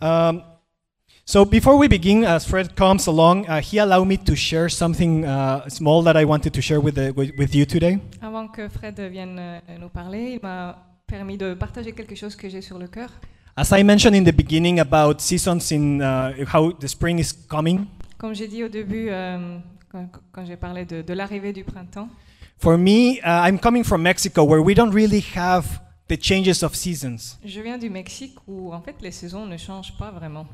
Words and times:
Um, 0.00 0.42
so 1.24 1.44
before 1.44 1.76
we 1.76 1.88
begin, 1.88 2.24
as 2.24 2.44
Fred 2.44 2.76
comes 2.76 3.06
along, 3.08 3.46
uh, 3.46 3.60
he 3.60 3.78
allowed 3.78 4.06
me 4.06 4.16
to 4.16 4.36
share 4.36 4.68
something 4.68 5.24
uh, 5.24 5.68
small 5.68 6.02
that 6.02 6.16
I 6.16 6.24
wanted 6.24 6.52
to 6.54 6.62
share 6.62 6.80
with, 6.80 6.94
the, 6.94 7.12
with, 7.12 7.32
with 7.36 7.54
you 7.54 7.66
today. 7.66 7.98
Avant 8.22 8.48
que 8.48 8.68
Fred 8.68 9.00
vienne 9.00 9.38
euh, 9.38 9.78
nous 9.80 9.88
parler, 9.88 10.34
il 10.34 10.40
m'a 10.42 10.76
permis 11.06 11.36
de 11.36 11.54
partager 11.54 11.92
quelque 11.92 12.14
chose 12.14 12.36
que 12.36 12.48
j'ai 12.48 12.60
sur 12.60 12.78
le 12.78 12.86
cœur. 12.86 13.10
As 13.56 13.72
I 13.72 13.82
mentioned 13.82 14.14
in 14.14 14.22
the 14.24 14.34
beginning 14.36 14.80
about 14.80 15.20
seasons 15.20 15.72
in 15.72 16.00
uh, 16.02 16.44
how 16.52 16.72
the 16.72 16.86
spring 16.86 17.18
is 17.18 17.32
coming, 17.48 17.86
Comme 18.18 18.34
j'ai 18.34 18.48
dit 18.48 18.62
au 18.64 18.68
début, 18.68 19.08
euh, 19.10 19.58
quand, 19.90 20.08
quand 20.32 20.44
j'ai 20.46 20.56
parlé 20.56 20.84
de, 20.84 21.02
de 21.02 21.12
l'arrivée 21.14 21.52
du 21.52 21.64
printemps, 21.64 22.08
for 22.58 22.78
me, 22.78 23.18
uh, 23.18 23.46
I'm 23.46 23.58
coming 23.58 23.82
from 23.84 24.02
Mexico 24.02 24.44
where 24.44 24.62
we 24.62 24.74
don't 24.74 24.92
really 24.92 25.24
have 25.34 25.80
the 26.08 26.20
changes 26.20 26.62
of 26.62 26.74
seasons. 26.74 27.36
je 27.44 27.60
viens 27.60 27.78
du 27.78 27.90
Mexique 27.90 28.36
où 28.46 28.72
en 28.72 28.80
fait 28.80 28.96
les 29.00 29.10
saisons 29.10 29.46
ne 29.46 29.56
changent 29.56 29.96
pas 29.98 30.10
vraiment. 30.10 30.46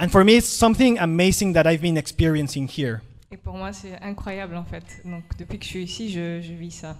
And 0.00 0.08
for 0.10 0.24
me, 0.24 0.32
it's 0.36 0.46
something 0.46 0.96
amazing 0.98 1.52
that 1.54 1.64
I've 1.66 1.80
been 1.82 1.96
experiencing 1.96 2.68
here. 2.68 3.00
Et 3.32 3.36
pour 3.36 3.54
moi, 3.54 3.72
c'est 3.72 4.00
incroyable 4.00 4.56
en 4.56 4.64
fait. 4.64 4.84
Donc 5.04 5.24
depuis 5.38 5.58
que 5.58 5.64
je 5.64 5.70
suis 5.70 5.82
ici, 5.84 6.10
je, 6.10 6.40
je 6.40 6.52
vis 6.52 6.70
ça. 6.70 6.96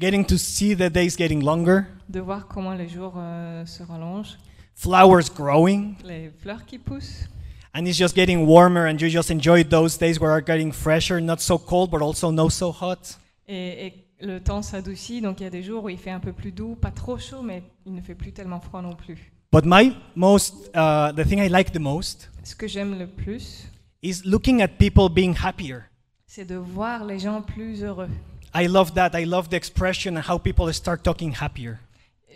Getting 0.00 0.24
to 0.26 0.36
see 0.36 0.74
the 0.74 0.90
days 0.90 1.14
getting 1.16 1.42
longer, 1.44 1.82
De 2.08 2.20
voir 2.20 2.48
comment 2.48 2.72
les 2.74 2.88
jours 2.88 3.14
euh, 3.18 3.64
se 3.66 3.82
rallongent, 3.82 4.38
flowers 4.74 5.30
growing, 5.34 5.94
les 6.04 6.30
fleurs 6.42 6.64
qui 6.64 6.78
poussent. 6.78 7.28
and 7.74 7.86
it's 7.86 7.96
just 7.98 8.16
getting 8.16 8.46
warmer, 8.46 8.86
and 8.86 8.98
you 9.00 9.08
just 9.10 9.30
enjoy 9.30 9.62
those 9.62 9.96
days 9.98 10.18
where 10.18 10.30
are 10.32 10.40
getting 10.42 10.72
fresher, 10.72 11.20
not 11.20 11.38
so 11.40 11.56
cold, 11.58 11.90
but 11.90 12.00
also 12.02 12.30
not 12.32 12.50
so 12.50 12.72
hot. 12.72 13.16
Et, 13.46 13.86
et 13.86 13.94
le 14.20 14.40
temps 14.40 14.62
s'adoucit, 14.62 15.20
donc 15.20 15.40
il 15.40 15.44
y 15.44 15.46
a 15.46 15.50
des 15.50 15.62
jours 15.62 15.84
où 15.84 15.88
il 15.88 15.98
fait 15.98 16.10
un 16.10 16.20
peu 16.20 16.32
plus 16.32 16.52
doux, 16.52 16.74
pas 16.74 16.90
trop 16.90 17.18
chaud, 17.18 17.42
mais 17.42 17.62
il 17.86 17.94
ne 17.94 18.00
fait 18.00 18.14
plus 18.14 18.32
tellement 18.32 18.60
froid 18.60 18.82
non 18.82 18.94
plus. 18.94 19.32
But 19.52 19.64
my 19.64 19.96
most, 20.14 20.70
uh, 20.74 21.12
the 21.12 21.26
thing 21.26 21.40
I 21.40 21.48
like 21.48 21.72
the 21.72 21.80
most 21.80 22.30
Ce 22.44 22.54
que 22.54 22.68
j'aime 22.68 22.98
le 22.98 23.06
plus, 23.06 23.66
is 24.02 24.22
looking 24.24 24.62
at 24.62 24.68
people 24.78 25.08
being 25.08 25.34
happier. 25.42 25.80
c'est 26.26 26.44
de 26.44 26.54
voir 26.54 27.04
les 27.04 27.18
gens 27.18 27.42
plus 27.42 27.82
heureux. 27.82 28.08
I 28.54 28.66
love 28.68 28.92
that. 28.94 29.10
I 29.14 29.24
love 29.24 29.48
the 29.48 29.54
expression 29.54 30.16
and 30.16 30.22
how 30.28 30.38
people 30.38 30.72
start 30.72 31.02
talking 31.02 31.34
happier. 31.40 31.74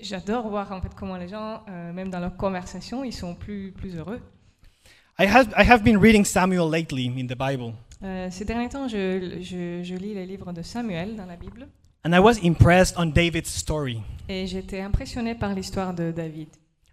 J'adore 0.02 0.48
voir 0.48 0.70
en 0.72 0.80
fait 0.80 0.92
comment 0.94 1.16
les 1.16 1.28
gens, 1.28 1.62
euh, 1.68 1.92
même 1.92 2.10
dans 2.10 2.20
leur 2.20 2.36
conversation, 2.36 3.04
ils 3.04 3.12
sont 3.12 3.34
plus, 3.34 3.72
plus 3.72 3.96
heureux. 3.96 4.20
I 5.18 5.26
have, 5.26 5.54
I 5.56 5.62
have 5.62 5.84
been 5.84 5.96
reading 5.96 6.24
Samuel 6.24 6.68
lately 6.68 7.06
in 7.06 7.26
the 7.28 7.38
Bible, 7.38 7.74
Euh, 8.04 8.28
ces 8.30 8.44
derniers 8.44 8.68
temps, 8.68 8.86
je, 8.86 9.38
je- 9.40 9.82
je 9.82 9.94
lis 9.94 10.14
les 10.14 10.26
livres 10.26 10.52
de 10.52 10.62
Samuel 10.62 11.16
dans 11.16 11.26
la 11.26 11.36
Bible 11.36 11.68
and 12.04 12.12
I 12.12 12.18
was 12.18 12.34
impressed 12.44 12.94
on 12.98 13.06
David's 13.06 13.48
story. 13.50 14.02
et 14.28 14.46
j'étais 14.46 14.80
impressionné 14.82 15.34
par 15.34 15.54
l'histoire 15.54 15.94
de 15.94 16.10
David. 16.10 16.48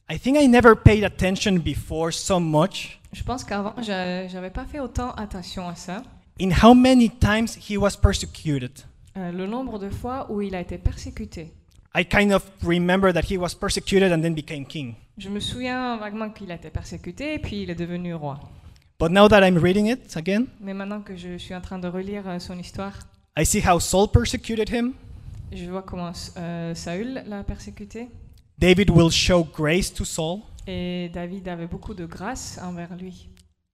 I 0.09 0.17
think 0.19 0.37
I 0.39 0.47
never 0.47 0.73
paid 0.75 1.03
attention 1.03 1.57
before 1.59 2.13
so 2.13 2.39
much 2.39 2.99
Je 3.13 3.23
pense 3.23 3.43
qu'avant, 3.43 3.73
j'a- 3.81 4.27
j'avais 4.29 4.49
pas 4.51 4.65
fait 4.65 4.79
autant 4.79 5.11
attention 5.15 5.67
à 5.67 5.75
ça. 5.75 6.01
in 6.39 6.49
how 6.63 6.73
many 6.73 7.09
times 7.09 7.57
he 7.69 7.77
was 7.77 7.97
persecuted. 8.01 8.71
Euh, 9.17 9.31
le 9.33 9.45
nombre 9.47 9.79
de 9.79 9.89
fois 9.89 10.31
où 10.31 10.41
il 10.41 10.55
a 10.55 10.61
été 10.61 10.77
persécuté. 10.77 11.51
I 11.93 12.05
kind 12.05 12.31
of 12.31 12.49
remember 12.63 13.11
that 13.11 13.23
he 13.29 13.35
was 13.37 13.49
persecuted 13.59 14.13
and 14.13 14.21
then 14.21 14.33
became 14.33 14.65
king. 14.65 14.93
Je 15.17 15.27
me 15.27 15.41
souviens 15.41 15.97
vaguement 15.97 16.29
qu'il 16.29 16.49
a 16.51 16.55
été 16.55 16.69
persécuté 16.69 17.33
et 17.33 17.39
puis 17.39 17.63
il 17.63 17.69
est 17.69 17.75
devenu 17.75 18.13
roi. 18.13 18.39
But 19.02 19.09
now 19.09 19.27
that 19.30 19.41
I'm 19.44 19.57
reading 19.57 19.88
it 19.88 20.16
again, 20.16 20.45
Mais 20.59 20.75
maintenant 20.75 21.02
que 21.02 21.16
je 21.17 21.35
suis 21.39 21.55
en 21.55 21.61
train 21.61 21.80
de 21.80 21.88
relire 21.88 22.21
euh, 22.27 22.38
son 22.38 22.59
histoire, 22.59 22.94
I 23.35 23.44
see 23.44 23.59
how 23.59 23.80
Saul 23.80 24.07
persecuted 24.07 24.69
him. 24.69 24.94
je 25.52 25.66
vois 25.71 25.81
comment 25.81 26.11
euh, 26.38 26.75
Saül 26.75 27.23
l'a 27.25 27.44
persécuté 27.44 28.09
David 28.59 28.91
will 28.91 29.09
show 29.09 29.44
grace 29.44 29.91
to 29.91 30.05
Saul, 30.05 30.41
et 30.67 31.09
David 31.11 31.47
avait 31.47 31.66
beaucoup 31.66 31.95
de 31.95 32.05
grâce 32.05 32.59
envers 32.61 32.95
lui. 32.95 33.27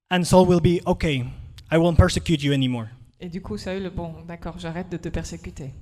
and 0.09 0.23
Saul 0.23 0.47
will 0.47 0.61
be, 0.61 0.81
okay, 0.85 1.25
I 1.69 1.75
won't 1.77 1.97
persecute 1.97 2.41
you 2.41 2.53
anymore. 2.53 2.85
Et 3.19 3.27
du 3.27 3.41
coup, 3.41 3.57
Saül, 3.57 3.91
bon, 3.93 4.13
d'accord, 4.25 4.57
j'arrête 4.57 4.87
de 4.89 4.95
te 4.95 5.09
persécuter. 5.09 5.73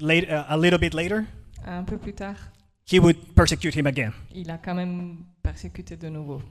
Late, 0.00 0.24
uh, 0.28 0.44
a 0.48 0.58
little 0.58 0.78
bit 0.78 0.92
later, 0.92 1.22
Un 1.64 1.84
peu 1.84 1.96
plus 1.96 2.12
tard, 2.12 2.36
he 2.92 2.98
would 2.98 3.16
persecute 3.34 3.74
him 3.74 3.86
again. 3.86 4.12
il 4.34 4.50
a 4.50 4.58
quand 4.58 4.74
même 4.74 5.16
persécuté 5.42 5.96
de 5.96 6.10
nouveau. 6.10 6.42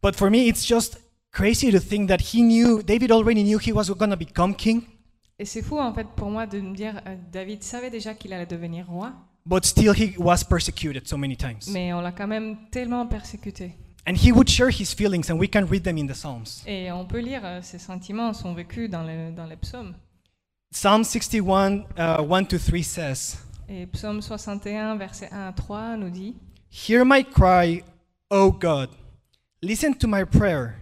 But 0.00 0.14
for 0.14 0.30
me, 0.30 0.46
it's 0.46 0.64
just 0.64 1.00
crazy 1.32 1.70
to 1.70 1.78
think 1.78 2.08
that 2.08 2.18
he 2.34 2.42
knew, 2.42 2.82
David 2.82 3.10
already 3.12 3.42
knew 3.42 3.58
he 3.58 3.72
was 3.72 3.90
going 3.90 4.10
to 4.10 4.16
become 4.16 4.54
king, 4.54 4.82
Et 5.38 5.44
c'est 5.44 5.62
fou 5.62 5.78
en 5.78 5.92
fait 5.94 6.06
pour 6.16 6.30
moi 6.30 6.46
de 6.46 6.60
me 6.60 6.74
dire, 6.74 7.00
euh, 7.06 7.16
David 7.32 7.62
savait 7.62 7.90
déjà 7.90 8.14
qu'il 8.14 8.32
allait 8.32 8.46
devenir 8.46 8.86
roi, 8.88 9.12
but 9.46 9.64
still 9.64 9.92
he 9.94 10.14
was 10.18 10.42
persecuted 10.48 11.06
so 11.06 11.16
many 11.16 11.36
times. 11.36 11.68
mais 11.70 11.92
on 11.92 12.00
l'a 12.00 12.10
quand 12.12 12.26
même 12.26 12.56
tellement 12.70 13.06
persécuté. 13.06 13.72
And 14.06 14.14
he 14.14 14.32
would 14.32 14.48
share 14.48 14.70
his 14.70 14.94
feelings, 14.94 15.30
and 15.30 15.34
we 15.38 15.48
can 15.48 15.66
read 15.66 15.82
them 15.84 15.98
in 15.98 16.06
the 16.06 16.14
Psalms. 16.14 16.62
Et 16.66 16.90
on 16.90 17.04
peut 17.04 17.20
lire 17.20 17.42
euh, 17.44 17.60
ses 17.62 17.78
sentiments, 17.78 18.32
son 18.32 18.54
vécu 18.54 18.88
dans, 18.88 19.02
le- 19.02 19.32
dans 19.32 19.44
les 19.44 19.56
psaumes. 19.56 19.94
Psalm 20.72 21.04
61, 21.04 21.84
uh, 21.96 22.22
1 22.28 22.44
to 22.44 22.58
3 22.58 22.82
says, 22.82 23.36
Et 23.68 23.86
psaume 23.86 24.22
61, 24.22 24.96
verset 24.96 25.28
1 25.30 25.48
à 25.48 25.52
3 25.52 25.96
nous 25.98 26.10
dit 26.10 26.34
Hear 26.88 27.04
my 27.04 27.22
cry, 27.24 27.82
O 28.30 28.50
God. 28.50 28.88
Listen 29.62 29.94
to 29.94 30.08
my 30.08 30.24
prayer. 30.24 30.74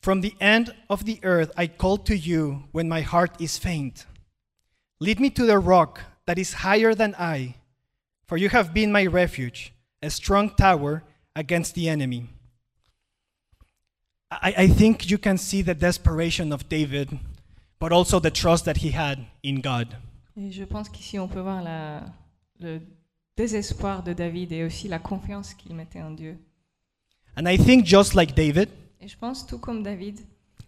From 0.00 0.20
the 0.20 0.34
end 0.40 0.74
of 0.88 1.04
the 1.04 1.18
earth 1.22 1.50
I 1.56 1.66
call 1.66 1.98
to 1.98 2.16
you 2.16 2.64
when 2.72 2.88
my 2.88 3.00
heart 3.00 3.40
is 3.40 3.58
faint. 3.58 4.06
Lead 5.00 5.20
me 5.20 5.30
to 5.30 5.44
the 5.46 5.58
rock 5.58 6.00
that 6.26 6.38
is 6.38 6.54
higher 6.64 6.94
than 6.94 7.14
I, 7.18 7.54
for 8.26 8.36
you 8.36 8.48
have 8.50 8.72
been 8.74 8.92
my 8.92 9.06
refuge, 9.06 9.72
a 10.02 10.10
strong 10.10 10.50
tower 10.50 11.02
against 11.34 11.74
the 11.74 11.88
enemy. 11.88 12.26
I, 14.30 14.54
I 14.58 14.68
think 14.68 15.10
you 15.10 15.18
can 15.18 15.38
see 15.38 15.62
the 15.62 15.74
desperation 15.74 16.52
of 16.52 16.68
David, 16.68 17.18
but 17.78 17.92
also 17.92 18.20
the 18.20 18.30
trust 18.30 18.64
that 18.66 18.78
he 18.78 18.90
had 18.90 19.26
in 19.42 19.60
God. 19.60 19.96
Et 20.36 20.52
je 20.52 20.64
pense 20.64 20.88
qu'ici 20.88 21.18
on 21.18 21.28
peut 21.28 21.40
voir 21.40 21.62
la- 21.62 22.02
le 22.60 22.80
désespoir 23.36 24.02
de 24.02 24.12
David 24.12 24.52
et 24.52 24.64
aussi 24.64 24.88
la 24.88 24.98
confiance 24.98 25.54
qu'il 25.54 25.74
mettait 25.74 26.02
en 26.02 26.10
Dieu. 26.12 26.36
And 27.36 27.48
I 27.48 27.56
think 27.56 27.84
just 27.84 28.14
like 28.14 28.34
David, 28.34 28.68
Et 29.00 29.08
je 29.08 29.16
pense, 29.16 29.46
tout 29.46 29.58
comme 29.58 29.82
David, 29.82 30.20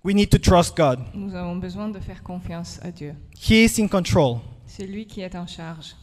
we 0.05 0.15
need 0.15 0.31
to 0.31 0.39
trust 0.39 0.77
God. 0.77 1.01
nous 1.15 1.35
avons 1.35 1.57
besoin 1.57 1.89
de 1.89 1.99
faire 1.99 2.23
confiance 2.23 2.79
à 2.83 2.91
Dieu. 2.91 3.15
He 3.37 3.65
is 3.65 3.81
in 3.83 3.89
control. 3.89 4.39
C'est 4.67 4.87
lui 4.87 5.07
qui 5.07 5.21
est 5.21 5.35
en 5.35 5.47
charge. 5.47 5.97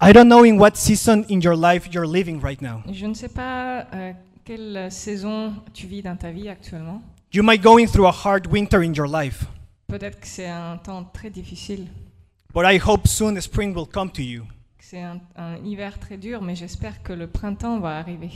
I 0.00 0.12
don't 0.12 0.26
know 0.28 0.44
in 0.44 0.58
what 0.58 0.72
season 0.74 1.24
in 1.30 1.40
your 1.40 1.56
life 1.56 1.88
you're 1.92 2.06
living 2.06 2.40
right 2.40 2.60
now. 2.60 2.82
Je 2.92 3.06
ne 3.06 3.14
sais 3.14 3.28
pas 3.28 3.86
euh, 3.94 4.12
quelle 4.44 4.90
saison 4.90 5.54
tu 5.72 5.86
vis 5.86 6.02
dans 6.02 6.16
ta 6.16 6.30
vie 6.30 6.48
actuellement. 6.48 7.02
You 7.32 7.42
might 7.42 7.60
going 7.62 7.86
through 7.86 8.06
a 8.06 8.14
hard 8.24 8.46
winter 8.48 8.78
in 8.82 8.92
your 8.94 9.06
life, 9.06 9.44
Peut-être 9.88 10.20
que 10.20 10.26
c'est 10.26 10.48
un 10.48 10.76
temps 10.78 11.04
très 11.04 11.30
difficile, 11.30 11.86
but 12.54 12.64
I 12.64 12.78
hope 12.78 13.06
soon 13.06 13.34
the 13.34 13.40
spring 13.40 13.74
will 13.74 13.86
come 13.86 14.10
to 14.12 14.22
you. 14.22 14.44
que 14.78 14.84
c'est 14.84 15.02
un, 15.02 15.20
un 15.36 15.56
hiver 15.64 15.98
très 15.98 16.16
dur, 16.16 16.42
mais 16.42 16.54
j'espère 16.54 17.02
que 17.02 17.12
le 17.12 17.26
printemps 17.26 17.78
va 17.80 17.98
arriver. 17.98 18.30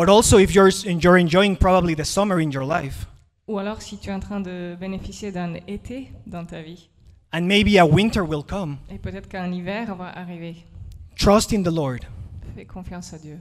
But 0.00 0.08
also 0.08 0.38
if 0.38 0.54
you're 0.54 0.70
you're 0.70 1.18
enjoying 1.18 1.58
probably 1.58 1.94
the 1.94 2.06
summer 2.06 2.40
in 2.40 2.50
your 2.50 2.64
life 2.64 3.06
Ou 3.46 3.58
alors 3.58 3.82
si 3.82 3.98
tu 3.98 4.08
es 4.08 4.12
en 4.14 4.20
train 4.20 4.40
de 4.40 4.74
bénéficier 4.80 5.30
d'un 5.30 5.56
été 5.68 6.10
dans 6.26 6.46
ta 6.46 6.62
vie, 6.62 6.88
and 7.34 7.42
maybe 7.42 7.76
a 7.76 7.84
winter 7.84 8.22
will 8.22 8.42
come, 8.42 8.78
et 8.90 8.96
peut-être 8.96 9.28
qu'un 9.28 9.52
hiver 9.52 9.94
va 9.96 10.06
arriver, 10.06 10.64
trust 11.18 11.52
in 11.52 11.62
the 11.62 11.70
Lord. 11.70 11.98
fais 12.56 12.64
confiance 12.64 13.12
à 13.12 13.18
Dieu. 13.18 13.38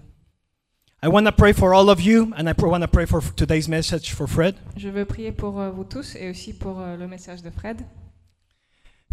I 1.02 1.08
want 1.08 1.24
to 1.28 1.32
pray 1.32 1.54
for 1.54 1.74
all 1.74 1.90
of 1.90 2.02
you 2.02 2.34
and 2.36 2.50
I 2.50 2.54
want 2.62 2.82
to 2.82 2.90
pray 2.90 3.06
for 3.06 3.22
today's 3.38 3.70
message 3.70 4.14
for 4.14 4.28
Fred. 4.28 4.56
Je 4.76 4.90
veux 4.90 5.06
prier 5.06 5.32
pour 5.32 5.62
euh, 5.62 5.70
vous 5.72 5.86
tous 5.86 6.18
et 6.18 6.30
aussi 6.30 6.52
pour 6.52 6.82
euh, 6.82 6.98
le 6.98 7.08
message 7.08 7.42
de 7.42 7.52
Fred. 7.52 7.86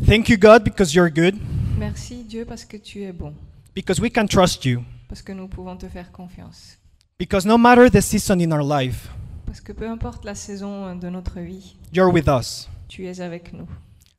Thank 0.04 0.28
you 0.28 0.36
God 0.36 0.64
because 0.64 0.92
you're 0.96 1.10
good, 1.10 1.36
Merci 1.78 2.24
Dieu 2.24 2.44
parce 2.44 2.64
que 2.64 2.76
tu 2.76 3.04
es 3.04 3.12
bon, 3.12 3.34
because 3.72 4.00
we 4.00 4.10
can 4.10 4.26
trust 4.26 4.64
you. 4.64 4.82
parce 5.08 5.22
que 5.22 5.30
nous 5.30 5.46
pouvons 5.46 5.76
te 5.76 5.86
faire 5.86 6.10
confiance. 6.10 6.78
Because 7.18 7.46
no 7.46 7.56
matter 7.56 7.88
the 7.88 8.02
season 8.02 8.40
in 8.40 8.52
our 8.52 8.62
life, 8.62 9.08
Parce 9.46 9.60
que 9.60 9.72
peu 9.72 9.88
importe 9.88 10.24
la 10.24 10.34
saison 10.34 10.84
euh, 10.86 10.94
de 10.94 11.08
notre 11.08 11.40
vie, 11.40 11.76
you're 11.92 12.12
with 12.12 12.28
us. 12.28 12.68
tu 12.88 13.06
es 13.06 13.20
avec 13.20 13.52
nous. 13.52 13.66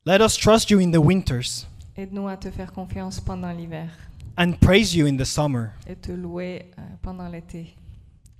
Let 0.05 0.21
us 0.21 0.35
trust 0.35 0.69
you 0.71 0.79
in 0.79 0.91
the 0.91 0.97
winters 0.99 1.67
Aide-nous 1.95 2.27
à 2.27 2.37
te 2.37 2.49
faire 2.49 2.71
confiance 2.73 3.19
pendant 3.19 3.51
l'hiver 3.51 3.89
and 4.37 4.53
praise 4.61 4.95
you 4.95 5.05
in 5.07 5.17
the 5.17 5.25
summer. 5.25 5.71
et 5.87 5.95
te 5.95 6.11
louer 6.11 6.71
euh, 6.79 6.81
pendant 7.01 7.27
l'été. 7.29 7.75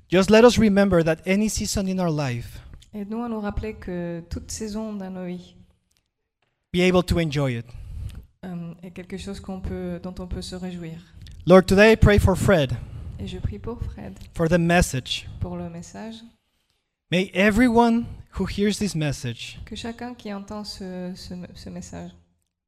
Just 0.10 0.30
let 0.32 0.44
us 0.44 0.58
remember 0.58 1.04
that 1.04 1.18
any 1.28 1.50
season 1.50 1.88
in 1.88 2.00
our 2.00 2.10
life, 2.12 2.60
Aide-nous 2.96 3.24
à 3.24 3.30
nous 3.30 3.42
rappeler 3.42 3.76
que 3.76 4.24
toute 4.30 4.50
saison 4.50 4.94
dans 4.94 5.12
nos 5.12 5.26
vies 5.26 5.56
be 6.74 6.80
able 6.82 7.04
to 7.04 7.20
enjoy 7.20 7.58
it. 7.60 7.66
euh, 8.44 8.74
est 8.82 8.92
quelque 8.92 9.18
chose 9.18 9.40
qu'on 9.40 9.60
peut, 9.62 10.00
dont 10.02 10.16
on 10.20 10.26
peut 10.28 10.42
se 10.42 10.56
réjouir. 10.56 10.94
Lord, 11.46 11.66
today 11.68 11.92
I 11.94 11.96
pray 11.96 12.18
for 12.18 12.36
Fred, 12.36 12.74
Et 13.20 13.28
je 13.28 13.40
prie 13.40 13.60
pour 13.60 13.82
Fred, 13.82 14.18
for 14.36 14.48
the 14.48 14.60
message. 14.60 15.28
pour 15.40 15.58
le 15.58 15.70
message. 15.70 16.16
May 17.12 17.32
everyone 17.34 18.06
who 18.38 18.46
hears 18.46 18.78
this 18.78 18.94
message, 18.96 19.60
Que 19.66 19.76
chacun 19.76 20.14
qui 20.14 20.32
entend 20.34 20.64
ce, 20.66 21.14
ce, 21.16 21.34
ce 21.56 21.70
message, 21.70 22.12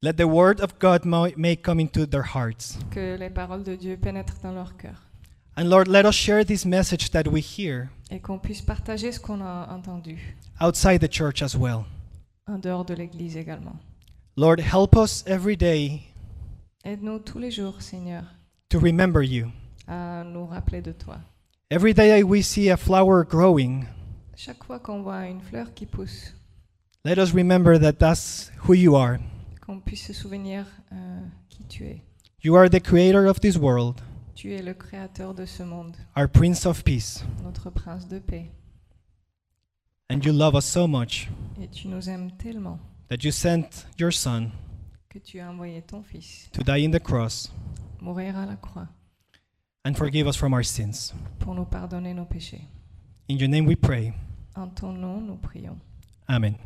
let 0.02 0.14
the 0.14 0.24
word 0.26 0.60
of 0.60 0.78
God 0.80 1.04
mo- 1.04 1.28
may 1.36 1.56
come 1.56 1.78
into 1.80 2.06
their 2.06 2.24
hearts. 2.34 2.78
que 2.90 3.16
les 3.18 3.30
paroles 3.30 3.62
de 3.62 3.76
Dieu 3.76 3.96
pénètrent 3.96 4.40
dans 4.42 4.52
leur 4.52 4.76
cœur. 4.76 5.02
And 5.56 5.64
Lord, 5.68 5.88
let 5.88 6.04
us 6.06 6.14
share 6.14 6.44
this 6.44 6.64
message 6.64 7.10
that 7.10 7.24
we 7.30 7.42
hear 7.42 7.90
et 8.10 8.18
qu'on 8.20 8.38
puisse 8.38 8.62
partager 8.62 9.12
ce 9.12 9.20
qu'on 9.20 9.42
a 9.42 9.68
entendu 9.70 10.18
outside 10.60 11.00
the 11.00 11.12
church 11.12 11.42
as 11.42 11.54
well. 11.56 11.84
en 12.48 12.58
dehors 12.58 12.84
de 12.84 12.94
l'Église 12.94 13.36
également. 13.36 13.76
Lord, 14.36 14.58
help 14.58 14.96
us 14.96 15.22
every 15.26 15.56
day 15.56 16.00
Aide-nous 16.82 17.18
tous 17.18 17.38
les 17.38 17.50
jours, 17.50 17.82
Seigneur, 17.82 18.24
to 18.70 18.78
remember 18.80 19.22
you. 19.22 19.50
À 19.90 20.22
nous 20.24 20.46
rappeler 20.46 20.80
de 20.82 20.92
toi. 20.92 21.18
Every 21.70 21.92
day 21.92 22.22
we 22.22 22.42
see 22.44 22.70
a 22.70 22.76
flower 22.76 23.24
growing, 23.24 23.84
Chaque 24.36 24.62
fois 24.64 24.78
qu'on 24.78 25.02
voit 25.02 25.26
une 25.26 25.40
fleur 25.40 25.74
qui 25.74 25.84
pousse, 25.86 26.34
let 27.04 27.18
us 27.18 27.32
remember 27.34 27.78
that 27.78 27.94
that's 27.94 28.50
who 28.66 28.74
you 28.74 28.96
are. 28.96 29.18
qu'on 29.66 29.80
puisse 29.80 30.06
se 30.06 30.12
souvenir 30.12 30.64
euh, 30.92 31.20
qui 31.48 31.64
tu 31.64 31.84
es. 31.86 32.02
You 32.42 32.56
are 32.56 32.70
the 32.70 32.80
creator 32.80 33.26
of 33.26 33.40
this 33.40 33.56
world, 33.56 34.00
Tu 34.34 34.52
es 34.54 34.62
le 34.62 34.72
créateur 34.74 35.34
de 35.34 35.44
ce 35.44 35.62
monde, 35.62 35.96
our 36.16 36.28
Prince 36.28 36.64
of 36.66 36.82
Peace, 36.84 37.24
notre 37.44 37.68
prince 37.70 38.06
de 38.08 38.18
paix. 38.18 38.50
and 40.08 40.24
you 40.24 40.32
love 40.32 40.54
us 40.54 40.64
so 40.64 40.86
much 40.88 41.28
Et 41.60 41.68
tu 41.68 41.88
nous 41.88 42.08
aimes 42.08 42.30
tellement 42.38 42.78
that 43.08 43.22
you 43.22 43.30
sent 43.30 43.86
your 43.98 44.12
Son 44.12 44.50
que 45.08 45.18
tu 45.18 45.38
as 45.40 45.50
envoyé 45.50 45.82
ton 45.82 46.02
Fils 46.02 46.48
to 46.52 46.62
die 46.62 46.84
in 46.86 46.90
the 46.90 47.00
cross 47.02 47.52
mourir 48.00 48.36
à 48.38 48.46
la 48.46 48.56
croix 48.56 48.88
and 49.84 49.96
forgive 49.96 50.26
us 50.26 50.36
from 50.36 50.52
our 50.52 50.62
sins. 50.62 51.12
pour 51.38 51.54
nous 51.54 51.64
pardonner 51.64 52.14
nos 52.14 52.26
péchés. 52.26 52.62
In 53.28 53.38
your 53.38 53.48
name 53.48 53.66
we 53.66 53.76
pray. 53.76 54.12
En 54.56 54.68
ton 54.74 54.92
nom, 54.92 55.20
nous 55.20 55.36
prions. 55.36 55.78
Amen. 56.28 56.56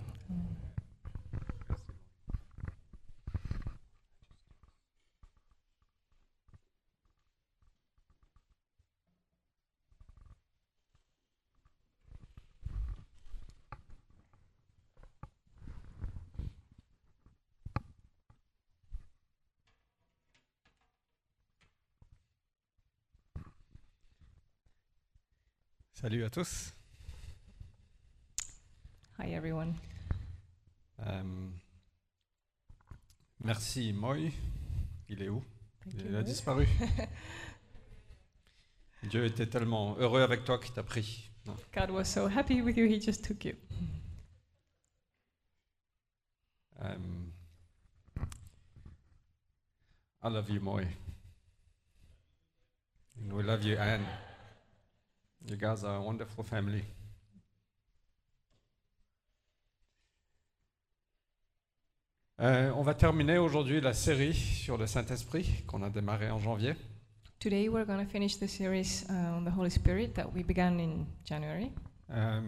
Salut 26.04 26.22
à 26.22 26.28
tous. 26.28 26.74
Hi 29.18 29.32
everyone. 29.32 29.74
Euh, 31.00 31.48
merci 33.42 33.90
Moy. 33.94 34.30
Il 35.08 35.22
est 35.22 35.30
où? 35.30 35.42
Thank 35.82 35.94
Il 36.00 36.10
you. 36.10 36.16
a 36.18 36.22
disparu. 36.22 36.68
Dieu 39.04 39.24
était 39.24 39.46
tellement 39.46 39.96
heureux 39.96 40.20
avec 40.20 40.44
toi 40.44 40.58
qu'il 40.58 40.74
t'a 40.74 40.82
pris. 40.82 41.30
Non. 41.46 41.56
God 41.74 41.88
was 41.88 42.04
so 42.04 42.28
happy 42.28 42.60
with 42.60 42.76
you, 42.76 42.86
he 42.86 43.00
just 43.00 43.24
took 43.24 43.42
you. 43.42 43.54
Euh, 46.82 46.98
I 50.22 50.28
love 50.28 50.50
you, 50.50 50.60
Moy. 50.60 50.86
And 53.16 53.32
we 53.32 53.42
love 53.42 53.64
you, 53.64 53.78
Anne. 53.78 54.04
You 55.46 55.56
guys 55.56 55.84
are 55.84 55.96
a 55.96 56.00
wonderful 56.00 56.42
family. 56.42 56.82
Euh, 62.40 62.72
on 62.74 62.82
va 62.82 62.94
terminer 62.94 63.36
aujourd'hui 63.36 63.82
la 63.82 63.92
série 63.92 64.32
sur 64.32 64.78
le 64.78 64.86
Saint-Esprit 64.86 65.64
qu'on 65.66 65.82
a 65.82 65.90
démarré 65.90 66.30
en 66.30 66.38
janvier. 66.38 66.74
Today 67.40 67.68
we're 67.68 67.84
going 67.84 68.02
to 68.02 68.10
finish 68.10 68.38
the 68.38 68.46
series 68.46 69.04
uh, 69.10 69.36
on 69.36 69.44
the 69.44 69.54
Holy 69.54 69.70
Spirit 69.70 70.14
that 70.14 70.32
we 70.34 70.42
began 70.42 70.78
in 70.80 71.04
January. 71.26 71.70
Euh, 72.10 72.40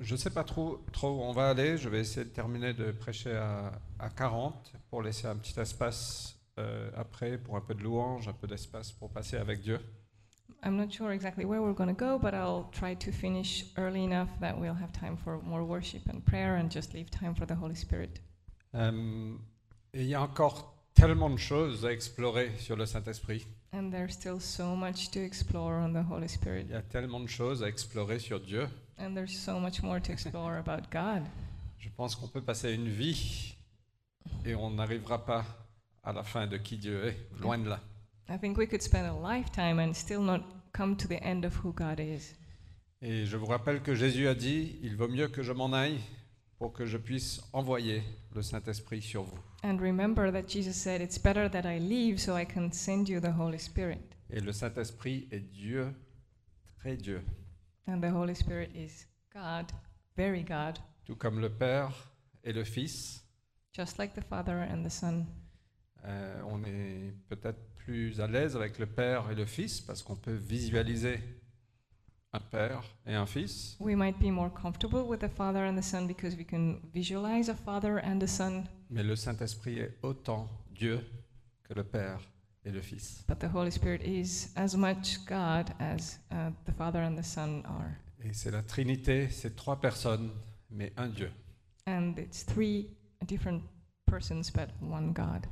je 0.00 0.14
ne 0.14 0.18
sais 0.18 0.30
pas 0.30 0.44
trop, 0.44 0.82
trop 0.92 1.10
où 1.10 1.20
on 1.20 1.32
va 1.32 1.50
aller. 1.50 1.76
Je 1.76 1.90
vais 1.90 2.00
essayer 2.00 2.24
de 2.24 2.30
terminer 2.30 2.72
de 2.72 2.90
prêcher 2.90 3.36
à, 3.36 3.70
à 3.98 4.08
40 4.08 4.72
pour 4.88 5.02
laisser 5.02 5.26
un 5.26 5.36
petit 5.36 5.60
espace 5.60 6.40
euh, 6.58 6.90
après 6.96 7.36
pour 7.36 7.56
un 7.56 7.60
peu 7.60 7.74
de 7.74 7.82
louange, 7.82 8.28
un 8.28 8.32
peu 8.32 8.46
d'espace 8.46 8.92
pour 8.92 9.10
passer 9.10 9.36
avec 9.36 9.60
Dieu. 9.60 9.78
I'm 10.62 10.76
not 10.76 10.92
sure 10.92 11.12
exactly 11.12 11.44
where 11.44 11.60
we're 11.60 11.74
going 11.74 11.94
to 11.94 11.94
go, 11.94 12.18
but 12.18 12.34
I'll 12.34 12.70
try 12.72 12.94
to 12.94 13.12
finish 13.12 13.64
early 13.76 14.04
enough 14.04 14.28
that 14.40 14.58
we'll 14.58 14.74
have 14.74 14.92
time 14.92 15.16
for 15.16 15.40
more 15.42 15.64
worship 15.64 16.02
and 16.08 16.24
prayer 16.24 16.56
and 16.56 16.70
just 16.70 16.94
leave 16.94 17.10
time 17.10 17.34
for 17.34 17.46
the 17.46 17.54
Holy 17.54 17.74
Spirit. 17.74 18.20
Et 18.72 20.02
il 20.02 20.06
y 20.06 20.14
a 20.14 20.22
encore 20.22 20.74
tellement 20.94 21.30
de 21.30 21.38
choses 21.38 21.84
à 21.84 21.92
explorer 21.92 22.52
sur 22.58 22.76
le 22.76 22.86
Saint-Esprit. 22.86 23.46
And 23.72 23.90
there's 23.90 24.12
still 24.12 24.40
so 24.40 24.74
much 24.74 25.10
to 25.10 25.20
explore 25.20 25.74
on 25.74 25.92
the 25.92 26.04
Holy 26.08 26.28
Spirit. 26.28 26.66
Il 26.68 26.72
y 26.72 26.76
a 26.76 26.82
tellement 26.82 27.20
de 27.20 27.28
choses 27.28 27.62
à 27.62 27.68
explorer 27.68 28.18
sur 28.18 28.40
Dieu. 28.40 28.68
And 28.98 29.14
there's 29.14 29.36
so 29.36 29.58
much 29.58 29.82
more 29.82 30.00
to 30.00 30.12
explore 30.12 30.58
about 30.58 30.90
God. 30.90 31.22
Je 31.78 31.88
pense 31.90 32.14
qu'on 32.16 32.28
peut 32.28 32.40
passer 32.40 32.72
une 32.72 32.88
vie 32.88 33.54
et 34.44 34.54
on 34.54 34.70
n'arrivera 34.70 35.24
pas 35.24 35.44
à 36.02 36.12
la 36.12 36.22
fin 36.22 36.46
de 36.46 36.56
qui 36.56 36.78
Dieu 36.78 37.06
est, 37.06 37.16
loin 37.40 37.58
de 37.58 37.68
là. 37.68 37.80
I 38.28 38.38
think 38.38 38.56
we 38.56 38.66
could 38.66 38.82
spend 38.82 39.06
a 39.06 39.12
lifetime 39.12 39.78
and 39.78 39.92
still 39.94 40.22
not 40.22 40.42
come 40.72 40.96
to 40.96 41.06
the 41.08 41.22
end 41.22 41.44
of 41.44 41.54
who 41.64 41.72
God 41.72 42.00
is. 42.00 42.34
Et 43.02 43.26
je 43.26 43.36
vous 43.36 43.46
rappelle 43.46 43.82
que 43.82 43.94
Jésus 43.94 44.28
a 44.28 44.34
dit, 44.34 44.78
il 44.82 44.96
vaut 44.96 45.08
mieux 45.08 45.28
que 45.28 45.42
je 45.42 45.52
m'en 45.52 45.72
aille 45.74 46.00
pour 46.58 46.72
que 46.72 46.86
je 46.86 46.96
puisse 46.96 47.42
envoyer 47.52 48.02
le 48.34 48.40
Saint-Esprit 48.42 49.02
sur 49.02 49.24
vous. 49.24 49.38
And 49.62 49.78
remember 49.80 50.30
that 50.32 50.48
Jesus 50.48 50.72
said, 50.74 51.00
It's 51.02 51.18
better 51.18 51.48
that 51.50 51.64
I 51.66 51.78
leave 51.78 52.18
so 52.18 52.36
I 52.36 52.46
can 52.46 52.70
send 52.72 53.08
you 53.08 53.20
the 53.20 53.32
Holy 53.38 53.58
Spirit. 53.58 54.00
Et 54.30 54.40
le 54.40 54.52
Saint-Esprit 54.52 55.28
est 55.30 55.40
Dieu, 55.52 55.94
très 56.78 56.96
Dieu. 56.96 57.22
And 57.86 58.00
the 58.00 58.10
Holy 58.10 58.34
Spirit 58.34 58.70
is 58.74 59.06
God, 59.34 59.66
very 60.16 60.42
God, 60.42 60.78
Tout 61.04 61.16
comme 61.16 61.40
le 61.40 61.50
Père 61.50 61.92
et 62.42 62.52
le 62.54 62.64
Fils, 62.64 63.22
just 63.76 63.98
like 63.98 64.14
the 64.14 64.24
Father 64.24 64.54
and 64.70 64.82
the 64.82 64.90
Son. 64.90 65.26
euh, 66.06 66.40
on 66.46 66.62
est 66.64 67.12
peut-être 67.28 67.60
plus 67.84 68.20
à 68.20 68.26
l'aise 68.26 68.56
avec 68.56 68.78
le 68.78 68.86
Père 68.86 69.30
et 69.30 69.34
le 69.34 69.44
Fils 69.44 69.80
parce 69.80 70.02
qu'on 70.02 70.16
peut 70.16 70.34
visualiser 70.34 71.20
un 72.32 72.40
Père 72.40 72.82
et 73.06 73.14
un 73.14 73.26
Fils. 73.26 73.76
We 73.78 73.94
might 73.94 74.18
be 74.18 74.30
more 74.32 74.50
comfortable 74.52 75.02
with 75.06 75.20
the 75.20 75.28
Father 75.28 75.60
and 75.60 75.76
the 75.76 75.82
Son 75.84 76.06
because 76.06 76.34
we 76.36 76.44
can 76.46 76.80
visualize 76.92 77.48
a 77.48 77.54
Father 77.54 78.00
and 78.04 78.20
a 78.22 78.26
Son, 78.26 78.64
Mais 78.90 79.02
le 79.04 79.14
Saint-Esprit 79.16 79.78
est 79.78 79.98
autant 80.02 80.48
Dieu 80.74 81.00
que 81.62 81.74
le 81.74 81.84
Père 81.84 82.20
et 82.64 82.70
le 82.72 82.80
Fils. 82.80 83.24
but 83.28 83.38
the 83.38 83.48
Holy 83.54 83.70
Spirit 83.70 84.00
is 84.02 84.48
as 84.56 84.74
much 84.76 85.24
God 85.26 85.70
as 85.78 86.18
uh, 86.32 86.50
the 86.64 86.72
Father 86.72 87.00
and 87.00 87.16
the 87.16 87.24
Son 87.24 87.62
are. 87.66 87.92
Et 88.24 88.32
c'est 88.32 88.50
la 88.50 88.62
Trinité, 88.62 89.28
c'est 89.30 89.54
trois 89.54 89.78
personnes, 89.80 90.30
mais 90.70 90.92
un 90.96 91.08
Dieu. 91.08 91.30
And 91.86 92.14
it's 92.16 92.44
three 92.44 92.88
different 93.26 93.62
persons, 94.06 94.50
but 94.50 94.70
one 94.80 95.12
God. 95.12 95.46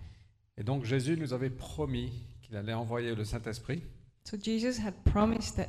Et 0.62 0.64
donc 0.64 0.84
Jésus 0.84 1.16
nous 1.16 1.32
avait 1.32 1.50
promis 1.50 2.12
qu'il 2.40 2.56
allait 2.56 2.72
envoyer 2.72 3.16
le 3.16 3.24
Saint-Esprit, 3.24 3.82
So 4.22 4.36
Jesus 4.40 4.80
had 4.80 4.94
promised 5.04 5.56
that 5.56 5.66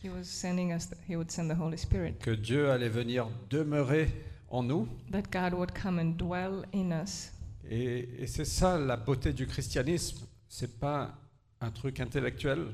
he 0.00 0.08
was 0.08 0.22
sending 0.22 0.72
us, 0.72 0.88
he 1.08 1.16
would 1.16 1.32
send 1.32 1.50
the 1.50 1.58
Holy 1.60 1.76
Spirit, 1.76 2.14
que 2.20 2.30
Dieu 2.30 2.70
allait 2.70 2.88
venir 2.88 3.26
demeurer 3.50 4.06
en 4.48 4.62
nous. 4.62 4.86
that 5.10 5.22
God 5.32 5.52
would 5.52 5.72
come 5.72 5.98
and 5.98 6.12
dwell 6.16 6.64
in 6.72 6.92
us. 6.92 7.32
Et, 7.68 8.08
et 8.22 8.28
c'est 8.28 8.44
ça 8.44 8.78
la 8.78 8.96
beauté 8.96 9.32
du 9.32 9.48
christianisme. 9.48 10.24
C'est 10.46 10.78
pas 10.78 11.18
un 11.60 11.72
truc 11.72 11.98
intellectuel, 11.98 12.68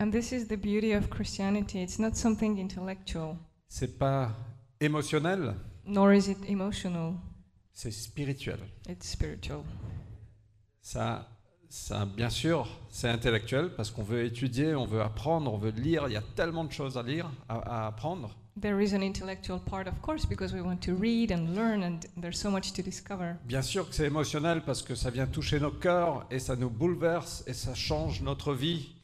And 0.00 0.10
this 0.10 0.32
is 0.32 0.46
the 0.48 0.56
beauty 0.56 0.92
of 0.92 1.08
Christianity. 1.08 1.80
It's 1.84 2.00
not 2.00 2.14
something 2.16 2.58
intellectual, 2.58 3.36
c'est 3.68 3.96
pas 3.96 4.32
émotionnel, 4.80 5.54
nor 5.86 6.12
is 6.12 6.28
it 6.28 6.38
emotional. 6.48 7.12
c'est 7.72 7.92
spirituel. 7.92 8.58
It's 8.88 9.08
spiritual. 9.08 9.62
Ça, 10.82 11.28
ça, 11.68 12.04
bien 12.04 12.28
sûr, 12.28 12.68
c'est 12.90 13.08
intellectuel 13.08 13.70
parce 13.76 13.90
qu'on 13.90 14.02
veut 14.02 14.24
étudier, 14.24 14.74
on 14.74 14.84
veut 14.84 15.00
apprendre, 15.00 15.52
on 15.54 15.58
veut 15.58 15.70
lire. 15.70 16.04
Il 16.08 16.12
y 16.12 16.16
a 16.16 16.22
tellement 16.34 16.64
de 16.64 16.72
choses 16.72 16.98
à 16.98 17.02
lire, 17.02 17.30
à, 17.48 17.84
à 17.84 17.86
apprendre. 17.86 18.36
There 18.60 18.82
is 18.82 18.94
an 18.94 19.00
intellectual 19.00 19.58
part, 19.58 19.86
of 19.86 19.98
course, 20.02 20.26
because 20.26 20.52
we 20.52 20.60
want 20.60 20.78
to 20.82 20.94
read 20.94 21.32
and 21.32 21.54
learn, 21.54 21.82
and 21.82 22.00
there's 22.20 22.38
so 22.38 22.50
much 22.50 22.72
to 22.74 22.82
discover. 22.82 23.36
Bien 23.46 23.62
sûr 23.62 23.88
que 23.88 23.94
c'est 23.94 24.06
émotionnel 24.06 24.60
parce 24.60 24.82
que 24.82 24.94
ça 24.94 25.08
vient 25.08 25.26
toucher 25.26 25.58
nos 25.58 25.70
cœurs 25.70 26.26
et 26.30 26.38
ça 26.38 26.54
nous 26.56 26.68
bouleverse 26.68 27.44
et 27.46 27.54
ça 27.54 27.74
change 27.74 28.20
notre 28.20 28.52
vie. 28.52 28.94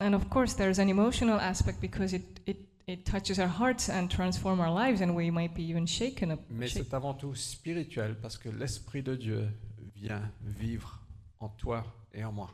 And 0.00 0.12
of 0.14 0.28
course, 0.28 0.54
there's 0.54 0.78
an 0.78 0.88
emotional 0.88 1.40
aspect 1.40 1.80
because 1.80 2.12
it, 2.14 2.40
it, 2.46 2.58
it 2.86 3.04
touches 3.04 3.40
our 3.40 3.48
hearts 3.48 3.88
and 3.88 4.06
transform 4.08 4.60
our 4.60 4.72
lives, 4.72 5.02
and 5.02 5.16
we 5.16 5.32
might 5.32 5.54
be 5.54 5.62
even 5.62 5.86
shaken 5.88 6.30
up. 6.30 6.40
Mais 6.50 6.68
c'est 6.68 6.94
avant 6.94 7.14
tout 7.14 7.34
spirituel 7.34 8.16
parce 8.22 8.38
que 8.38 8.50
l'Esprit 8.50 9.02
de 9.02 9.16
Dieu 9.16 9.48
vient 9.96 10.22
vivre 10.44 11.00
en 11.42 11.48
toi 11.48 11.84
et 12.14 12.24
en 12.24 12.32
moi. 12.32 12.50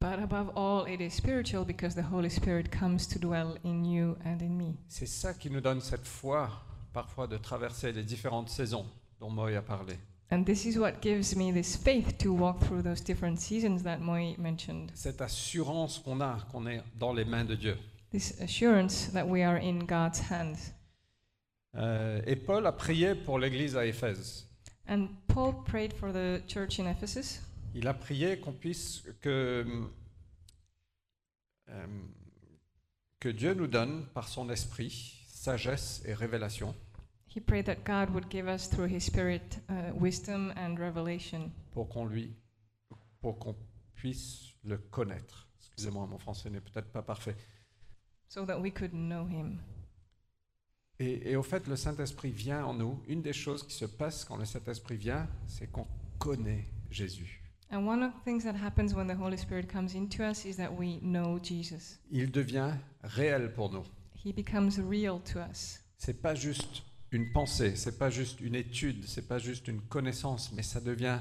But 0.00 0.20
above 0.20 0.52
all, 0.54 0.86
it 0.86 1.00
is 1.00 1.10
spiritual 1.10 1.64
because 1.64 1.94
the 1.96 2.04
Holy 2.12 2.30
Spirit 2.30 2.70
comes 2.70 3.08
to 3.08 3.18
dwell 3.18 3.56
in 3.64 3.84
you 3.84 4.16
and 4.24 4.40
in 4.40 4.56
me. 4.56 4.76
C'est 4.86 5.06
ça 5.06 5.34
qui 5.34 5.50
nous 5.50 5.60
donne 5.60 5.80
cette 5.80 6.06
foi, 6.06 6.50
parfois, 6.92 7.26
de 7.26 7.36
traverser 7.36 7.92
les 7.92 8.04
différentes 8.04 8.48
saisons 8.48 8.86
dont 9.18 9.30
Moïse 9.30 9.56
a 9.56 9.62
parlé. 9.62 9.98
And 10.30 10.44
this 10.44 10.66
is 10.66 10.78
what 10.78 11.00
gives 11.00 11.34
me 11.34 11.52
this 11.52 11.76
faith 11.76 12.18
to 12.18 12.32
walk 12.32 12.60
through 12.60 12.82
those 12.82 13.02
different 13.02 13.38
seasons 13.38 13.82
that 13.82 13.98
Moy 13.98 14.36
mentioned. 14.38 14.92
Cette 14.94 15.20
assurance 15.20 15.98
qu'on 15.98 16.20
a, 16.20 16.38
qu'on 16.52 16.66
est 16.66 16.82
dans 16.98 17.12
les 17.12 17.24
mains 17.24 17.44
de 17.44 17.56
Dieu. 17.56 17.76
this 18.10 18.40
assurance 18.40 19.08
that 19.08 19.26
we 19.26 19.42
are 19.42 19.56
in 19.56 19.80
God's 19.86 20.20
hands. 20.20 20.72
Euh, 21.76 22.20
et 22.26 22.36
Paul 22.36 22.66
a 22.66 22.72
prié 22.72 23.14
pour 23.14 23.38
l'église 23.38 23.76
à 23.76 23.84
Éphèse. 23.84 24.46
And 24.88 25.08
Paul 25.26 25.64
prayed 25.64 25.92
for 25.92 26.12
the 26.12 26.40
church 26.46 26.78
in 26.78 26.86
Ephesus. 26.86 27.40
Il 27.74 27.86
a 27.86 27.94
prié 27.94 28.40
qu'on 28.40 28.52
puisse 28.52 29.04
que 29.20 29.64
euh, 31.68 31.86
que 33.20 33.28
Dieu 33.28 33.54
nous 33.54 33.66
donne 33.66 34.06
par 34.14 34.28
son 34.28 34.48
esprit 34.50 35.24
sagesse 35.28 36.02
et 36.04 36.14
révélation 36.14 36.74
He 37.34 37.40
prayed 37.40 37.66
that 37.66 37.84
God 37.84 38.10
would 38.10 38.30
give 38.30 38.48
us 38.48 38.68
through 38.68 38.88
His 38.90 39.00
Spirit 39.04 39.60
uh, 39.68 39.92
wisdom 39.94 40.52
and 40.56 40.78
revelation 40.78 41.50
pour 41.72 41.88
qu'on 41.88 42.06
lui 42.06 42.34
pour 43.20 43.38
qu'on 43.38 43.54
puisse 43.94 44.54
le 44.64 44.78
connaître. 44.78 45.48
Excusez-moi, 45.58 46.06
mon 46.06 46.18
français 46.18 46.50
n'est 46.50 46.60
peut-être 46.60 46.90
pas 46.90 47.02
parfait. 47.02 47.36
so 48.28 48.44
that 48.44 48.58
we 48.58 48.72
could 48.72 48.92
know 48.92 49.26
Him. 49.26 49.60
Et, 50.98 51.30
et 51.30 51.36
au 51.36 51.42
fait, 51.42 51.66
le 51.66 51.76
Saint-Esprit 51.76 52.30
vient 52.30 52.64
en 52.64 52.74
nous. 52.74 53.02
Une 53.06 53.22
des 53.22 53.32
choses 53.32 53.62
qui 53.62 53.74
se 53.74 53.84
passe 53.84 54.24
quand 54.24 54.36
le 54.36 54.44
Saint-Esprit 54.44 54.96
vient, 54.96 55.28
c'est 55.46 55.70
qu'on 55.70 55.86
connaît 56.18 56.66
Jésus. 56.90 57.47
And 57.70 57.86
one 57.86 58.02
of 58.02 58.12
the 58.14 58.20
things 58.24 58.44
that 58.44 58.54
happens 58.54 58.94
when 58.94 59.06
the 59.06 59.14
Holy 59.14 59.36
Spirit 59.36 59.68
comes 59.68 59.94
into 59.94 60.24
us 60.24 60.46
is 60.46 60.56
that 60.56 60.72
we 60.74 61.00
know 61.02 61.38
Jesus. 61.38 61.98
Il 62.10 62.30
devient 62.30 62.72
réel 63.02 63.52
pour 63.54 63.70
nous. 63.70 63.84
He 64.14 64.32
becomes 64.32 64.78
real 64.78 65.20
to 65.32 65.38
us. 65.38 65.78
C'est 65.98 66.22
pas 66.22 66.34
juste 66.34 66.82
une 67.10 67.30
pensée, 67.32 67.76
c'est 67.76 67.98
pas 67.98 68.10
juste 68.10 68.40
une 68.40 68.54
étude, 68.54 69.04
c'est 69.06 69.28
pas 69.28 69.38
juste 69.38 69.68
une 69.68 69.80
connaissance, 69.82 70.52
mais 70.52 70.62
ça 70.62 70.80
devient 70.80 71.18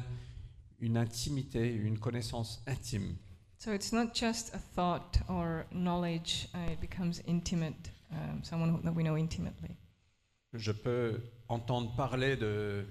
une 0.79 0.97
intimité, 0.97 1.73
une 1.73 1.99
connaissance 1.99 2.63
intime. 2.67 3.17
So 3.57 3.73
it's 3.73 3.91
not 3.91 4.13
just 4.13 4.53
a 4.53 4.59
thought 4.59 5.19
or 5.27 5.65
knowledge, 5.71 6.47
uh, 6.53 6.71
it 6.71 6.79
becomes 6.79 7.21
intimate, 7.27 7.91
um, 8.11 8.43
someone 8.43 8.69
who, 8.69 8.81
that 8.83 8.93
we 8.93 9.03
know 9.03 9.17
intimately. 9.17 9.75
Je 10.53 10.71
peux 10.71 11.21
entendre 11.49 11.93
parler 11.95 12.37
de 12.37 12.85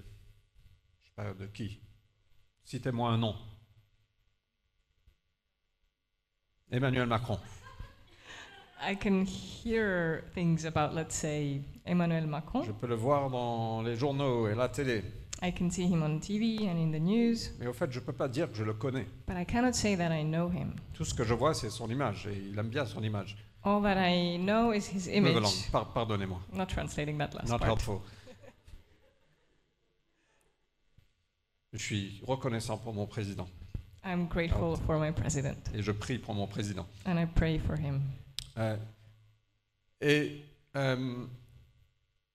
je 1.03 1.09
sais 1.09 1.15
pas 1.15 1.33
de 1.33 1.47
qui? 1.47 1.81
Citez-moi 2.67 3.09
un 3.11 3.19
nom. 3.19 3.35
Emmanuel 6.71 7.07
Macron. 7.07 7.39
I 8.83 8.95
can 8.97 9.25
hear 9.25 10.25
things 10.35 10.65
about, 10.67 10.93
let's 10.93 11.15
say, 11.15 11.63
Emmanuel 11.87 12.27
Macron. 12.27 12.65
Je 12.65 12.73
peux 12.73 12.89
le 12.89 12.97
voir 12.97 13.31
dans 13.31 13.83
les 13.83 13.95
journaux 13.97 14.49
et 14.49 14.55
la 14.57 14.69
télé. 14.69 15.03
I 15.43 15.53
can 15.53 15.71
see 15.71 15.85
him 15.87 16.03
on 16.03 16.19
TV 16.19 16.69
and 16.69 16.77
in 16.79 16.91
the 16.91 17.01
news, 17.01 17.37
Mais 17.61 17.67
au 17.69 17.73
fait, 17.73 17.91
je 17.93 18.01
ne 18.01 18.05
peux 18.05 18.13
pas 18.13 18.27
dire 18.27 18.51
que 18.51 18.57
je 18.57 18.65
le 18.65 18.73
connais. 18.75 19.07
but 19.29 19.37
I 19.37 19.45
cannot 19.45 19.75
say 19.75 19.95
that 19.97 20.11
I 20.13 20.25
know 20.25 20.49
him. 20.51 20.75
Tout 20.95 21.05
ce 21.05 21.15
que 21.15 21.23
je 21.25 21.35
vois, 21.35 21.55
c'est 21.55 21.71
son 21.71 21.89
image, 21.89 22.27
et 22.27 22.37
il 22.51 22.59
aime 22.59 22.69
bien 22.69 22.85
son 22.85 23.03
image. 23.03 23.37
All 23.63 23.81
that 23.83 23.97
I 23.99 24.39
know 24.39 24.73
is 24.73 24.89
his 24.93 25.09
image. 25.09 25.71
pardonnez-moi. 25.95 26.41
Not 26.53 26.67
translating 26.67 27.17
that 27.19 27.31
last 27.35 27.49
Not 27.49 27.59
part. 27.59 27.69
helpful. 27.69 28.01
Je 31.77 31.83
suis 31.83 32.23
reconnaissant 32.27 32.79
pour 32.79 32.93
mon 32.95 33.07
président, 33.07 33.47
I'm 34.05 34.27
grateful 34.29 34.77
for 34.87 34.99
my 34.99 35.13
president, 35.13 35.57
et 35.75 35.83
je 35.83 35.93
prie 35.93 36.19
pour 36.19 36.35
mon 36.35 36.47
président. 36.47 36.87
and 37.07 37.19
I 37.19 37.27
pray 37.27 37.59
for 37.59 37.77
him. 37.79 38.01
Euh, 38.59 38.77
et, 40.01 40.43
euh, 40.77 41.27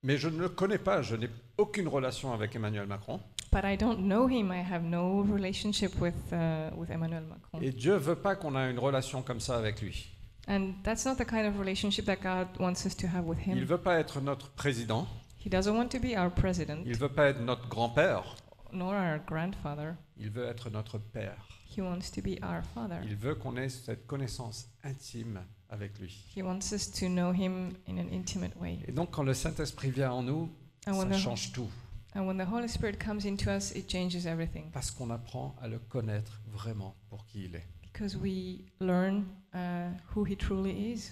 mais 0.04 0.18
je 0.18 0.30
ne 0.30 0.38
le 0.38 0.50
connais 0.50 0.78
pas, 0.78 1.02
je 1.02 1.16
n'ai 1.16 1.30
aucune 1.58 1.88
relation 1.88 2.34
avec 2.34 2.56
Emmanuel 2.56 2.86
Macron. 2.88 3.20
But 3.52 3.64
I 3.66 3.76
don't 3.78 3.98
know 4.08 4.28
him. 4.30 4.52
I 4.52 4.62
have 4.62 4.84
no 4.84 5.24
relationship 5.24 6.00
with 6.00 6.14
uh, 6.32 6.70
with 6.78 6.90
Emmanuel 6.90 7.24
Macron. 7.24 7.60
Et 7.62 7.72
Dieu 7.72 7.96
veut 7.96 8.16
pas 8.16 8.36
qu'on 8.36 8.56
ait 8.58 8.72
une 8.72 8.80
relation 8.80 9.22
comme 9.24 9.40
ça 9.42 9.58
avec 9.58 9.82
lui. 9.82 10.08
And 10.48 10.74
that's 10.84 11.06
not 11.06 11.16
the 11.16 11.26
kind 11.26 11.46
of 11.46 11.60
relationship 11.60 12.06
that 12.06 12.18
God 12.18 12.48
wants 12.60 12.86
us 12.86 12.96
to 12.98 13.08
have 13.08 13.26
with 13.26 13.40
Il 13.48 13.58
him. 13.58 13.66
veut 13.66 13.78
pas 13.78 14.00
être 14.00 14.22
notre 14.22 14.50
président, 14.52 15.08
He 15.46 15.50
doesn't 15.50 15.76
want 15.76 15.88
to 15.90 16.00
be 16.00 16.16
our 16.18 16.30
president, 16.32 16.84
il 16.86 16.96
veut 16.98 17.10
pas 17.10 17.28
être 17.30 17.42
notre 17.42 17.68
grand-père, 17.68 18.36
nor 18.74 18.94
our 18.94 19.20
grandfather. 19.26 19.96
il 20.18 20.30
veut 20.30 20.46
être 20.46 20.70
notre 20.70 20.98
père. 20.98 21.48
He 21.76 21.80
wants 21.80 22.12
to 22.14 22.22
be 22.22 22.38
our 22.44 22.64
father. 22.74 23.00
Il 23.06 23.16
veut 23.16 23.36
qu'on 23.36 23.56
ait 23.58 23.70
cette 23.70 24.06
connaissance 24.06 24.68
intime 24.84 25.42
avec 25.70 25.98
lui. 26.00 26.26
He 26.36 26.42
wants 26.42 26.74
us 26.74 26.92
to 26.92 27.08
know 27.08 27.32
him 27.32 27.74
in 27.88 27.98
an 27.98 28.08
intimate 28.12 28.56
way. 28.60 28.80
Et 28.88 28.92
donc 28.92 29.12
quand 29.12 29.24
le 29.24 29.34
Saint-Esprit 29.34 29.92
vient 29.92 30.12
en 30.12 30.24
nous, 30.24 30.50
And 30.88 30.94
when, 30.98 31.10
ça 31.12 31.16
the, 31.18 31.20
change 31.20 31.52
tout, 31.54 31.70
and 32.16 32.26
when 32.28 32.38
the 32.38 32.48
Holy 32.52 32.68
Spirit 32.68 32.98
comes 32.98 33.26
into 33.26 33.50
us, 33.50 33.72
it 33.76 33.90
changes 33.90 34.26
everything 34.26 34.70
parce 34.72 34.92
qu'on 34.92 35.10
apprend 35.12 35.56
à 35.62 35.68
le 35.68 35.80
connaître 35.80 36.42
vraiment 36.48 36.96
pour 37.10 37.26
qui 37.26 37.46
il 37.46 37.56
est. 37.56 37.68
because 37.94 38.18
we 38.18 38.66
learn 38.80 39.26
uh, 39.54 39.90
who 40.14 40.24
he 40.26 40.36
truly 40.36 40.92
is. 40.94 41.12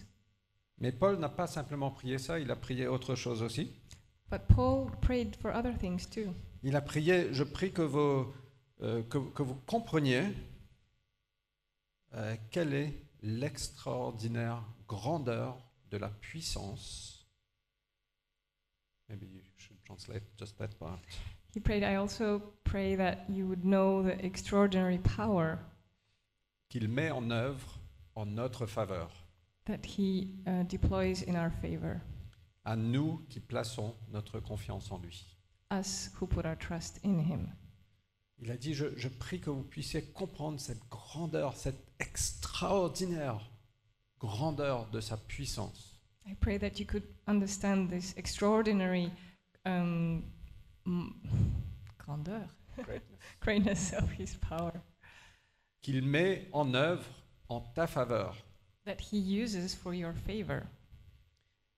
Mais 0.82 0.92
Paul 0.92 1.20
n'a 1.20 1.30
pas 1.30 1.46
simplement 1.48 1.92
prié 1.92 2.18
ça, 2.18 2.40
il 2.40 2.50
a 2.52 2.56
prié 2.56 2.88
autre 2.88 3.16
chose 3.16 3.44
aussi. 3.44 3.72
But 4.32 4.42
Paul 4.48 4.90
prayed 5.02 5.36
for 5.36 5.52
other 5.54 5.74
things 5.78 6.06
too. 6.10 6.34
Il 6.64 6.76
a 6.76 6.82
prié, 6.82 7.34
je 7.34 7.44
prie 7.44 7.72
que, 7.72 7.82
vos, 7.82 8.34
euh, 8.82 9.02
que, 9.04 9.18
que 9.18 9.44
vous 9.44 9.56
compreniez 9.66 10.24
euh, 12.14 12.36
quelle 12.52 12.74
est 12.74 12.94
l'extraordinaire 13.22 14.64
grandeur 14.88 15.58
de 15.90 15.98
la 15.98 16.10
puissance. 16.10 17.28
Maybe 19.08 19.24
you 19.24 19.42
should 19.58 19.82
translate 19.86 20.24
just 20.38 20.58
that 20.58 20.76
part. 20.78 21.00
He 21.56 21.60
prayed, 21.60 21.84
I 21.84 21.96
also 21.96 22.42
pray 22.64 22.96
that 22.96 23.26
you 23.30 23.48
would 23.48 23.64
know 23.64 24.04
the 24.04 24.24
extraordinary 24.24 25.00
power 25.00 25.58
Qu'il 26.70 26.88
met 26.88 27.10
en 27.10 27.32
œuvre 27.32 27.80
en 28.16 28.28
notre 28.28 28.68
faveur, 28.68 29.10
that 29.66 29.84
he 29.84 30.36
uh, 30.46 30.64
deploys 30.64 31.24
in 31.28 31.36
our 31.36 31.50
favor, 31.62 32.00
à 32.64 32.76
nous 32.76 33.26
qui 33.30 33.40
plaçons 33.40 33.96
notre 34.12 34.40
confiance 34.40 34.92
en 34.92 35.00
lui. 35.00 35.39
Us 35.72 36.10
who 36.20 36.28
put 36.28 36.46
our 36.46 36.58
trust 36.58 37.00
in 37.04 37.20
him. 37.20 37.48
Il 38.42 38.52
a 38.52 38.58
dit, 38.58 38.74
je, 38.74 38.86
je 38.96 39.10
prie 39.10 39.40
que 39.40 39.50
vous 39.50 39.64
puissiez 39.64 40.02
comprendre 40.14 40.60
cette 40.60 40.88
grandeur, 40.90 41.58
cette 41.58 41.84
extraordinaire 42.00 43.50
grandeur 44.20 44.90
de 44.92 45.02
sa 45.02 45.18
puissance. 45.18 46.00
I 46.26 46.36
pray 46.36 46.58
that 46.60 46.80
you 46.80 46.86
could 46.86 47.08
understand 47.28 47.90
this 47.90 48.14
extraordinary 48.18 49.12
um, 49.66 50.24
grandeur, 51.98 52.48
greatness 53.42 53.94
of 53.94 54.10
his 54.18 54.36
power 54.36 54.74
qu'il 55.82 56.04
met 56.04 56.48
en 56.52 56.74
œuvre 56.74 57.06
en 57.48 57.62
ta 57.62 57.88
faveur. 57.88 58.36
that 58.86 59.00
he 59.12 59.18
uses 59.18 59.76
for 59.76 59.94
your 59.94 60.14
favor. 60.26 60.64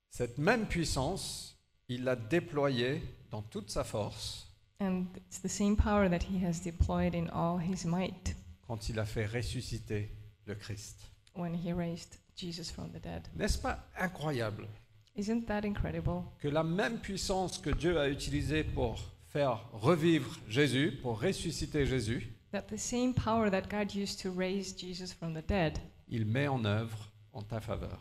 Cette 0.10 0.38
même 0.38 0.65
puissance, 0.65 1.57
il 1.89 2.03
l'a 2.03 2.15
déployée 2.15 3.01
dans 3.31 3.41
toute 3.41 3.69
sa 3.69 3.83
force 3.83 4.47
And 4.79 5.05
it's 5.15 5.39
the 5.41 5.47
same 5.50 5.75
power 5.75 6.09
that 6.09 6.23
he 6.23 6.43
has 6.45 6.59
deployed 6.61 7.13
in 7.15 7.27
all 7.29 7.57
his 7.59 7.85
might 7.85 8.35
quand 8.67 8.89
il 8.89 9.00
a 9.00 9.05
fait 9.05 9.25
ressusciter 9.25 10.09
le 10.45 10.55
Christ. 10.55 11.09
when 11.35 11.53
he 11.53 11.71
raised 11.73 12.17
Jesus 12.35 12.71
from 12.71 12.89
the 12.91 13.00
dead. 13.01 13.27
N'est-ce 13.35 13.57
pas 13.57 13.79
incroyable 13.97 14.67
Isn't 15.15 15.45
that 15.47 15.61
incredible? 15.65 16.23
que 16.39 16.47
la 16.47 16.63
même 16.63 17.00
puissance 17.00 17.57
que 17.57 17.69
Dieu 17.69 18.00
a 18.00 18.09
utilisée 18.09 18.63
pour 18.63 18.97
faire 19.27 19.61
revivre 19.73 20.38
Jésus, 20.47 20.97
pour 21.01 21.21
ressusciter 21.21 21.85
Jésus, 21.85 22.27
That 22.51 22.63
the 22.63 22.77
same 22.77 23.13
power 23.13 23.50
that 23.51 23.69
God 23.69 23.93
used 23.95 24.19
to 24.23 24.31
raise 24.31 24.73
Jesus 24.77 25.13
from 25.13 25.33
the 25.33 25.45
dead, 25.47 25.77
il 26.09 26.25
met 26.25 26.47
en 26.47 26.65
œuvre 26.65 26.97
en 27.33 27.43
ta 27.43 27.61
faveur. 27.61 28.00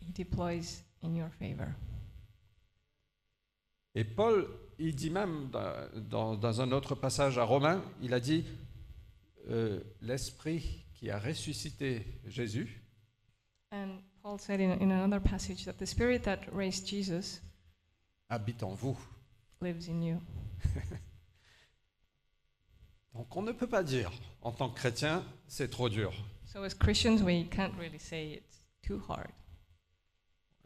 he 0.00 0.12
deploys 0.12 0.82
in 1.02 1.14
your 1.16 1.30
favor. 1.38 1.74
Et 3.94 4.04
Paul, 4.04 4.44
il 4.78 4.94
dit 4.94 5.10
même 5.10 5.50
dans, 5.94 6.60
un 6.60 6.72
autre 6.72 6.94
passage 6.94 7.38
à 7.38 7.44
Romains, 7.44 7.82
il 8.00 8.14
a 8.14 8.20
dit, 8.20 8.44
euh, 9.48 9.80
l'Esprit 10.00 10.84
qui 10.94 11.10
a 11.10 11.18
ressuscité 11.18 12.04
Jésus 12.26 12.82
And 13.70 14.00
Paul 14.22 14.38
said 14.38 14.60
in, 14.60 14.78
in 14.80 14.90
another 14.90 15.20
passage 15.20 15.64
that 15.64 15.74
the 15.74 15.86
spirit 15.86 16.22
that 16.22 16.40
raised 16.52 16.86
Jesus 16.86 17.42
habite 18.30 18.62
en 18.62 18.74
vous. 18.74 18.96
lives 19.60 19.88
in 19.88 20.02
you. 20.02 20.20
Donc 23.14 23.36
on 23.36 23.42
ne 23.42 23.52
peut 23.52 23.66
pas 23.66 23.82
dire, 23.82 24.10
en 24.42 24.52
tant 24.52 24.70
que 24.70 24.76
chrétien, 24.76 25.24
c'est 25.48 25.68
trop 25.68 25.88
dur. 25.88 26.12
So 26.46 26.62
as 26.62 26.74
Christians, 26.74 27.22
we 27.22 27.46
can't 27.50 27.74
really 27.78 27.98
say 27.98 28.34
it's 28.34 28.62
too 28.82 29.02
hard. 29.08 29.30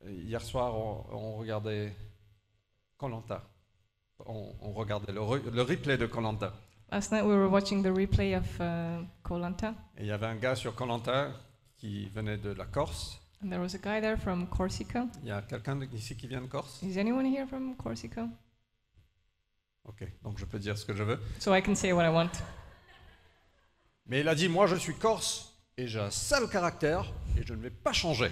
Hier 0.06 0.40
soir, 0.40 0.74
on, 0.74 1.06
on 1.12 1.36
regardait 1.38 1.92
Colanta. 2.98 3.42
On, 4.26 4.54
on 4.60 4.72
regardait 4.72 5.12
le, 5.12 5.20
re- 5.20 5.50
le 5.50 5.62
replay 5.62 5.96
de 5.98 6.06
Colanta. 6.06 6.52
Last 6.90 7.10
night 7.12 7.24
we 7.24 7.34
were 7.34 7.48
watching 7.50 7.82
the 7.82 7.86
replay 7.94 8.34
of 8.36 8.44
uh, 8.60 9.04
Kolanta, 9.22 9.74
Et 9.98 10.02
il 10.02 10.06
y 10.06 10.10
avait 10.12 10.26
un 10.26 10.36
gars 10.36 10.54
sur 10.54 10.74
Colanta 10.74 11.30
qui 11.76 12.08
venait 12.10 12.36
de 12.38 12.50
la 12.52 12.66
Corse. 12.66 13.18
and 13.42 13.48
there 13.50 13.60
was 13.60 13.74
a 13.74 13.78
guy 13.78 14.00
there 14.00 14.16
from 14.16 14.46
Corsica. 14.46 15.06
Il 15.22 15.28
y 15.28 15.32
a 15.32 15.42
quelqu'un 15.42 15.80
ici 15.92 16.16
qui 16.16 16.28
vient 16.28 16.40
de 16.42 16.46
Corse? 16.46 16.80
Is 16.82 16.98
anyone 16.98 17.26
here 17.26 17.46
from 17.46 17.74
Corsica? 17.76 18.28
Ok, 19.84 20.04
donc 20.22 20.38
je 20.38 20.44
peux 20.44 20.60
dire 20.60 20.78
ce 20.78 20.84
que 20.84 20.94
je 20.94 21.02
veux. 21.02 21.18
So 21.40 21.52
I 21.54 21.60
can 21.62 21.74
say 21.74 21.90
what 21.92 22.04
I 22.04 22.12
want. 22.12 22.30
Mais 24.06 24.20
il 24.20 24.28
a 24.28 24.34
dit, 24.36 24.48
moi 24.48 24.66
je 24.68 24.76
suis 24.76 24.94
Corse 24.94 25.54
et 25.76 25.88
j'ai 25.88 25.98
un 26.00 26.10
sale 26.10 26.48
caractère 26.48 27.04
et 27.36 27.42
je 27.44 27.54
ne 27.54 27.60
vais 27.62 27.70
pas 27.70 27.92
changer. 27.92 28.30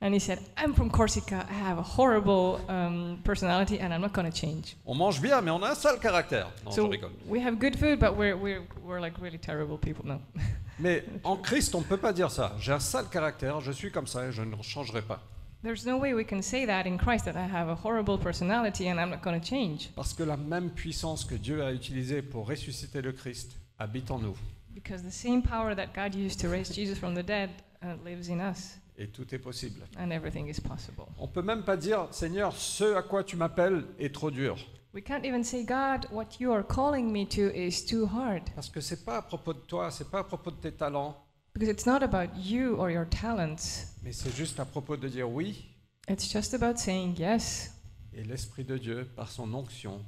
And 0.00 0.14
he 0.14 0.20
said, 0.20 0.38
I'm 0.56 0.74
from 0.74 0.90
Corsica. 0.90 1.44
I 1.50 1.52
have 1.52 1.78
a 1.78 1.82
horrible 1.82 2.60
um, 2.68 3.20
personality 3.24 3.80
and 3.80 3.92
I'm 3.92 4.00
not 4.00 4.12
going 4.12 4.30
to 4.30 4.36
change. 4.36 4.76
On 4.86 4.96
mange 4.96 5.20
bien, 5.20 5.40
mais 5.42 5.50
on 5.50 5.62
a 5.64 5.70
un 5.70 5.74
sale 5.74 5.98
caractère. 5.98 6.46
Non, 6.64 6.70
je 6.70 6.76
so 6.76 6.86
rigole. 6.86 7.10
we 7.26 7.40
have 7.40 7.58
good 7.58 7.76
food, 7.76 7.98
but 7.98 8.16
we're, 8.16 8.36
we're, 8.36 8.62
we're 8.84 9.00
like 9.00 9.20
really 9.20 9.38
terrible 9.38 9.76
people. 9.76 10.06
No. 10.06 10.20
Mais 10.78 11.02
en 11.24 11.36
Christ, 11.36 11.74
on 11.74 11.80
ne 11.80 11.84
peut 11.84 11.96
pas 11.96 12.12
dire 12.12 12.30
ça. 12.30 12.54
J'ai 12.60 12.72
un 12.72 12.78
sale 12.78 13.08
caractère, 13.10 13.60
je 13.60 13.72
suis 13.72 13.90
comme 13.90 14.06
ça 14.06 14.26
et 14.26 14.32
je 14.32 14.42
ne 14.42 14.54
changerai 14.62 15.02
pas. 15.02 15.20
There's 15.64 15.84
no 15.84 15.96
way 15.98 16.14
we 16.14 16.24
can 16.24 16.40
say 16.40 16.66
that 16.66 16.86
in 16.86 16.98
Christ 16.98 17.24
that 17.24 17.34
I 17.34 17.44
have 17.52 17.68
a 17.68 17.74
horrible 17.74 18.16
personality 18.16 18.86
and 18.88 19.00
I'm 19.00 19.10
not 19.10 19.22
going 19.22 19.40
to 19.40 19.44
change. 19.44 19.90
Parce 19.96 20.12
que 20.12 20.22
la 20.22 20.36
même 20.36 20.70
puissance 20.70 21.24
que 21.24 21.34
Dieu 21.34 21.64
a 21.64 21.72
utilisée 21.72 22.22
pour 22.22 22.46
ressusciter 22.46 23.02
le 23.02 23.10
Christ 23.12 23.56
habite 23.76 24.12
en 24.12 24.20
nous. 24.20 24.36
Because 24.72 25.02
the 25.02 25.10
same 25.10 25.42
power 25.42 25.74
that 25.74 25.88
God 25.92 26.14
used 26.14 26.38
to 26.42 26.48
raise 26.48 26.72
Jesus 26.72 26.96
from 26.96 27.16
the 27.16 27.24
dead 27.24 27.50
uh, 27.82 27.96
lives 28.04 28.28
in 28.28 28.38
us, 28.38 28.78
Et 29.00 29.08
tout 29.08 29.32
est 29.32 29.38
possible. 29.38 29.80
and 29.96 30.10
everything 30.10 30.48
is 30.48 30.60
possible. 30.60 31.04
On 31.18 31.28
peut 31.28 31.42
même 31.42 31.62
pas 31.62 31.76
dire, 31.76 32.08
Seigneur, 32.10 32.52
ce 32.56 32.96
à 32.96 33.02
quoi 33.02 33.22
tu 33.22 33.36
m'appelles 33.36 33.84
est 33.98 34.12
trop 34.12 34.30
dur. 34.30 34.56
We 34.92 35.04
can't 35.04 35.24
even 35.24 35.44
say, 35.44 35.64
God, 35.64 36.06
what 36.10 36.40
you 36.40 36.50
are 36.52 36.66
calling 36.66 37.12
me 37.12 37.24
to 37.28 37.48
is 37.54 37.84
too 37.86 38.06
hard. 38.06 38.42
Parce 38.56 38.68
que 38.68 38.80
c'est 38.80 39.04
pas 39.04 39.18
à 39.18 39.22
propos 39.22 39.52
de 39.52 39.60
toi, 39.60 39.90
c'est 39.92 40.10
pas 40.10 40.20
à 40.20 40.24
propos 40.24 40.50
de 40.50 40.56
tes 40.56 40.72
talents, 40.72 41.16
Because 41.54 41.68
it's 41.70 41.86
not 41.86 42.02
about 42.02 42.36
you 42.36 42.74
or 42.76 42.90
your 42.90 43.06
talents, 43.08 43.94
mais 44.02 44.12
c'est 44.12 44.34
juste 44.34 44.58
à 44.60 44.64
propos 44.64 44.96
de 44.96 45.08
dire 45.08 45.28
oui. 45.30 45.74
it's 46.08 46.28
just 46.28 46.54
about 46.54 46.76
saying 46.78 47.14
yes. 47.18 47.72
Et 48.12 48.24
l'Esprit 48.24 48.64
de 48.64 48.76
Dieu, 48.78 49.04
par 49.14 49.30
son 49.30 49.52
onction, 49.54 50.04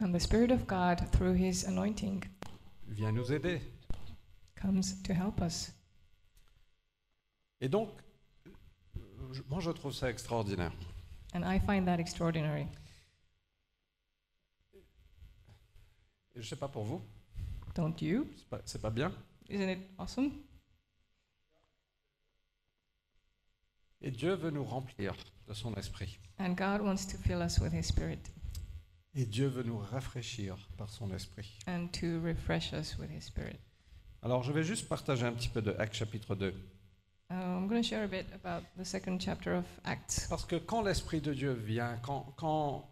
And 0.00 0.12
the 0.12 0.18
Spirit 0.20 0.50
of 0.52 0.66
God, 0.66 1.00
through 1.12 1.34
His 1.36 1.66
anointing, 1.66 2.24
vient 2.88 3.12
nous 3.12 3.30
aider. 3.32 3.60
comes 4.54 5.02
to 5.04 5.12
help 5.12 5.40
us. 5.42 5.72
Et 7.60 7.68
donc, 7.68 7.90
moi 9.48 9.60
je 9.60 9.70
trouve 9.70 9.92
ça 9.92 10.10
extraordinaire. 10.10 10.72
And 11.34 11.42
I 11.44 11.58
find 11.60 11.86
that 11.86 11.98
extraordinary. 11.98 12.66
Et 16.34 16.40
je 16.42 16.48
sais 16.48 16.56
pas 16.56 16.68
pour 16.68 16.84
vous, 16.84 17.02
Don't 17.74 17.94
you? 18.00 18.26
c'est 18.36 18.48
pas, 18.48 18.60
c'est 18.64 18.80
pas 18.82 18.90
bien. 18.90 19.12
Isn't 19.48 19.68
it 19.70 19.78
awesome? 19.98 20.30
Et 24.00 24.10
Dieu 24.10 24.34
veut 24.34 24.50
nous 24.50 24.64
remplir 24.64 25.14
de 25.46 25.54
son 25.54 25.74
esprit. 25.74 26.18
And 26.38 26.50
God 26.54 26.80
wants 26.80 27.06
to 27.12 27.18
fill 27.18 27.40
us 27.42 27.58
with 27.58 27.72
His 27.72 27.84
Spirit 27.84 28.18
Et 29.14 29.26
Dieu 29.26 29.46
veut 29.48 29.62
nous 29.62 29.78
rafraîchir 29.78 30.56
par 30.76 30.88
son 30.90 31.12
esprit. 31.12 31.58
and 31.68 31.88
to 31.88 32.20
refresh 32.24 32.72
us 32.72 32.96
with 32.98 33.10
His 33.10 33.22
Spirit. 33.22 33.58
Alors 34.22 34.42
je 34.42 34.52
vais 34.52 34.64
juste 34.64 34.88
partager 34.88 35.24
un 35.26 35.32
petit 35.32 35.48
peu 35.48 35.60
de 35.62 35.72
Actes 35.78 35.94
chapitre 35.94 36.34
2. 36.34 36.54
I'm 37.32 37.66
going 37.68 37.80
to 37.82 37.88
share 37.88 38.04
a 38.04 38.08
bit 38.08 38.26
about 38.34 38.62
the 38.76 38.84
second 38.84 39.20
chapter 39.20 39.54
of 39.54 39.64
Acts. 39.84 40.26
Parce 40.28 40.44
que 40.44 40.56
quand 40.56 40.82
l'Esprit 40.82 41.20
de 41.20 41.32
Dieu 41.32 41.52
vient, 41.52 41.96
quand, 42.02 42.26
quand, 42.36 42.84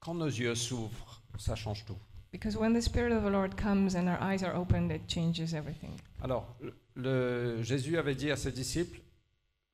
quand 0.00 0.14
nos 0.14 0.26
yeux 0.26 0.54
s'ouvrent, 0.54 1.22
ça 1.38 1.54
change 1.56 1.84
tout. 1.84 1.96
Because 2.32 2.56
when 2.56 2.74
the 2.74 2.80
Spirit 2.82 3.12
of 3.12 3.22
the 3.22 3.30
Lord 3.30 3.56
comes 3.56 3.94
and 3.94 4.08
our 4.08 4.18
eyes 4.20 4.42
are 4.42 4.54
opened, 4.56 4.90
it 4.90 5.06
changes 5.08 5.54
everything. 5.54 5.92
Alors, 6.22 6.46
le, 6.60 6.74
le- 6.96 7.62
Jésus 7.62 7.96
avait 7.96 8.16
dit 8.16 8.30
à 8.30 8.36
ses 8.36 8.50
disciples, 8.52 9.00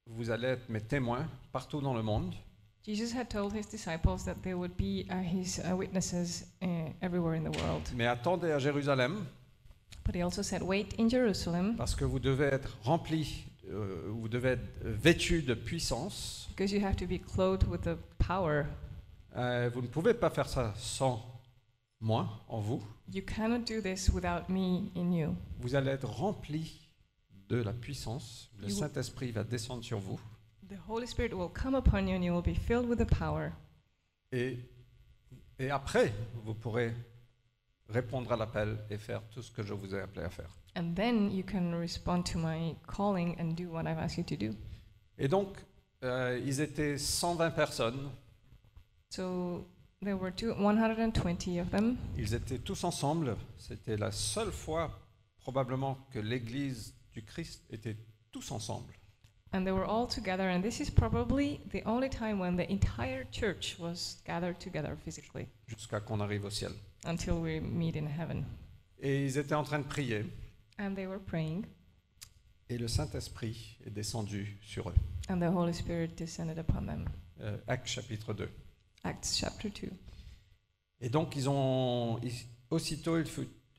vous 0.07 0.31
allez 0.31 0.49
être 0.49 0.69
mes 0.69 0.81
témoins 0.83 1.27
partout 1.53 1.81
dans 1.81 1.95
le 1.95 2.03
monde, 2.03 2.35
Jesus 2.87 3.15
had 3.15 3.29
told 3.29 3.53
his 3.55 3.67
disciples 3.71 4.25
that 4.25 4.37
they 4.43 4.55
would 4.55 4.75
be 4.77 5.05
uh, 5.11 5.21
his 5.23 5.59
uh, 5.61 5.75
witnesses 5.77 6.47
uh, 6.63 6.67
everywhere 7.03 7.35
in 7.35 7.43
the 7.45 7.55
world. 7.63 7.83
mais 7.95 8.07
attendez 8.07 8.53
à 8.53 8.59
Jérusalem, 8.59 9.25
But 10.05 10.15
he 10.17 10.23
also 10.23 10.43
said, 10.43 10.63
Wait 10.63 10.95
in 10.99 11.09
Jerusalem, 11.09 11.77
parce 11.77 11.95
que 11.95 12.05
vous 12.05 12.19
devez 12.19 12.47
être 12.47 12.77
remplis, 12.83 13.45
euh, 13.69 14.09
vous 14.09 14.29
devez 14.29 14.51
être 14.51 14.83
vêtus 14.83 15.43
de 15.43 15.55
puissance. 15.55 16.49
because 16.57 16.73
you 16.73 16.85
have 16.85 16.97
to 16.97 17.07
be 17.07 17.19
clothed 17.21 17.69
with 17.69 17.83
the 17.83 17.97
power. 18.19 18.65
Euh, 19.37 19.71
vous 19.73 19.83
ne 19.83 19.87
pouvez 19.87 20.15
pas 20.15 20.31
faire 20.31 20.49
ça 20.49 20.75
sans 20.77 21.25
moi, 22.01 22.29
en 22.49 22.61
vous. 22.61 22.83
You 23.13 23.23
cannot 23.23 23.61
do 23.67 23.81
this 23.81 24.09
without 24.09 24.49
me 24.49 24.91
in 24.97 25.13
you. 25.13 25.37
Vous 25.61 25.75
allez 25.75 25.91
être 25.91 26.09
remplis 26.09 26.89
de 27.49 27.57
la 27.57 27.73
puissance. 27.73 28.51
Le 28.59 28.69
You- 28.69 28.75
Saint-Esprit 28.77 29.31
va 29.33 29.45
descendre 29.45 29.85
sur 29.85 29.99
vous. 29.99 30.21
The 30.69 30.77
Holy 30.89 31.07
Spirit 31.07 31.35
will 31.35 31.51
come 31.53 31.75
upon 31.77 32.07
you 32.07 32.17
and 32.17 32.23
you 32.23 32.33
will 32.33 32.43
be 32.43 32.57
filled 32.57 32.89
with 32.89 32.99
the 32.99 33.05
power. 33.19 33.51
Et, 34.33 34.59
et 35.59 35.71
après, 35.71 36.13
vous 36.45 36.55
pourrez 36.55 36.95
répondre 37.93 38.33
à 38.33 38.37
l'appel 38.37 38.79
et 38.91 38.99
faire 38.99 39.23
tout 39.31 39.43
ce 39.43 39.51
que 39.51 39.63
je 39.63 39.75
vous 39.75 39.95
ai 39.95 40.01
appelé 40.01 40.25
à 40.25 40.31
faire. 40.31 40.51
And 40.77 40.95
then 40.95 41.31
you 41.31 41.43
can 41.45 41.73
respond 41.79 42.23
to 42.33 42.39
my 42.39 42.77
calling 42.87 43.37
and 43.41 43.55
do 43.55 43.71
what 43.71 43.83
I've 43.83 43.99
asked 43.99 44.19
you 44.19 44.25
to 44.25 44.37
do. 44.37 44.57
Et 45.19 45.29
donc, 45.29 45.59
euh, 46.05 46.41
ils 46.45 46.61
étaient 46.61 46.97
120 46.97 47.51
personnes. 47.51 48.11
So 49.11 49.67
there 50.03 50.17
were 50.17 50.33
two, 50.33 50.55
120 50.55 51.61
of 51.61 51.71
them. 51.71 51.97
Ils 52.17 52.35
étaient 52.35 52.59
tous 52.59 52.85
ensemble. 52.85 53.37
C'était 53.59 53.97
la 53.97 54.13
seule 54.13 54.53
fois, 54.53 54.91
probablement, 55.41 55.99
que 56.13 56.21
l'Église 56.21 56.95
du 57.13 57.23
Christ 57.23 57.65
était 57.71 57.97
tous 58.31 58.51
ensemble. 58.53 58.95
And 59.53 59.65
they 59.65 59.73
were 59.73 59.85
all 59.85 60.07
together, 60.07 60.49
and 60.49 60.63
this 60.63 60.79
is 60.79 60.91
probably 60.91 61.61
the 61.73 61.83
only 61.85 62.09
time 62.09 62.39
when 62.39 62.57
the 62.57 62.71
entire 62.71 63.25
church 63.33 63.77
was 63.81 64.23
gathered 64.25 64.61
together 64.61 64.97
physically 65.05 65.49
jusqu'à 65.67 66.01
qu'on 66.01 66.21
arrive 66.21 66.45
au 66.45 66.51
ciel. 66.51 66.71
Until 67.05 67.35
we 67.35 67.61
meet 67.61 67.97
in 67.97 68.07
heaven. 68.07 68.45
Et 69.01 69.25
ils 69.27 69.39
étaient 69.39 69.55
en 69.55 69.63
train 69.65 69.79
de 69.79 69.85
prier. 69.87 70.25
And 70.79 70.95
they 70.95 71.07
were 71.07 71.21
praying, 71.21 71.65
Et 72.69 72.79
le 72.79 72.89
Saint-Esprit 72.89 73.79
est 73.85 73.91
descendu 73.91 74.59
sur 74.63 74.89
eux. 74.91 74.95
and 75.29 75.39
the 75.41 75.53
Holy 75.55 75.75
Spirit 75.75 76.09
descended 76.17 76.59
upon 76.59 76.87
them. 76.87 77.05
Euh, 77.41 77.57
Actes 77.67 77.89
chapitre 77.89 78.33
2. 78.35 78.49
Acts 79.05 79.37
chapter 79.39 79.71
2. 79.71 79.91
Et 81.01 81.09
donc, 81.09 81.35
ils 81.37 81.49
ont, 81.49 82.19
ils- 82.23 82.47
aussitôt, 82.71 83.17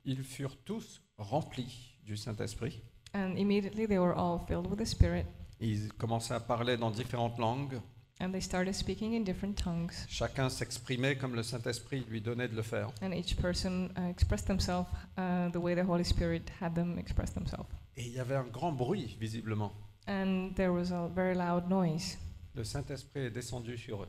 ils 0.05 0.23
furent 0.23 0.57
tous 0.63 1.01
remplis 1.17 1.95
du 2.03 2.17
Saint-Esprit. 2.17 2.81
And 3.13 3.35
immediately 3.37 3.87
they 3.87 3.97
were 3.99 4.17
all 4.17 4.39
filled 4.47 4.67
with 4.67 4.79
the 4.79 4.85
Spirit, 4.85 5.25
Ils 5.59 5.93
commençaient 5.93 6.33
à 6.33 6.39
parler 6.39 6.75
dans 6.77 6.89
différentes 6.89 7.37
langues. 7.37 7.79
And 8.21 8.31
they 8.31 8.39
started 8.41 8.73
speaking 8.73 9.13
in 9.13 9.23
different 9.23 9.55
tongues. 9.61 10.05
Chacun 10.07 10.49
s'exprimait 10.49 11.15
comme 11.17 11.35
le 11.35 11.43
Saint-Esprit 11.43 12.05
lui 12.09 12.21
donnait 12.21 12.47
de 12.47 12.55
le 12.55 12.61
faire. 12.61 12.89
And 13.01 13.11
each 13.13 13.35
person 13.37 13.89
uh, 13.97 14.09
expressed 14.09 14.47
themselves 14.47 14.87
uh, 15.17 15.49
the 15.51 15.57
way 15.57 15.75
the 15.75 15.85
Holy 15.87 16.05
Spirit 16.05 16.43
had 16.61 16.73
them 16.75 16.97
express 16.99 17.33
themselves. 17.33 17.67
Et 17.97 18.03
il 18.05 18.13
y 18.13 18.19
avait 18.19 18.35
un 18.35 18.47
grand 18.51 18.71
bruit, 18.71 19.17
visiblement. 19.19 19.73
And 20.07 20.51
there 20.55 20.71
was 20.71 20.91
a 20.91 21.07
very 21.13 21.35
loud 21.35 21.69
noise 21.69 22.17
Le 22.55 22.63
Saint-Esprit 22.63 23.21
est 23.25 23.31
descendu 23.31 23.77
sur 23.77 24.03
eux. 24.03 24.07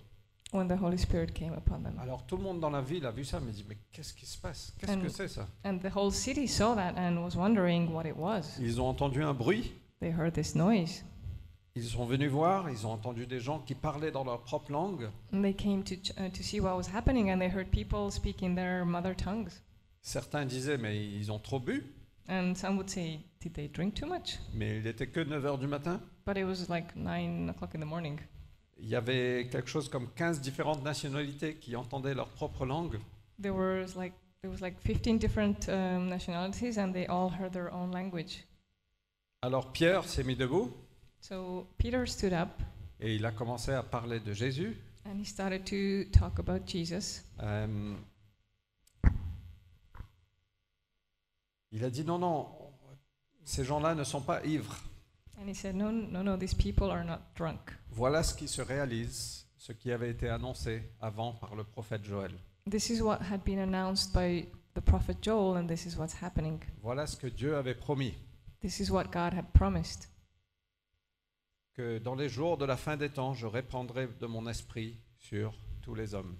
when 0.52 0.68
the 0.68 0.76
Holy 0.78 0.98
Spirit 0.98 1.32
came 1.32 1.54
upon 1.54 1.82
them. 1.82 1.98
Alors 1.98 2.26
tout 2.26 2.36
le 2.36 2.42
monde 2.42 2.60
dans 2.60 2.68
la 2.70 2.82
ville 2.82 3.06
a 3.06 3.10
vu 3.10 3.24
ça, 3.24 3.40
mais 3.40 3.52
dit, 3.52 3.64
mais 3.66 3.78
qu'est-ce 3.90 4.12
qui 4.12 4.26
se 4.26 4.36
passe? 4.36 4.74
Qu'est-ce 4.78 4.92
And- 4.92 5.00
que 5.00 5.08
c'est 5.08 5.28
ça? 5.28 5.48
And 5.64 5.78
the 5.78 5.90
whole 5.94 6.12
city 6.12 6.46
saw 6.46 6.74
that 6.74 6.94
and 6.98 7.24
was 7.24 7.36
wondering 7.36 7.90
what 7.90 8.04
it 8.06 8.14
was. 8.16 8.58
Ils 8.60 8.78
ont 8.80 8.86
entendu 8.88 9.22
un 9.22 9.32
bruit, 9.32 9.72
They 10.00 10.10
heard 10.12 10.34
this 10.34 10.54
noise. 10.54 11.04
Ils 11.74 11.84
sont 11.84 12.04
venus 12.04 12.30
voir, 12.30 12.68
ils 12.70 12.86
ont 12.86 12.92
entendu 12.92 13.26
des 13.26 13.40
gens 13.40 13.60
qui 13.60 13.74
parlaient 13.74 14.10
dans 14.10 14.24
leur 14.24 14.42
propre 14.42 14.70
langue. 14.72 15.08
They 15.32 15.54
came 15.54 15.82
to, 15.84 15.94
uh, 16.18 16.30
to 16.30 16.42
see 16.42 16.60
what 16.60 16.76
was 16.76 16.88
happening, 16.94 17.30
and 17.30 17.38
they 17.38 17.48
heard 17.48 17.68
people 17.70 18.10
speaking 18.10 18.54
their 18.54 18.84
mother 18.84 19.14
tongues. 19.16 19.62
Certains 20.02 20.44
disaient, 20.44 20.78
mais 20.78 21.04
ils 21.04 21.30
ont 21.32 21.38
trop 21.38 21.60
bu, 21.60 21.82
And 22.28 22.54
some 22.54 22.76
would 22.76 22.88
say, 22.88 23.20
Did 23.40 23.54
they 23.54 23.68
drink 23.68 23.94
too 23.94 24.06
much? 24.06 24.38
mais 24.54 24.78
il 24.78 24.84
n'était 24.84 25.08
que 25.08 25.20
9 25.20 25.44
heures 25.44 25.58
du 25.58 25.66
matin. 25.66 26.00
But 26.24 26.36
it 26.36 26.44
was 26.44 26.68
like 26.68 26.94
9 26.94 27.48
o'clock 27.50 27.74
in 27.74 27.80
the 27.80 27.86
morning. 27.86 28.18
Il 28.78 28.88
y 28.88 28.94
avait 28.94 29.48
quelque 29.50 29.68
chose 29.68 29.88
comme 29.88 30.08
15 30.14 30.40
différentes 30.40 30.82
nationalités 30.84 31.56
qui 31.56 31.74
entendaient 31.76 32.14
leur 32.14 32.28
propre 32.28 32.64
langue. 32.64 32.98
There 33.40 33.52
was 33.54 33.94
like 33.96 34.14
there 34.42 34.50
was 34.50 34.60
like 34.60 34.76
15 34.84 35.18
different 35.18 35.68
um, 35.68 36.08
nationalities, 36.08 36.78
and 36.78 36.92
they 36.92 37.06
all 37.06 37.30
heard 37.30 37.52
their 37.52 37.72
own 37.72 37.90
language. 37.92 38.44
Alors 39.42 39.72
Pierre 39.72 40.04
s'est 40.04 40.24
mis 40.24 40.36
debout 40.36 40.72
So 41.22 41.68
Peter 41.78 42.04
stood 42.06 42.32
up 42.32 42.50
et 43.00 43.14
il 43.14 43.24
a 43.24 43.30
commencé 43.30 43.72
à 43.72 43.82
parler 43.84 44.18
de 44.20 44.32
Jésus. 44.32 44.76
and 45.04 45.18
he 45.20 45.24
started 45.24 45.64
to 45.64 46.04
talk 46.16 46.38
about 46.40 46.66
Jesus. 46.66 47.22
Euh, 47.40 47.94
il 51.70 51.84
a 51.84 51.90
dit 51.90 52.04
non, 52.04 52.18
non, 52.18 52.48
ces 53.44 53.64
gens-là 53.64 53.94
ne 53.94 54.04
sont 54.04 54.20
pas 54.20 54.44
ivres. 54.44 54.76
And 55.40 55.48
he 55.48 55.54
said, 55.54 55.74
No, 55.74 55.90
no, 55.90 56.22
no, 56.22 56.36
these 56.36 56.54
people 56.54 56.90
are 56.90 57.04
not 57.04 57.20
drunk. 57.34 57.72
Voilà 57.90 58.22
ce 58.22 58.34
qui 58.34 58.46
se 58.46 58.60
réalise, 58.62 59.46
ce 59.56 59.72
qui 59.72 59.90
avait 59.90 60.10
été 60.10 60.28
annoncé 60.28 60.82
avant 61.00 61.32
par 61.32 61.54
le 61.56 61.64
prophète 61.64 62.04
Joël. 62.04 62.32
This 62.70 62.90
is 62.90 63.00
what 63.00 63.18
had 63.22 63.42
been 63.44 63.58
announced 63.58 64.12
by 64.12 64.46
the 64.74 64.80
prophet 64.80 65.16
Joel, 65.22 65.56
and 65.56 65.66
this 65.66 65.86
is 65.86 65.96
what's 65.96 66.14
happening. 66.22 66.60
Voilà 66.82 67.06
ce 67.06 67.16
que 67.16 67.26
Dieu 67.28 67.56
avait 67.56 67.74
promis, 67.74 68.14
This 68.60 68.78
is 68.78 68.90
what 68.90 69.04
God 69.12 69.34
had 69.34 69.46
promised. 69.52 70.08
Que 71.74 71.98
dans 71.98 72.14
les 72.14 72.28
jours 72.28 72.58
de 72.58 72.64
la 72.64 72.76
fin 72.76 72.96
des 72.96 73.10
temps, 73.10 73.34
je 73.34 73.46
répandrai 73.46 74.08
de 74.20 74.26
mon 74.26 74.46
esprit 74.46 74.96
sur 75.18 75.54
tous 75.82 75.94
les 75.94 76.14
hommes. 76.14 76.36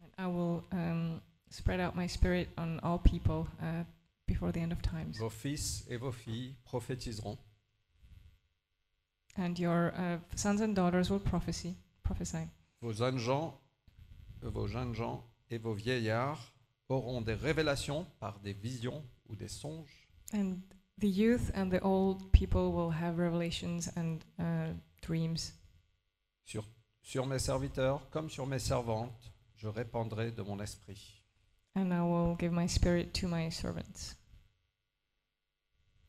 And 0.00 0.10
I 0.18 0.26
will 0.26 0.62
um, 0.72 1.20
spread 1.50 1.80
out 1.80 1.94
my 1.94 2.08
spirit 2.08 2.48
on 2.56 2.78
all 2.82 2.98
people 2.98 3.46
uh, 3.60 3.84
before 4.26 4.52
the 4.52 4.58
end 4.58 4.72
of 4.72 4.80
times. 4.82 5.18
Vos 5.18 5.30
fils 5.30 5.84
et 5.88 5.96
vos 5.96 6.12
filles 6.12 6.54
prophétiseront. 6.64 7.38
and 9.38 9.58
your 9.58 9.92
uh, 9.96 10.18
sons 10.34 10.60
and 10.60 10.74
daughters 10.74 11.10
will 11.10 11.20
prophecy, 11.20 11.76
prophesy. 12.02 12.48
Vos 12.82 12.92
jeunes 12.92 13.18
gens, 13.18 13.58
euh, 14.44 14.50
vos 14.50 14.66
jeunes 14.66 14.94
gens 14.94 15.24
et 15.50 15.58
vos 15.58 15.74
vieillards 15.74 16.52
auront 16.88 17.20
des 17.20 17.34
révélations 17.34 18.06
par 18.18 18.40
des 18.40 18.52
visions 18.52 19.04
ou 19.28 19.36
des 19.36 19.48
songes. 19.48 20.08
And 20.34 20.56
the 21.00 21.08
youth 21.08 21.50
and 21.54 21.70
the 21.70 21.80
old 21.82 22.30
people 22.32 22.72
will 22.72 22.90
have 22.90 23.18
revelations 23.18 23.88
and 23.96 24.24
uh, 24.38 24.74
dreams. 25.02 25.52
Sur, 26.44 26.64
sur 27.02 27.26
mes 27.26 27.38
serviteurs 27.38 28.08
comme 28.10 28.28
sur 28.30 28.46
mes 28.46 28.58
servantes, 28.58 29.32
je 29.56 29.68
répandrai 29.68 30.30
de 30.32 30.42
mon 30.42 30.58
esprit. 30.60 31.22
And 31.74 31.92
I 31.92 32.00
will 32.00 32.36
give 32.38 32.52
my 32.52 32.66
spirit 32.68 33.12
to 33.20 33.28
my 33.28 33.50
servants, 33.50 34.14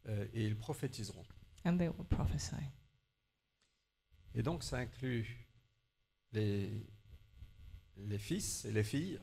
Euh, 0.08 0.25
et 0.34 0.45
ils 0.45 0.58
prophétiseront. 0.58 1.25
and 1.65 1.78
they 1.78 1.89
will 1.89 2.06
prophesy. 2.10 2.56
Et 4.34 4.41
donc 4.41 4.63
ça 4.63 4.78
inclut 4.78 5.47
les, 6.32 6.71
les 7.97 8.17
fils 8.17 8.65
et 8.65 8.71
les 8.71 8.84
filles, 8.84 9.19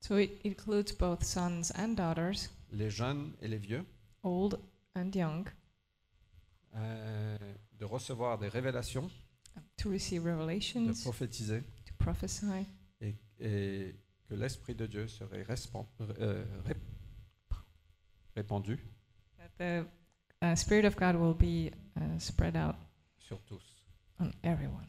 So 0.00 0.16
it 0.18 0.40
includes 0.44 0.92
both 0.92 1.24
sons 1.24 1.72
and 1.76 1.94
daughters, 1.96 2.50
les 2.70 2.90
jeunes 2.90 3.32
et 3.40 3.48
les 3.48 3.56
vieux, 3.58 3.84
old 4.22 4.60
and 4.94 5.10
young, 5.14 5.48
euh, 6.74 7.36
de 7.78 7.84
recevoir 7.84 8.38
des 8.38 8.48
révélations, 8.48 9.10
to 9.76 9.90
receive 9.90 10.24
de 10.24 11.02
prophétiser, 11.02 11.62
to 11.84 11.94
prophesy, 11.98 12.66
et, 13.00 13.14
et 13.40 13.94
que 14.28 14.34
l'Esprit 14.34 14.74
de 14.74 14.86
Dieu 14.86 15.08
serait 15.08 15.42
euh, 16.00 16.44
rép- 16.66 16.76
répandu 18.36 18.78
that 19.36 19.50
the 19.58 19.86
uh, 20.42 20.54
Spirit 20.56 20.84
of 20.84 20.96
God 20.96 21.16
will 21.16 21.34
be 21.34 21.72
uh, 21.96 22.18
spread 22.18 22.56
out 22.56 22.76
sur 23.18 23.40
tous. 23.44 23.62
on 24.20 24.30
everyone. 24.42 24.86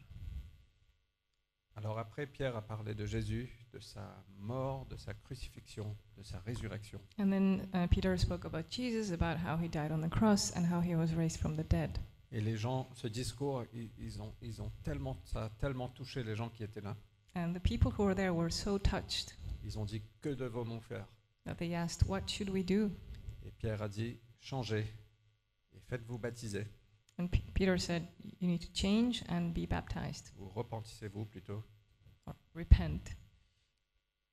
Alors 1.79 1.97
après, 1.97 2.27
Pierre 2.27 2.57
a 2.57 2.61
parlé 2.61 2.93
de 2.93 3.05
Jésus, 3.05 3.49
de 3.71 3.79
sa 3.79 4.21
mort, 4.37 4.85
de 4.87 4.97
sa 4.97 5.13
crucifixion, 5.13 5.95
de 6.17 6.23
sa 6.23 6.37
résurrection. 6.39 6.99
And 7.17 7.29
then 7.29 7.69
uh, 7.73 7.87
Peter 7.87 8.17
spoke 8.17 8.43
about 8.43 8.65
Jesus, 8.69 9.13
about 9.13 9.37
how 9.37 9.55
he 9.57 9.69
died 9.69 9.89
on 9.93 10.01
the 10.01 10.09
cross 10.09 10.51
and 10.57 10.65
how 10.65 10.81
he 10.81 10.93
was 10.93 11.15
raised 11.15 11.39
from 11.39 11.55
the 11.55 11.63
dead. 11.69 11.97
Et 12.33 12.41
les 12.41 12.57
gens, 12.57 12.89
ce 12.95 13.07
discours, 13.07 13.63
ils, 13.73 13.89
ils 13.97 14.21
ont, 14.21 14.33
ils 14.41 14.61
ont 14.61 14.69
tellement, 14.83 15.17
ça 15.23 15.45
a 15.45 15.49
tellement 15.49 15.87
touché 15.87 16.21
les 16.21 16.35
gens 16.35 16.49
qui 16.49 16.63
étaient 16.63 16.81
là. 16.81 16.97
And 17.35 17.53
the 17.53 17.61
people 17.61 17.91
who 17.97 18.03
were 18.03 18.13
there 18.15 18.33
were 18.33 18.51
so 18.51 18.77
touched 18.77 19.37
Ils 19.63 19.79
ont 19.79 19.85
dit, 19.85 20.01
que 20.21 20.29
devons-nous 20.29 20.81
faire? 20.81 21.07
that 21.45 21.55
they 21.59 21.73
asked, 21.73 22.09
What 22.09 22.27
should 22.27 22.49
we 22.49 22.61
do? 22.65 22.91
Et 23.45 23.51
Pierre 23.51 23.81
a 23.81 23.87
dit, 23.87 24.17
changez 24.41 24.85
et 25.73 25.79
faites-vous 25.87 26.17
baptiser, 26.19 26.67
And 27.19 27.27
P- 27.29 27.43
Peter 27.53 27.77
said, 27.77 28.07
You 28.39 28.47
need 28.47 28.61
to 28.61 28.71
change 28.73 29.23
and 29.27 29.51
be 29.53 29.65
baptized, 29.67 30.31
ou 30.39 30.47
repentissez-vous 30.49 31.25
plutôt, 31.25 31.63
or 32.25 32.33
repent, 32.55 33.15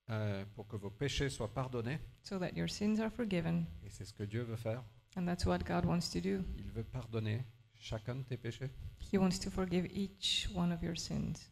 euh, 0.09 0.45
pour 0.55 0.67
que 0.69 0.77
vos 0.77 0.91
péchés 0.91 1.29
soient 1.29 1.53
pardonnés. 1.53 1.99
so 2.23 2.39
that 2.39 2.53
your 2.57 2.69
sins 2.69 3.01
are 3.01 3.11
forgiven. 3.11 3.67
Et 3.85 3.91
c'est 3.91 4.05
ce 4.05 4.13
que 4.15 4.23
Dieu 4.25 4.43
veut 4.45 4.57
faire. 4.57 4.83
And 5.17 5.27
that's 5.27 5.45
what 5.47 5.65
God 5.67 5.85
wants 5.85 6.09
to 6.13 6.21
do. 6.21 6.45
Il 6.57 6.71
veut 6.71 6.85
pardonner 6.85 7.45
chacun 7.75 8.15
de 8.17 8.23
tes 8.23 8.37
péchés. 8.37 8.71
He 9.13 9.19
wants 9.19 9.39
to 9.41 9.51
forgive 9.51 9.87
each 9.93 10.49
one 10.55 10.71
of 10.73 10.81
your 10.83 10.97
sins. 10.97 11.51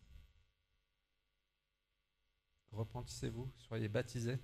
Repentissez-vous, 2.72 3.50
soyez 3.68 3.88
baptisés 3.88 4.38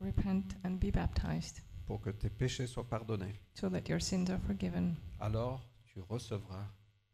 Repent 0.00 0.54
and 0.64 0.72
be 0.78 0.90
baptized, 0.90 1.62
pour 1.86 2.00
que 2.02 2.10
tes 2.10 2.28
péchés 2.28 2.66
soient 2.66 2.88
pardonnés. 2.88 3.40
so 3.54 3.70
that 3.70 3.88
your 3.88 4.00
sins 4.00 4.28
are 4.30 4.40
forgiven. 4.46 4.96
Alors 5.20 5.62
tu 5.96 6.02
recevras 6.10 6.66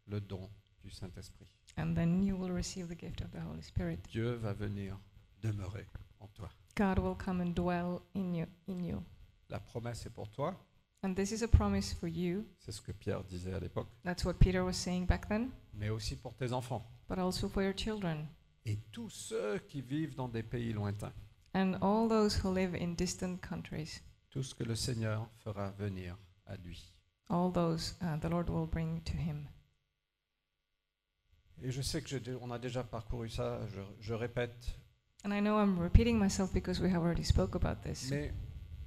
le 0.08 0.20
don 0.20 0.50
du 0.82 0.90
Saint-Esprit. 0.90 1.46
And 1.76 1.94
then 1.94 2.20
you 2.24 2.36
will 2.36 2.50
receive 2.52 2.88
the 2.88 2.98
gift 2.98 3.20
of 3.20 3.30
the 3.30 3.38
Holy 3.40 3.62
Spirit. 3.62 4.00
Dieu 4.10 4.32
va 4.34 4.52
venir 4.52 4.98
demeurer 5.40 5.86
en 6.18 6.26
toi. 6.34 6.48
God 6.76 6.98
will 6.98 7.14
come 7.16 7.40
and 7.40 7.52
dwell 7.54 8.00
in 8.14 8.34
you. 8.34 8.46
In 8.66 8.80
you. 8.82 9.04
La 9.50 9.60
promesse 9.60 10.04
est 10.06 10.10
pour 10.10 10.28
toi. 10.30 10.56
And 11.04 11.14
this 11.14 11.30
is 11.30 11.42
a 11.44 11.48
promise 11.48 11.92
for 11.94 12.08
you. 12.08 12.44
C'est 12.58 12.72
ce 12.72 12.80
que 12.82 12.90
Pierre 12.92 13.22
disait 13.24 13.52
à 13.54 13.60
l'époque. 13.60 13.88
That's 14.02 14.24
what 14.24 14.34
Peter 14.40 14.62
was 14.64 14.72
saying 14.74 15.06
back 15.06 15.28
then, 15.28 15.50
Mais 15.74 15.88
aussi 15.90 16.16
pour 16.16 16.34
tes 16.34 16.52
enfants. 16.52 16.84
but 17.08 17.18
also 17.18 17.48
for 17.48 17.62
your 17.62 17.74
children 17.76 18.26
Et 18.64 18.78
tous 18.90 19.10
ceux 19.10 19.58
qui 19.68 19.80
vivent 19.80 20.16
dans 20.16 20.28
des 20.28 20.42
pays 20.42 20.72
lointains. 20.72 21.12
and 21.54 21.74
all 21.82 22.08
those 22.08 22.36
who 22.42 22.52
live 22.52 22.74
in 22.74 22.94
distant 22.94 23.36
countries. 23.40 24.00
Tout 24.30 24.42
ce 24.42 24.54
que 24.56 24.64
le 24.64 24.74
Seigneur 24.74 25.28
fera 25.38 25.70
venir 25.72 26.16
à 26.46 26.56
lui. 26.56 26.91
All 27.32 27.50
those 27.50 27.96
uh, 28.02 28.18
the 28.20 28.28
Lord 28.28 28.48
will 28.50 28.66
bring 28.66 29.00
to 29.04 29.12
him. 29.16 29.46
Et 31.62 31.70
je 31.70 31.80
sais 31.80 32.02
que 32.02 32.08
j'ai 32.08 32.20
dé- 32.20 32.36
on 32.40 32.50
a 32.50 32.58
déjà 32.58 32.82
parcouru 32.84 33.28
ça, 33.28 33.60
je, 33.68 33.80
je 34.00 34.14
répète, 34.14 34.78
And 35.24 35.30
I 35.32 35.40
know 35.40 35.56
I'm 35.58 35.78
repeating 35.78 36.18
myself 36.18 36.52
because 36.52 36.80
we 36.80 36.90
have 36.92 37.02
already 37.02 37.22
spoke 37.24 37.54
about 37.54 37.82
this. 37.84 38.10
mais 38.10 38.32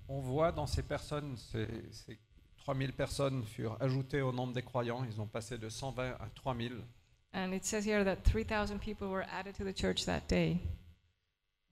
on 0.09 0.19
voit 0.19 0.51
dans 0.51 0.67
ces 0.67 0.83
personnes, 0.83 1.37
ces, 1.37 1.67
ces 1.91 2.19
3000 2.57 2.91
personnes 2.93 3.43
furent 3.45 3.81
ajoutées 3.81 4.21
au 4.21 4.31
nombre 4.33 4.51
des 4.53 4.61
croyants, 4.61 5.03
ils 5.05 5.19
ont 5.21 5.27
passé 5.27 5.57
de 5.57 5.69
120 5.69 6.11
à 6.19 6.29
3000. 6.35 6.73
And 7.33 7.51
it 7.53 7.63
says 7.65 7.85
here 7.87 8.03
that 8.03 8.17
3,000 8.23 8.79
people 8.79 9.07
were 9.07 9.25
added 9.31 9.55
to 9.55 9.63
the 9.63 9.73
church 9.75 10.05
that 10.05 10.21
day. 10.27 10.59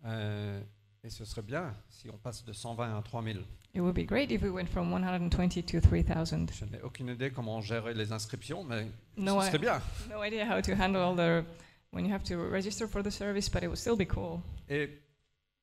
Euh, 0.06 0.62
et 1.04 1.10
ce 1.10 1.26
serait 1.26 1.42
bien 1.42 1.74
si 1.90 2.10
on 2.10 2.18
passe 2.18 2.44
de 2.46 2.54
120 2.54 2.98
à 2.98 3.02
3000. 3.02 3.42
It 3.76 3.82
would 3.82 3.96
be 3.96 4.06
great 4.06 4.32
if 4.32 4.42
we 4.42 4.50
went 4.52 4.68
from 4.68 4.90
120 4.92 5.62
to 5.66 5.82
3,000. 5.82 6.48
Je 6.54 6.66
n'ai 6.66 6.82
aucune 6.82 7.10
idée 7.10 7.32
comment 7.32 7.60
gérer 7.62 7.94
les 7.94 8.12
inscriptions, 8.12 8.64
mais 8.64 8.88
No, 9.18 9.42
ce 9.42 9.48
serait 9.48 9.60
bien. 9.60 9.82
no 10.10 10.24
idea 10.24 10.46
how 10.46 10.62
to 10.62 10.72
handle 10.74 11.16
the 11.16 11.44
when 11.92 12.06
you 12.06 12.14
have 12.14 12.24
to 12.24 12.38
register 12.50 12.88
for 12.88 13.04
the 13.04 13.10
service, 13.10 13.50
but 13.50 13.64
it 13.64 13.68
would 13.68 13.78
still 13.80 13.98
be 13.98 14.08
cool. 14.08 14.40
Et, 14.70 14.90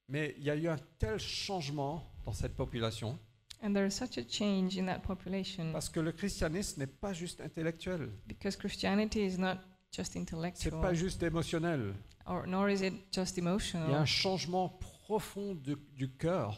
mais 0.08 0.34
il 0.38 0.44
y 0.44 0.50
a 0.50 0.56
eu 0.56 0.68
un 0.68 0.76
tel 0.98 1.18
changement 1.18 2.04
dans 2.26 2.32
cette 2.32 2.54
population, 2.56 3.18
And 3.62 3.74
there 3.74 3.86
is 3.86 3.90
such 3.92 4.16
a 4.18 4.22
change 4.28 4.78
in 4.78 4.86
that 4.86 5.00
population 5.00 5.70
parce 5.72 5.88
que 5.90 6.00
le 6.00 6.12
christianisme 6.12 6.80
n'est 6.80 6.86
pas 6.86 7.12
juste 7.12 7.40
intellectuel, 7.40 8.08
because 8.26 8.56
Christianity 8.56 9.20
is 9.20 9.38
not 9.38 9.56
just 9.92 10.12
c'est 10.14 10.18
intellectual, 10.18 10.80
pas 10.80 10.94
juste 10.94 11.22
émotionnel. 11.22 11.94
or 12.26 12.46
nor 12.46 12.68
is 12.70 12.82
it 12.82 12.94
just 13.12 13.36
Il 13.38 13.44
y 13.44 13.46
a 13.46 13.50
emotional. 13.50 13.94
un 13.94 14.04
changement 14.06 14.68
profond 15.14 15.54
de- 15.56 15.76
du 15.96 16.08
cœur, 16.16 16.56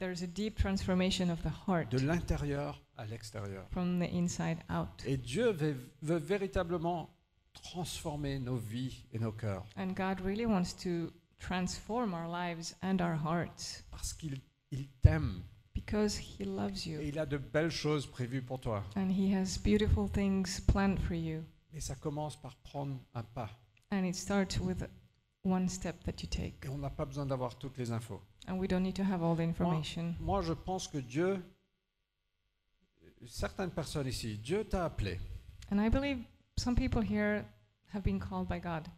There 0.00 0.10
is 0.12 0.24
a 0.24 0.26
deep 0.26 0.56
transformation 0.56 1.30
of 1.30 1.40
the 1.42 1.52
heart 1.68 1.92
de 1.92 1.98
l'intérieur 2.00 2.82
à 2.96 3.06
l'extérieur. 3.06 3.68
from 3.70 4.00
the 4.00 4.08
inside 4.12 4.58
out. 4.68 4.88
Et 5.06 5.16
Dieu 5.16 5.52
veut, 5.52 5.76
veut 6.02 6.18
véritablement 6.18 7.08
transformer 7.52 8.40
nos 8.40 8.56
vies 8.56 9.04
et 9.12 9.20
nos 9.20 9.30
cœurs, 9.30 9.64
And 9.76 9.92
God 9.94 10.20
really 10.24 10.44
wants 10.44 10.74
to 10.82 11.12
transform 11.38 12.14
our 12.14 12.26
lives 12.26 12.74
and 12.82 12.98
our 13.00 13.14
hearts 13.24 13.84
parce 13.92 14.12
qu'il 14.12 14.40
il 14.72 14.88
t'aime 15.00 15.44
because 15.72 16.18
He 16.18 16.44
loves 16.44 16.88
et 16.88 16.90
you 16.90 17.00
il 17.00 17.16
a 17.20 17.26
de 17.26 17.38
belles 17.38 17.70
choses 17.70 18.08
prévues 18.08 18.42
pour 18.42 18.58
toi. 18.60 18.82
and 18.96 19.08
He 19.08 19.32
has 19.32 19.56
beautiful 19.62 20.10
things 20.10 20.60
planned 20.60 20.98
for 20.98 21.14
you. 21.14 21.44
Mais 21.72 21.78
ça 21.80 21.94
commence 21.94 22.36
par 22.36 22.56
prendre 22.56 22.98
un 23.14 23.22
pas. 23.22 23.50
And 23.92 24.02
it 24.04 24.16
starts 24.16 24.58
with 24.58 24.84
one 25.44 25.68
step 25.68 26.02
that 26.04 26.22
you 26.22 26.28
take. 26.28 26.64
Et 26.64 26.68
on 26.68 26.78
n'a 26.78 26.90
pas 26.90 27.04
besoin 27.04 27.26
d'avoir 27.26 27.56
toutes 27.56 27.76
les 27.78 27.90
infos. 27.92 28.20
And 28.48 28.58
we 28.58 28.68
don't 28.68 28.82
need 28.82 28.96
to 28.96 29.02
have 29.02 29.22
all 29.22 29.36
the 29.36 29.40
information. 29.40 30.14
Moi, 30.20 30.42
je 30.42 30.52
pense 30.52 30.88
que 30.88 30.98
Dieu, 30.98 31.42
certaines 33.26 33.70
personnes 33.70 34.08
ici, 34.08 34.38
Dieu 34.38 34.64
t'a 34.64 34.84
appelé. 34.84 35.18
And 35.70 35.78
I 35.78 35.88
believe 35.88 36.18
some 36.56 36.74
people 36.74 37.02
here 37.02 37.44
have 37.92 38.02
been 38.02 38.18
called 38.18 38.48
by 38.48 38.60
God. 38.60 38.88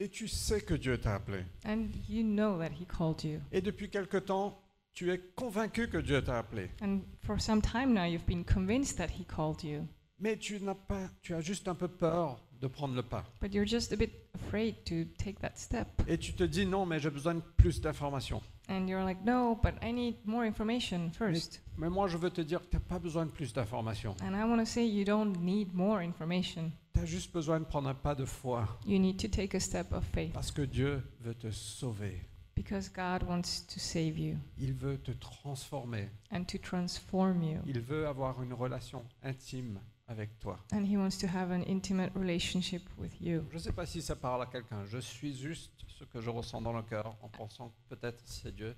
Et 0.00 0.08
tu 0.08 0.28
sais 0.28 0.60
que 0.60 0.74
Dieu 0.74 0.98
t'a 0.98 1.16
appelé. 1.16 1.44
And 1.64 1.88
you 2.08 2.22
know 2.22 2.58
that 2.58 2.70
He 2.70 2.86
called 2.86 3.24
you. 3.24 3.40
Et 3.50 3.60
depuis 3.60 3.90
quelque 3.90 4.18
temps, 4.18 4.62
tu 4.94 5.10
es 5.10 5.20
convaincu 5.34 5.88
que 5.88 5.98
Dieu 5.98 6.22
t'a 6.22 6.38
appelé. 6.38 6.70
And 6.80 7.00
for 7.20 7.40
some 7.40 7.60
time 7.60 7.92
now, 7.92 8.04
you've 8.04 8.26
been 8.26 8.44
convinced 8.44 8.96
that 8.98 9.08
He 9.18 9.24
called 9.24 9.62
you. 9.64 9.86
Mais 10.20 10.36
tu 10.36 10.60
n'as 10.60 10.74
pas, 10.74 11.08
tu 11.22 11.34
as 11.34 11.40
juste 11.40 11.68
un 11.68 11.74
peu 11.74 11.88
peur 11.88 12.40
de 12.60 12.66
prendre 12.66 12.94
le 12.94 13.02
pas. 13.02 13.24
But 13.40 13.54
you're 13.54 13.66
just 13.66 13.92
a 13.92 13.96
bit 13.96 14.10
afraid 14.34 14.74
to 14.84 15.04
take 15.22 15.38
that 15.40 15.52
step. 15.56 15.86
Et 16.08 16.18
tu 16.18 16.32
te 16.34 16.44
dis 16.44 16.66
non, 16.66 16.86
mais 16.86 16.98
j'ai 16.98 17.10
besoin 17.10 17.34
de 17.36 17.42
plus 17.56 17.80
d'informations. 17.80 18.42
And 18.70 18.86
you're 18.86 19.02
like, 19.04 19.24
no, 19.24 19.54
but 19.62 19.74
I 19.82 19.92
need 19.92 20.16
more 20.26 20.44
information 20.44 21.10
first. 21.12 21.62
Mais 21.78 21.88
moi, 21.88 22.06
je 22.08 22.16
veux 22.18 22.30
te 22.30 22.40
dire 22.42 22.60
que 22.60 22.66
tu 22.68 22.76
n'as 22.76 22.82
pas 22.82 22.98
besoin 22.98 23.24
de 23.24 23.30
plus 23.30 23.52
d'informations. 23.54 24.14
And 24.22 24.34
I 24.34 24.42
want 24.44 24.58
to 24.58 24.66
say 24.66 24.86
you 24.86 25.04
don't 25.04 25.38
need 25.40 25.72
more 25.72 26.00
information. 26.02 26.70
Tu 26.94 27.00
as 27.00 27.06
juste 27.06 27.32
besoin 27.32 27.60
de 27.60 27.64
prendre 27.64 27.88
un 27.88 27.94
pas 27.94 28.14
de 28.14 28.24
foi. 28.26 28.66
You 28.86 28.98
need 28.98 29.16
to 29.22 29.28
take 29.28 29.56
a 29.56 29.60
step 29.60 29.92
of 29.92 30.04
faith 30.12 30.32
Parce 30.32 30.50
que 30.50 30.62
Dieu 30.62 31.02
veut 31.20 31.34
te 31.34 31.50
sauver. 31.50 32.20
because 32.56 32.90
God 32.90 33.22
wants 33.26 33.64
to 33.72 33.78
save 33.78 34.18
you 34.18 34.36
Il 34.58 34.74
veut 34.74 34.98
te 34.98 35.12
transformer. 35.12 36.08
and 36.32 36.42
to 36.44 36.58
transform 36.58 37.42
you. 37.42 37.60
Il 37.66 37.80
veut 37.80 38.06
avoir 38.08 38.42
une 38.42 38.52
relation 38.52 39.04
intime 39.22 39.78
avec 40.08 40.38
toi. 40.40 40.58
And 40.72 40.84
He 40.84 40.96
wants 40.96 41.18
to 41.20 41.26
have 41.26 41.50
an 41.50 41.62
intimate 41.68 42.10
relationship 42.14 42.82
with 42.98 43.12
you. 43.20 43.44
Je 43.50 43.54
ne 43.56 43.60
sais 43.60 43.72
pas 43.72 43.86
si 43.86 44.00
ça 44.02 44.16
parle 44.16 44.42
à 44.42 44.46
quelqu'un. 44.46 44.84
Je 44.86 44.98
suis 44.98 45.34
juste 45.36 45.72
ce 45.86 46.04
que 46.04 46.20
je 46.20 46.30
ressens 46.30 46.60
dans 46.62 46.72
le 46.72 46.82
cœur 46.82 47.16
en 47.22 47.28
pensant 47.28 47.68
que 47.68 47.94
peut-être 47.94 48.22
c'est 48.24 48.54
Dieu. 48.54 48.74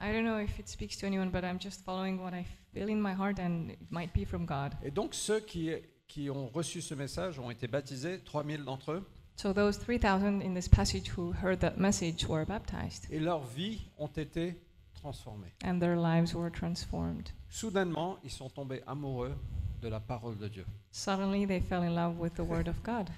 I 0.00 0.12
don't 0.12 0.24
know 0.24 0.38
if 0.38 0.58
it 0.60 0.68
speaks 0.68 0.96
to 0.98 1.06
anyone, 1.06 1.30
but 1.30 1.42
I'm 1.42 1.60
just 1.60 1.82
following 1.84 2.20
what 2.20 2.32
I 2.32 2.44
feel 2.72 2.88
in 2.88 3.00
my 3.00 3.12
heart, 3.12 3.40
and 3.40 3.70
it 3.70 3.90
might 3.90 4.12
be 4.14 4.24
from 4.24 4.46
God. 4.46 4.74
Et 4.84 4.92
donc 4.92 5.12
ceux 5.14 5.40
qui, 5.40 5.72
qui 6.06 6.30
ont 6.30 6.48
reçu 6.48 6.80
ce 6.80 6.94
message 6.94 7.38
ont 7.40 7.50
été 7.50 7.66
baptisés, 7.66 8.20
3000 8.24 8.64
d'entre 8.64 8.92
eux, 8.92 9.04
So 9.34 9.52
those 9.52 9.78
3,000 9.78 10.42
in 10.42 10.54
this 10.54 10.68
passage 10.68 11.10
who 11.16 11.32
heard 11.32 11.60
that 11.60 11.76
message 11.78 12.26
were 12.28 12.44
baptized, 12.46 13.06
et 13.10 13.18
leurs 13.18 13.44
vies 13.44 13.80
ont 13.98 14.06
été 14.08 14.60
transformées. 14.94 15.52
and 15.64 15.80
their 15.80 15.96
lives 15.96 16.32
were 16.34 16.50
transformed. 16.50 17.30
Soudainement, 17.48 18.18
ils 18.22 18.30
sont 18.30 18.50
tombés 18.50 18.82
amoureux 18.86 19.34
de 19.80 19.88
la 19.88 20.00
parole 20.00 20.36
de 20.38 20.48
Dieu. 20.48 20.66
Suddenly, 20.90 21.46
they 21.46 21.60
fell 21.60 21.82
in 21.82 21.94
love 21.94 22.18
with 22.18 22.34
the 22.34 22.40
Word 22.40 22.68
of 22.68 22.82
God. 22.82 23.08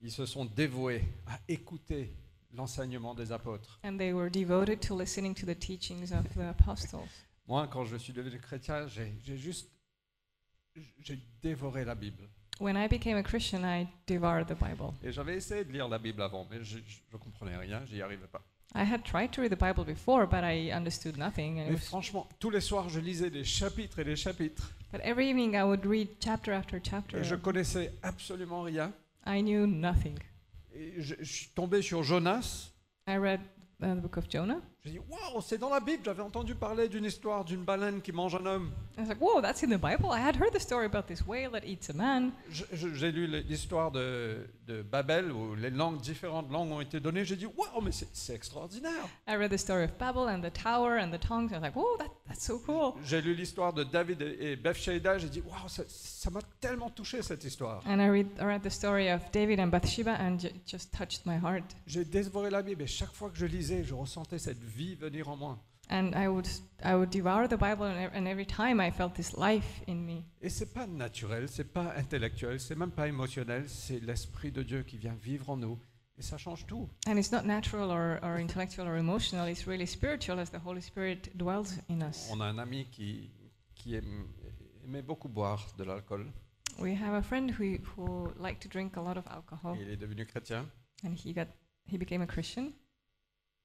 Ils 0.00 0.12
se 0.12 0.26
sont 0.26 0.44
dévoués 0.44 1.02
à 1.26 1.38
écouter 1.48 2.14
l'enseignement 2.52 3.14
des 3.14 3.32
apôtres. 3.32 3.80
And 3.84 3.96
they 3.96 4.12
were 4.12 4.30
devoted 4.30 4.80
to 4.80 4.96
listening 4.96 5.34
to 5.34 5.46
the 5.46 5.58
teachings 5.58 6.12
of 6.12 6.28
the 6.34 6.48
apostles. 6.48 7.08
Moi, 7.46 7.66
quand 7.68 7.84
je 7.84 7.96
suis 7.96 8.12
devenu 8.12 8.38
chrétien, 8.38 8.86
j'ai 8.88 9.36
juste 9.36 9.70
j'ai 11.00 11.18
dévoré 11.42 11.84
la 11.84 11.94
Bible. 11.94 12.28
When 12.60 12.76
I 12.76 12.86
became 12.88 13.16
a 13.16 13.22
Christian, 13.22 13.64
I 13.64 13.88
devoured 14.06 14.46
the 14.46 14.54
Bible. 14.54 14.92
Et 15.02 15.12
j'avais 15.12 15.36
essayé 15.36 15.64
de 15.64 15.72
lire 15.72 15.88
la 15.88 15.98
Bible 15.98 16.22
avant, 16.22 16.46
mais 16.50 16.62
je 16.62 16.78
ne 16.78 17.18
comprenais 17.18 17.56
rien, 17.56 17.84
j'y 17.86 18.00
arrivais 18.00 18.26
pas. 18.26 18.42
I 18.76 18.82
had 18.82 19.04
tried 19.04 19.28
to 19.32 19.40
read 19.42 19.50
the 19.50 19.56
Bible 19.56 19.84
before, 19.84 20.26
but 20.26 20.42
I 20.42 20.72
understood 20.72 21.16
nothing. 21.16 21.60
And 21.60 21.66
it 21.66 21.70
Mais 21.70 21.74
was, 21.76 21.86
franchement, 21.88 22.26
tous 22.40 22.50
les 22.50 22.60
soirs, 22.60 22.88
je 22.88 22.98
lisais 23.00 23.30
des 23.30 23.44
chapitres 23.44 24.00
et 24.00 24.04
des 24.04 24.16
chapitres, 24.16 24.72
but 24.92 25.00
every 25.04 25.28
evening, 25.30 25.54
I 25.54 25.62
would 25.62 25.86
read 25.86 26.08
chapter 26.20 26.52
after 26.52 26.80
chapter. 26.82 27.18
et 27.18 27.24
je 27.24 27.36
connaissais 27.36 27.92
absolument 28.02 28.62
rien. 28.62 28.92
I 29.26 29.42
knew 29.42 29.66
nothing. 29.66 30.18
Et 30.74 30.94
je, 30.98 31.14
je 31.20 31.32
suis 31.32 31.48
tombé 31.54 31.82
sur 31.82 32.02
Jonas. 32.02 32.70
I 33.06 33.16
read 33.16 33.40
uh, 33.80 33.94
the 33.94 34.00
book 34.00 34.16
of 34.16 34.28
Jonah. 34.28 34.60
Dis 34.84 34.98
waouh, 34.98 35.40
c'est 35.40 35.56
dans 35.56 35.70
la 35.70 35.78
Bible. 35.80 36.02
J'avais 36.04 36.22
entendu 36.22 36.54
parler 36.56 36.88
d'une 36.88 37.04
histoire 37.04 37.44
d'une 37.44 37.64
baleine 37.64 38.02
qui 38.02 38.10
mange 38.12 38.34
un 38.34 38.44
homme. 38.44 38.70
I 38.98 39.02
was 39.02 39.06
like, 39.08 39.20
whoa, 39.20 39.40
that's 39.40 39.62
in 39.62 39.68
the 39.68 39.80
Bible. 39.80 40.10
I 40.12 40.18
had 40.20 40.34
heard 40.36 40.52
the 40.52 40.58
story 40.60 40.84
about 40.84 41.06
this 41.06 41.24
whale 41.26 41.52
that 41.52 41.64
eats 41.64 41.88
a 41.90 41.94
man. 41.94 42.32
Je- 42.50 42.64
je- 42.72 42.92
J'ai 42.94 43.12
lu 43.12 43.26
l'histoire 43.28 43.90
de, 43.92 44.46
de 44.66 44.82
Babel 44.82 45.30
où 45.32 45.54
les 45.54 45.70
langues 45.70 46.00
différentes 46.00 46.50
langues 46.50 46.72
ont 46.72 46.80
été 46.80 47.00
données. 47.00 47.24
J'ai 47.24 47.36
dit 47.36 47.46
waouh, 47.46 47.80
mais 47.82 47.90
c'est 47.92 48.34
extraordinaire. 48.34 49.06
I 49.28 49.36
read 49.36 49.50
the 49.50 49.58
story 49.58 49.84
of 49.84 49.90
Babel 49.98 50.28
and 50.28 50.40
the 50.40 50.52
tower 50.52 50.98
and 50.98 51.10
the 51.10 51.20
tongues. 51.20 51.50
I 51.52 51.54
was 51.56 51.62
like, 51.62 51.76
whoa, 51.76 51.96
that, 51.98 52.10
that's 52.26 52.44
so 52.44 52.58
cool. 52.60 52.94
J'ai 53.04 53.20
lu 53.20 53.34
l'histoire 53.34 53.72
de 53.72 53.84
David 53.84 54.22
et 54.22 54.56
Bathsheba. 54.56 55.18
J'ai 55.18 55.28
dit 55.28 55.40
waouh, 55.42 55.68
ça- 55.68 56.30
m'a 56.30 56.40
tellement 56.60 56.90
touché 56.90 57.22
cette 57.22 57.44
histoire. 57.44 57.82
And 57.86 58.00
I 58.00 58.08
read, 58.08 58.26
I 58.40 58.44
read 58.44 58.62
the 58.62 58.70
story 58.70 59.10
of 59.10 59.20
David 59.32 59.60
and 59.60 59.68
Bathsheba, 59.68 60.16
and 60.18 60.38
it 60.42 60.54
just 60.66 60.92
touched 60.92 61.26
my 61.26 61.36
heart. 61.36 61.76
J'ai 61.86 62.04
dévoré 62.04 62.50
la 62.50 62.62
Bible 62.62 62.82
et 62.82 62.86
chaque 62.86 63.12
fois 63.12 63.30
que 63.30 63.36
je 63.36 63.46
lisais, 63.46 63.84
je 63.84 63.94
ressentais 63.94 64.38
cette 64.38 64.62
vie 64.62 64.94
venir 64.96 65.28
en 65.28 65.36
moi. 65.36 65.58
And 65.90 66.14
I 66.14 66.28
would, 66.28 66.46
I 66.82 66.94
would 66.94 67.10
devour 67.10 67.46
the 67.46 67.56
Bible, 67.58 67.84
and, 67.84 67.98
ev- 67.98 68.12
and 68.14 68.26
every 68.26 68.46
time 68.46 68.80
I 68.80 68.90
felt 68.90 69.14
this 69.14 69.36
life 69.36 69.82
in 69.86 69.96
me. 69.96 70.22
Et 70.40 70.48
c'est 70.48 70.72
pas 70.72 70.86
naturel, 70.86 71.46
c'est 71.48 71.70
pas 71.72 71.92
intellectuel, 71.96 72.58
c'est 72.58 72.74
même 72.74 72.90
pas 72.90 73.06
émotionnel, 73.06 73.68
c'est 73.68 74.00
l'esprit 74.00 74.50
de 74.50 74.62
Dieu 74.62 74.82
qui 74.82 74.96
vient 74.96 75.14
vivre 75.14 75.50
en 75.50 75.56
nous 75.58 75.78
et 76.16 76.22
ça 76.22 76.38
change 76.38 76.64
tout. 76.66 76.88
And 77.06 77.16
it's 77.18 77.32
not 77.32 77.42
natural 77.42 77.90
or, 77.90 78.18
or 78.22 78.38
intellectual 78.38 78.86
or 78.88 78.96
emotional, 78.96 79.46
it's 79.48 79.66
really 79.66 79.86
spiritual 79.86 80.38
as 80.38 80.50
the 80.50 80.60
Holy 80.64 80.80
Spirit 80.80 81.30
dwells 81.36 81.78
in 81.90 82.00
us. 82.02 82.28
On 82.32 82.40
a 82.40 82.44
un 82.46 82.58
ami 82.58 82.86
qui, 82.90 83.30
qui 83.74 83.94
aime- 83.94 84.26
aimait 84.86 85.02
beaucoup 85.02 85.28
boire 85.28 85.66
de 85.76 85.84
l'alcool 85.84 86.26
We 86.78 86.94
have 87.00 87.14
a 87.14 87.22
friend 87.22 87.50
who, 87.52 87.76
who 87.96 88.32
liked 88.40 88.62
to 88.62 88.68
drink 88.68 88.96
a 88.96 89.02
lot 89.02 89.16
of 89.18 89.26
alcohol, 89.28 89.76
et 89.76 89.82
il 89.82 89.90
est 89.90 89.96
devenu 89.96 90.24
chrétien. 90.24 90.64
and 91.04 91.14
he, 91.14 91.32
got, 91.34 91.46
he 91.86 91.98
became 91.98 92.22
a 92.22 92.26
Christian. 92.26 92.72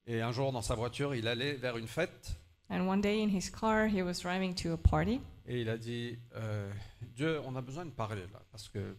Et 0.06 0.20
un 0.22 0.32
jour 0.32 0.52
dans 0.52 0.62
sa 0.62 0.74
voiture, 0.74 1.14
il 1.14 1.28
allait 1.28 1.54
vers 1.54 1.76
une 1.76 1.86
fête 1.86 2.36
And 2.70 2.86
one 2.88 3.00
day 3.00 3.22
in 3.22 3.28
his 3.28 3.50
car, 3.50 3.88
he 3.88 4.00
was 4.02 4.20
driving 4.22 4.54
to 4.54 4.72
a 4.72 4.76
party, 4.76 5.20
et 5.46 5.60
il 5.60 5.68
a 5.68 5.76
dit 5.76 6.16
euh, 6.36 6.70
Dieu, 7.16 7.40
on 7.44 7.56
a 7.56 7.60
besoin 7.60 7.84
de 7.84 7.90
parler 7.90 8.22
là 8.32 8.40
parce 8.52 8.68
que 8.68 8.96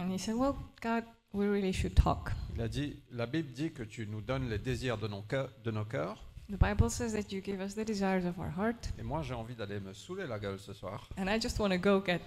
and 0.00 0.10
he 0.12 0.18
said, 0.18 0.34
Well, 0.34 0.54
God, 0.82 1.04
we 1.32 1.46
really 1.46 1.72
should 1.72 1.94
talk. 1.94 2.32
il 2.56 2.60
a 2.60 2.66
dit 2.68 3.00
la 3.12 3.26
Bible 3.26 3.52
dit 3.52 3.72
que 3.72 3.84
tu 3.84 4.06
nous 4.08 4.20
donnes 4.20 4.48
les 4.48 4.58
désirs 4.58 4.98
de 4.98 5.06
nos 5.06 5.22
cœurs, 5.22 5.50
de 5.62 5.70
nos 5.70 5.84
cœurs 5.84 6.24
The 6.50 6.58
Bible 6.58 6.90
says 6.90 7.12
that 7.12 7.32
you 7.32 7.40
give 7.42 7.60
us 7.60 7.74
the 7.74 7.86
desires 7.86 8.26
of 8.26 8.38
our 8.38 8.50
heart, 8.50 8.92
et 8.98 9.02
moi 9.04 9.22
j'ai 9.22 9.34
envie 9.34 9.54
d'aller 9.54 9.78
me 9.80 9.92
saouler 9.92 10.26
la 10.26 10.38
gueule 10.40 10.58
ce 10.58 10.72
soir. 10.72 11.08
and 11.16 11.28
I 11.28 11.40
just 11.40 11.58
want 11.60 11.70
to 11.70 11.78
go 11.78 12.02
get 12.04 12.20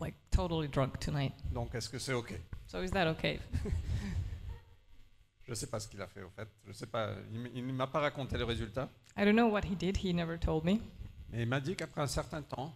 like 0.00 0.14
totally 0.30 0.68
drunk 0.68 0.98
tonight. 1.00 1.34
Donc 1.52 1.74
est-ce 1.74 1.90
que 1.90 1.98
c'est 1.98 2.14
OK? 2.14 2.32
So 2.66 2.82
is 2.82 2.90
that 2.92 3.06
okay? 3.08 3.38
Je 5.44 5.50
ne 5.50 5.54
sais 5.54 5.66
pas 5.66 5.78
ce 5.78 5.88
qu'il 5.88 6.00
a 6.00 6.06
fait 6.06 6.22
au 6.22 6.30
fait. 6.30 6.48
Je 6.66 6.72
sais 6.72 6.86
pas. 6.86 7.14
Il 7.32 7.66
ne 7.66 7.72
m'a 7.72 7.86
pas 7.86 8.00
raconté 8.00 8.38
le 8.38 8.44
résultat. 8.44 8.88
I 9.16 9.24
don't 9.24 9.34
know 9.34 9.48
what 9.48 9.62
he 9.64 9.76
did. 9.76 9.98
He 9.98 10.14
never 10.14 10.38
told 10.38 10.64
me. 10.64 10.78
Mais 11.30 11.42
il 11.42 11.48
m'a 11.48 11.60
dit 11.60 11.76
qu'après 11.76 12.00
un 12.00 12.06
certain 12.06 12.42
temps, 12.42 12.74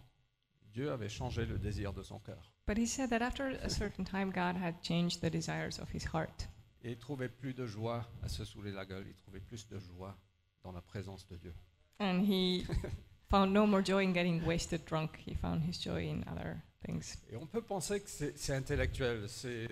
Dieu 0.71 0.91
avait 0.91 1.09
changé 1.09 1.45
le 1.45 1.57
désir 1.57 1.93
de 1.93 2.03
son 2.03 2.19
cœur. 2.19 2.53
But 2.67 2.77
he 2.77 2.85
said 2.85 3.09
that 3.09 3.21
after 3.23 3.57
a 3.63 3.69
certain 3.69 4.03
time, 4.03 4.31
God 4.31 4.55
had 4.61 4.75
changed 4.83 5.21
the 5.21 5.31
desires 5.31 5.79
of 5.81 5.89
his 5.93 6.05
heart. 6.13 6.47
Et 6.83 6.91
il 6.91 6.97
trouvait 6.97 7.29
plus 7.29 7.53
de 7.53 7.65
joie 7.65 8.05
à 8.23 8.29
se 8.29 8.45
saouler 8.45 8.71
la 8.71 8.85
gueule. 8.85 9.05
Il 9.07 9.15
trouvait 9.15 9.39
plus 9.39 9.67
de 9.67 9.79
joie 9.79 10.15
dans 10.63 10.71
la 10.71 10.81
présence 10.81 11.27
de 11.27 11.37
Dieu. 11.37 11.53
And 11.99 12.21
he 12.21 12.65
found 13.29 13.51
no 13.51 13.65
more 13.65 13.83
joy 13.83 14.05
in 14.05 14.13
getting 14.13 14.43
wasted 14.45 14.85
drunk. 14.85 15.17
He 15.25 15.33
found 15.33 15.63
his 15.63 15.81
joy 15.81 16.07
in 16.07 16.23
other 16.31 16.61
things. 16.85 17.17
Et 17.31 17.35
on 17.35 17.47
peut 17.47 17.63
penser 17.63 17.99
que 17.99 18.09
c'est 18.09 18.37
c'est 18.37 18.53
intellectuel, 18.53 19.27
c'est 19.27 19.67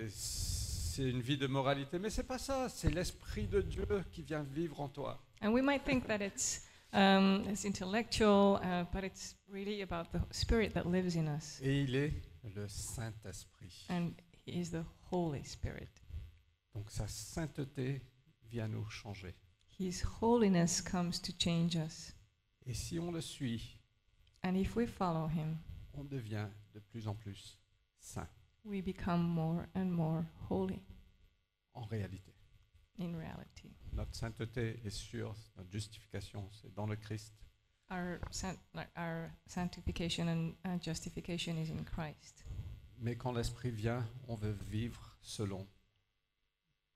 c'est 0.97 1.12
une 1.12 1.21
vie 1.21 1.38
de 1.38 1.45
moralité, 1.45 1.99
mais 1.99 2.10
c'est 2.10 2.23
pas 2.23 2.39
ça. 2.39 2.69
C'est 2.69 2.89
l'esprit 2.89 3.45
de 3.45 3.62
Dieu 3.62 3.86
qui 4.12 4.23
vient 4.23 4.41
vivre 4.41 4.81
en 4.81 4.89
toi. 4.89 5.23
And 5.43 5.51
we 5.51 5.62
might 5.62 5.83
think 5.83 6.07
that 6.07 6.25
it's, 6.25 6.65
um, 6.91 7.43
it's 7.47 7.65
intellectual, 7.65 8.60
uh, 8.63 8.83
but 8.91 9.03
it's 9.03 9.36
really 9.47 9.83
about 9.83 10.12
the 10.12 10.21
Spirit 10.31 10.73
that 10.73 10.86
lives 10.86 11.15
in 11.15 11.27
us. 11.27 11.62
Et 11.62 11.83
il 11.83 11.95
est 11.95 12.13
le 12.55 12.67
Saint-Esprit. 12.67 13.86
And 13.91 14.13
he 14.47 14.60
is 14.60 14.71
the 14.71 14.83
Holy 15.12 15.43
Spirit. 15.43 16.01
Donc 16.73 16.89
sa 16.89 17.07
sainteté 17.07 18.01
vient 18.49 18.67
nous 18.67 18.89
changer. 18.89 19.36
His 19.79 20.03
holiness 20.19 20.81
comes 20.81 21.21
to 21.21 21.31
change 21.38 21.75
us. 21.75 22.12
Et 22.65 22.73
si 22.73 22.97
on 22.97 23.12
le 23.12 23.21
suit, 23.21 23.77
And 24.43 24.55
if 24.55 24.75
we 24.75 24.88
follow 24.88 25.27
him, 25.27 25.60
on 25.93 26.05
devient 26.05 26.47
de 26.73 26.79
plus 26.79 27.07
en 27.07 27.13
plus 27.13 27.60
saint 27.99 28.27
we 28.67 28.82
become 28.82 29.21
more 29.23 29.67
and 29.75 29.86
more 29.86 30.25
holy 30.49 30.82
en 31.73 31.84
réalité. 31.86 32.34
in 32.99 33.15
reality. 33.15 33.71
Notre 33.93 34.15
sainteté 34.15 34.80
est 34.86 34.89
sûre, 34.89 35.36
notre 35.56 35.71
justification, 35.71 36.49
c'est 36.51 36.73
dans 36.73 36.88
le 36.88 36.95
Christ. 36.95 37.34
Our, 37.89 38.17
san- 38.32 38.58
our 38.97 39.30
sanctification 39.47 40.27
and 40.27 40.53
uh, 40.65 40.77
justification 40.82 41.58
is 41.58 41.71
in 41.71 41.84
Christ. 41.84 42.43
Mais 42.99 43.15
quand 43.15 43.32
l'Esprit 43.32 43.69
vient, 43.71 44.03
on 44.27 44.36
veut 44.36 44.56
vivre 44.69 45.17
selon 45.21 45.65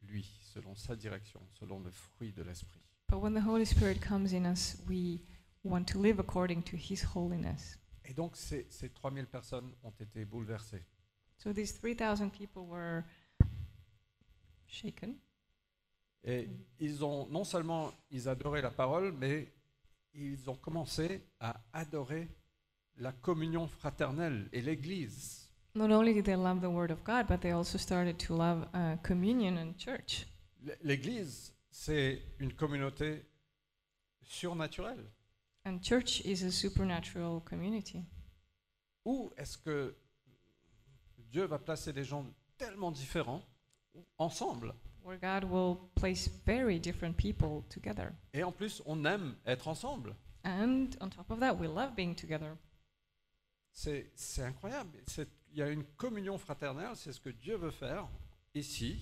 lui, 0.02 0.28
selon 0.42 0.76
sa 0.76 0.96
direction, 0.96 1.40
selon 1.60 1.80
le 1.80 1.92
fruit 1.92 2.34
de 2.34 2.42
l'Esprit. 2.44 2.82
But 3.10 3.20
when 3.22 3.34
the 3.34 3.46
Holy 3.46 3.66
Spirit 3.66 4.00
comes 4.02 4.34
in 4.34 4.46
us, 4.46 4.78
we 4.88 5.20
want 5.64 5.86
to 5.86 6.02
live 6.02 6.20
according 6.20 6.64
to 6.64 6.76
His 6.76 7.04
holiness. 7.16 7.78
Et 8.06 8.14
donc 8.14 8.36
ces, 8.36 8.66
ces 8.70 8.90
3000 8.90 9.28
personnes 9.28 9.72
ont 9.84 9.94
été 10.00 10.26
bouleversées. 10.26 10.84
So 11.42 11.52
these 11.52 11.72
3,000 11.72 12.32
people 12.32 12.68
were 12.68 13.04
shaken. 14.68 15.16
Et 16.24 16.48
ils 16.80 17.04
ont, 17.04 17.28
non 17.32 17.44
seulement 17.44 17.92
ils 18.12 18.30
adoraient 18.30 18.62
la 18.62 18.70
parole, 18.70 19.12
mais 19.12 19.52
ils 20.14 20.48
ont 20.52 20.56
commencé 20.56 21.24
à 21.40 21.60
adorer 21.74 22.30
la 22.98 23.12
communion 23.12 23.68
fraternelle 23.68 24.50
et 24.54 24.62
l'Église. 24.62 25.50
Not 25.74 25.90
only 25.90 26.14
did 26.14 26.26
they 26.26 26.36
love 26.36 26.62
the 26.62 26.70
Word 26.70 26.92
of 26.92 27.04
God, 27.04 27.26
but 27.28 27.42
they 27.42 27.54
also 27.54 27.80
started 27.80 28.20
to 28.20 28.36
love 28.36 28.68
uh, 28.76 28.98
communion 29.02 29.58
and 29.58 29.74
church. 29.80 30.28
L'Église, 30.84 31.56
c'est 31.72 32.22
une 32.40 32.54
communauté 32.54 33.26
surnaturelle. 34.22 35.10
And 35.66 35.80
church 35.82 36.22
is 36.24 36.44
a 36.44 36.52
supernatural 36.52 37.42
community. 37.42 38.06
Où 39.06 39.34
est-ce 39.38 39.58
que 39.58 39.96
Dieu 41.32 41.46
va 41.46 41.58
placer 41.60 41.94
des 41.94 42.04
gens 42.04 42.26
tellement 42.58 42.92
différents 42.92 43.44
ensemble 44.18 44.74
where 45.04 45.18
God 45.18 45.44
will 45.50 45.78
place 45.96 46.30
very 46.46 46.80
different 46.80 47.16
people 47.18 47.64
together. 47.70 48.12
Et 48.34 48.44
en 48.44 48.52
plus, 48.52 48.82
on 48.86 49.04
aime 49.06 49.36
être 49.46 49.68
ensemble. 49.68 50.16
And 50.44 50.90
on 51.00 51.10
top 51.10 51.30
of 51.32 51.40
that, 51.40 51.54
we 51.56 51.68
love 51.68 51.96
being 51.96 52.16
together. 52.16 52.56
C'est 53.74 54.44
incroyable. 54.44 55.00
Il 55.54 55.58
y 55.58 55.62
a 55.62 55.70
une 55.70 55.84
communion 55.98 56.38
fraternelle, 56.38 56.96
c'est 56.96 57.12
ce 57.12 57.20
que 57.20 57.30
Dieu 57.30 57.56
veut 57.58 57.72
faire 57.72 58.08
ici, 58.54 59.02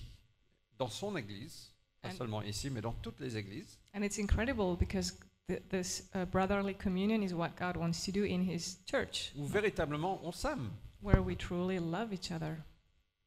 dans 0.78 0.88
son 0.88 1.16
Église, 1.16 1.72
pas 2.00 2.08
And- 2.08 2.12
seulement 2.16 2.42
ici, 2.42 2.70
mais 2.70 2.80
dans 2.80 2.92
toutes 2.94 3.20
les 3.20 3.36
églises. 3.36 3.78
And 3.94 4.02
it's 4.02 4.18
incredible 4.18 4.76
because 4.76 5.18
th- 5.48 5.62
this 5.68 6.08
uh, 6.14 6.24
brotherly 6.24 6.74
communion 6.74 7.22
is 7.22 7.34
what 7.34 7.50
God 7.58 7.76
wants 7.76 8.04
to 8.06 8.12
do 8.12 8.24
in 8.24 8.40
His 8.42 8.78
church, 8.86 9.32
où 9.36 9.46
véritablement 9.46 10.20
on 10.24 10.32
s'aime. 10.32 10.70
Where 11.02 11.22
we 11.22 11.36
truly 11.36 11.78
love 11.78 12.12
each 12.12 12.30
other. 12.30 12.56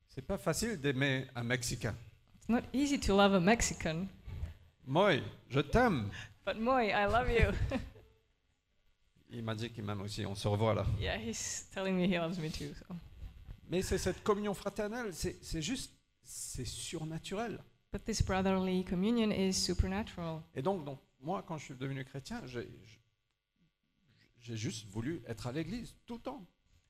C'est 0.10 0.22
pas 0.26 0.38
facile 0.38 0.80
d'aimer 0.80 1.28
un 1.36 1.44
Mexicain. 1.44 1.96
It's 2.38 2.50
not 2.50 2.64
easy 2.74 3.00
to 3.00 3.16
love 3.16 3.34
a 3.34 3.40
Mexican, 3.40 4.08
Moi, 4.86 5.22
je 5.50 5.62
t'aime. 5.62 6.10
but 6.46 6.58
moi, 6.60 6.84
I 6.84 7.06
love 7.06 7.30
you. 7.30 7.52
Il 9.32 9.44
m'a 9.44 9.56
dit 9.56 9.72
qu'il 9.72 9.84
m'aime 9.84 10.02
aussi, 10.02 10.26
on 10.26 10.36
se 10.36 10.48
revoit 10.48 10.76
là. 10.76 10.86
Yeah, 11.00 11.18
he's 11.18 11.68
telling 11.74 11.96
me 11.96 12.06
he 12.06 12.20
loves 12.20 12.38
me 12.38 12.50
too. 12.52 12.74
So. 12.76 12.86
Mais 13.70 13.82
c'est 13.82 13.98
cette 13.98 14.22
communion 14.24 14.54
fraternelle, 14.54 15.12
c'est 15.14 15.62
juste, 15.62 15.92
c'est 16.24 16.66
surnaturel. 16.66 17.60
But 17.92 18.04
this 18.06 18.22
brotherly 18.22 18.84
communion 18.84 19.32
is 19.32 19.54
supernatural. 19.54 20.42
Et 20.54 20.62
donc, 20.62 20.86
donc, 20.86 21.00
moi, 21.22 21.44
quand 21.48 21.58
je 21.58 21.66
suis 21.66 21.76
devenu 21.76 22.04
chrétien, 22.06 22.44
j'ai 22.46 22.68
juste 24.58 24.88
voulu 24.90 25.24
être 25.28 25.48
à 25.48 25.52
l'église 25.52 25.96
tout 26.06 26.16
le 26.16 26.22
temps. 26.22 26.46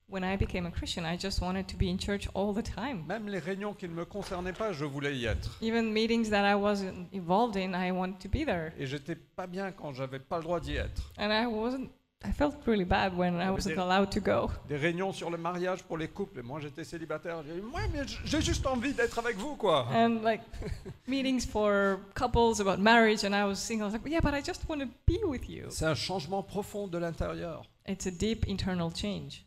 When 0.10 0.24
I 0.24 0.38
became 0.38 0.66
a 0.68 0.72
Christian, 0.72 1.06
I 1.06 1.18
just 1.18 1.42
wanted 1.42 1.68
to 1.70 1.78
be 1.78 1.90
in 1.90 1.98
church 1.98 2.28
all 2.36 2.54
the 2.54 2.62
time. 2.64 3.04
Même 3.08 3.28
les 3.30 3.40
réunions 3.40 3.74
qui 3.74 3.88
ne 3.88 3.94
me 3.94 4.06
concernaient 4.06 4.54
pas, 4.54 4.72
je 4.72 4.86
voulais 4.86 5.16
y 5.16 5.26
être. 5.26 5.58
Even 5.62 5.92
meetings 5.92 6.30
that 6.30 6.46
I 6.48 6.54
wasn't 6.56 7.08
involved 7.14 7.56
in, 7.58 7.74
I 7.74 7.92
wanted 7.92 8.20
to 8.20 8.30
be 8.30 8.46
there. 8.46 8.72
Et 8.78 8.86
j'étais 8.86 9.16
pas 9.16 9.48
bien 9.48 9.72
quand 9.72 9.94
j'avais 9.94 10.20
pas 10.20 10.38
le 10.38 10.44
droit 10.44 10.60
d'y 10.60 10.76
être. 10.76 11.12
And 11.18 11.32
I 11.32 11.46
wasn't. 11.48 11.90
I 12.26 12.32
felt 12.32 12.56
really 12.66 12.86
bad 12.86 13.18
when 13.18 13.36
I 13.42 13.50
wasn't 13.50 13.76
there- 13.76 13.80
allowed 13.84 14.10
to 14.12 14.22
go. 14.22 14.50
Des 14.70 14.78
réunions 14.78 15.12
sur 15.12 15.30
le 15.30 15.38
mariage 15.38 15.84
pour 15.84 15.98
les 15.98 16.08
couples. 16.08 16.40
Et 16.40 16.44
moi, 16.44 16.60
j'étais 16.62 16.86
célibataire. 16.86 17.44
J'ai 17.46 17.56
dit, 17.56 17.60
ouais, 17.60 17.82
mais 17.92 18.04
j'ai 18.24 18.40
juste 18.42 18.66
envie 18.66 18.94
d'être 18.94 19.20
avec 19.20 19.36
vous, 19.36 19.56
quoi. 19.58 19.88
And 19.94 20.22
like 20.24 20.42
meetings 21.08 21.46
for 21.46 21.98
couples 22.16 22.62
about 22.62 22.78
marriage, 22.82 23.26
and 23.26 23.34
I 23.34 23.44
was 23.46 23.56
single. 23.56 23.88
I 23.88 23.92
was 23.92 23.94
like, 23.94 24.08
yeah, 24.10 24.22
but 24.22 24.34
I 24.34 24.42
just 24.42 24.70
want 24.70 24.80
to 24.80 24.86
be 25.08 25.18
with 25.26 25.50
you. 25.50 25.66
C'est 25.70 25.86
un 25.86 25.96
changement 25.96 26.44
profond 26.44 26.88
de 26.88 26.98
l'intérieur. 26.98 27.64
It's 27.88 28.06
a 28.06 28.12
deep 28.12 28.48
internal 28.48 28.90
change. 28.96 29.44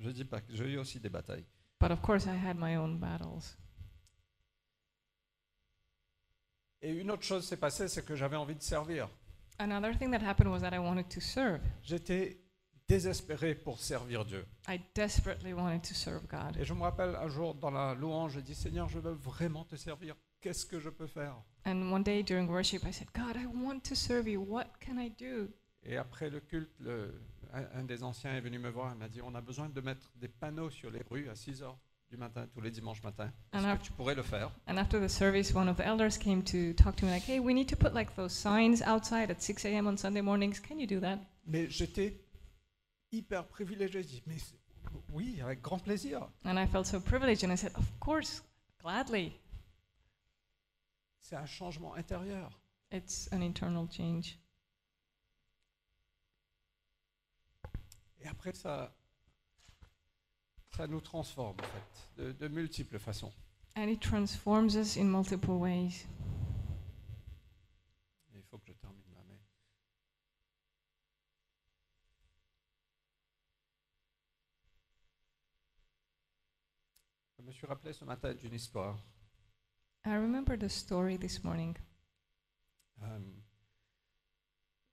Je 0.00 0.10
dis 0.10 0.24
pas 0.24 0.40
que 0.40 0.54
j'ai 0.54 0.64
eu 0.64 0.78
aussi 0.78 0.98
des 0.98 1.10
batailles. 1.10 1.44
But 1.78 1.90
of 1.90 2.00
course, 2.00 2.24
I 2.24 2.36
had 2.36 2.56
my 2.58 2.76
own 2.76 2.98
battles. 2.98 3.56
Et 6.82 6.92
une 6.92 7.10
autre 7.10 7.22
chose 7.22 7.46
s'est 7.46 7.58
passée, 7.58 7.88
c'est 7.88 8.04
que 8.04 8.16
j'avais 8.16 8.36
envie 8.36 8.54
de 8.54 8.62
servir. 8.62 9.08
Another 9.58 9.96
thing 9.98 10.10
that 10.10 10.24
happened 10.26 10.50
was 10.50 10.60
that 10.60 10.74
I 10.74 10.78
wanted 10.78 11.08
to 11.10 11.20
serve. 11.20 11.60
J'étais 11.82 12.40
désespéré 12.88 13.54
pour 13.54 13.78
servir 13.78 14.24
Dieu. 14.24 14.46
I 14.66 14.80
desperately 14.94 15.52
wanted 15.52 15.82
to 15.82 15.94
serve 15.94 16.26
God. 16.26 16.56
Et 16.58 16.64
je 16.64 16.72
me 16.72 16.82
rappelle 16.82 17.14
un 17.16 17.28
jour 17.28 17.54
dans 17.54 17.70
la 17.70 17.94
louange, 17.94 18.32
j'ai 18.32 18.42
dit 18.42 18.54
Seigneur, 18.54 18.88
je 18.88 18.98
veux 18.98 19.12
vraiment 19.12 19.64
te 19.66 19.76
servir. 19.76 20.16
Qu'est-ce 20.40 20.64
que 20.64 20.80
je 20.80 20.88
peux 20.88 21.06
faire? 21.06 21.34
And 21.66 21.92
one 21.92 22.02
day 22.02 22.22
during 22.22 22.48
worship, 22.48 22.84
I 22.86 22.92
said, 22.92 23.08
God, 23.14 23.36
I 23.36 23.44
want 23.46 23.80
to 23.90 23.94
serve 23.94 24.26
you. 24.26 24.40
What 24.40 24.80
can 24.80 24.98
I 24.98 25.10
do? 25.10 25.50
Et 25.84 25.96
après 25.96 26.28
le 26.30 26.40
culte, 26.40 26.70
le- 26.80 27.20
un, 27.52 27.80
un 27.80 27.84
des 27.84 28.02
anciens 28.02 28.34
est 28.36 28.40
venu 28.40 28.58
me 28.58 28.68
voir. 28.70 28.92
Il 28.92 28.98
m'a 28.98 29.08
dit 29.08 29.20
On 29.22 29.34
a 29.34 29.40
besoin 29.40 29.68
de 29.68 29.80
mettre 29.80 30.10
des 30.16 30.28
panneaux 30.28 30.70
sur 30.70 30.90
les 30.90 31.02
rues 31.10 31.28
à 31.28 31.34
6 31.34 31.62
heures 31.62 31.78
du 32.10 32.16
matin, 32.16 32.46
tous 32.52 32.60
les 32.60 32.70
dimanches 32.70 33.02
matins. 33.02 33.32
Est-ce 33.52 33.64
And 33.66 33.76
que 33.78 33.82
tu 33.84 33.92
pourrais 33.92 34.14
le 34.14 34.22
faire? 34.22 34.50
And 34.66 34.76
after 34.76 35.00
the 35.00 35.08
service, 35.08 35.54
one 35.54 35.68
of 35.68 35.76
the 35.76 35.82
elders 35.86 36.18
came 36.18 36.42
to 36.44 36.72
talk 36.74 36.96
to 36.96 37.06
me 37.06 37.12
like, 37.12 37.26
hey, 37.28 37.38
we 37.38 37.54
need 37.54 37.68
to 37.68 37.76
put 37.76 37.94
like 37.94 38.14
those 38.16 38.32
signs 38.32 38.82
outside 38.82 39.30
at 39.30 39.40
6 39.40 39.64
a.m. 39.66 39.86
on 39.86 39.96
Sunday 39.96 40.20
mornings. 40.20 40.60
Can 40.60 40.78
you 40.78 40.86
do 40.86 41.00
that? 41.00 41.18
Mais 41.46 41.68
j'étais 41.70 42.20
hyper 43.12 43.46
privilégié. 43.46 44.02
J'ai 44.02 44.08
dit 44.08 44.22
Mais 44.26 44.36
oui, 45.12 45.40
avec 45.40 45.62
grand 45.62 45.78
plaisir. 45.78 46.28
And 46.44 46.56
I 46.58 46.66
felt 46.66 46.86
so 46.86 47.00
privileged, 47.00 47.44
and 47.44 47.52
I 47.52 47.56
said, 47.56 47.72
of 47.76 47.86
course, 48.00 48.42
gladly. 48.82 49.32
C'est 51.20 51.36
un 51.36 51.46
changement 51.46 51.94
intérieur. 51.94 52.50
It's 52.92 53.28
an 53.32 53.40
internal 53.40 53.86
change. 53.90 54.36
Et 58.20 58.28
après, 58.28 58.52
ça, 58.52 58.94
ça 60.76 60.86
nous 60.86 61.00
transforme, 61.00 61.56
en 61.58 61.62
fait, 61.62 62.22
de, 62.22 62.32
de 62.32 62.48
multiples 62.48 62.98
façons. 62.98 63.32
And 63.76 63.88
it 63.88 64.00
transforms 64.00 64.74
us 64.76 64.96
in 64.96 65.04
multiple 65.04 65.52
ways. 65.52 66.06
Il 68.34 68.42
faut 68.42 68.58
que 68.58 68.66
je 68.66 68.72
termine 68.72 69.14
là. 69.14 69.20
Mais... 69.28 69.40
Je 77.38 77.42
me 77.42 77.52
suis 77.52 77.66
rappelé 77.66 77.92
ce 77.92 78.04
matin 78.04 78.34
d'une 78.34 78.54
histoire. 78.54 78.98
I 80.04 80.16
remember 80.16 80.58
the 80.58 80.68
story 80.68 81.18
this 81.18 81.44
morning. 81.44 81.76
Euh, 83.02 83.18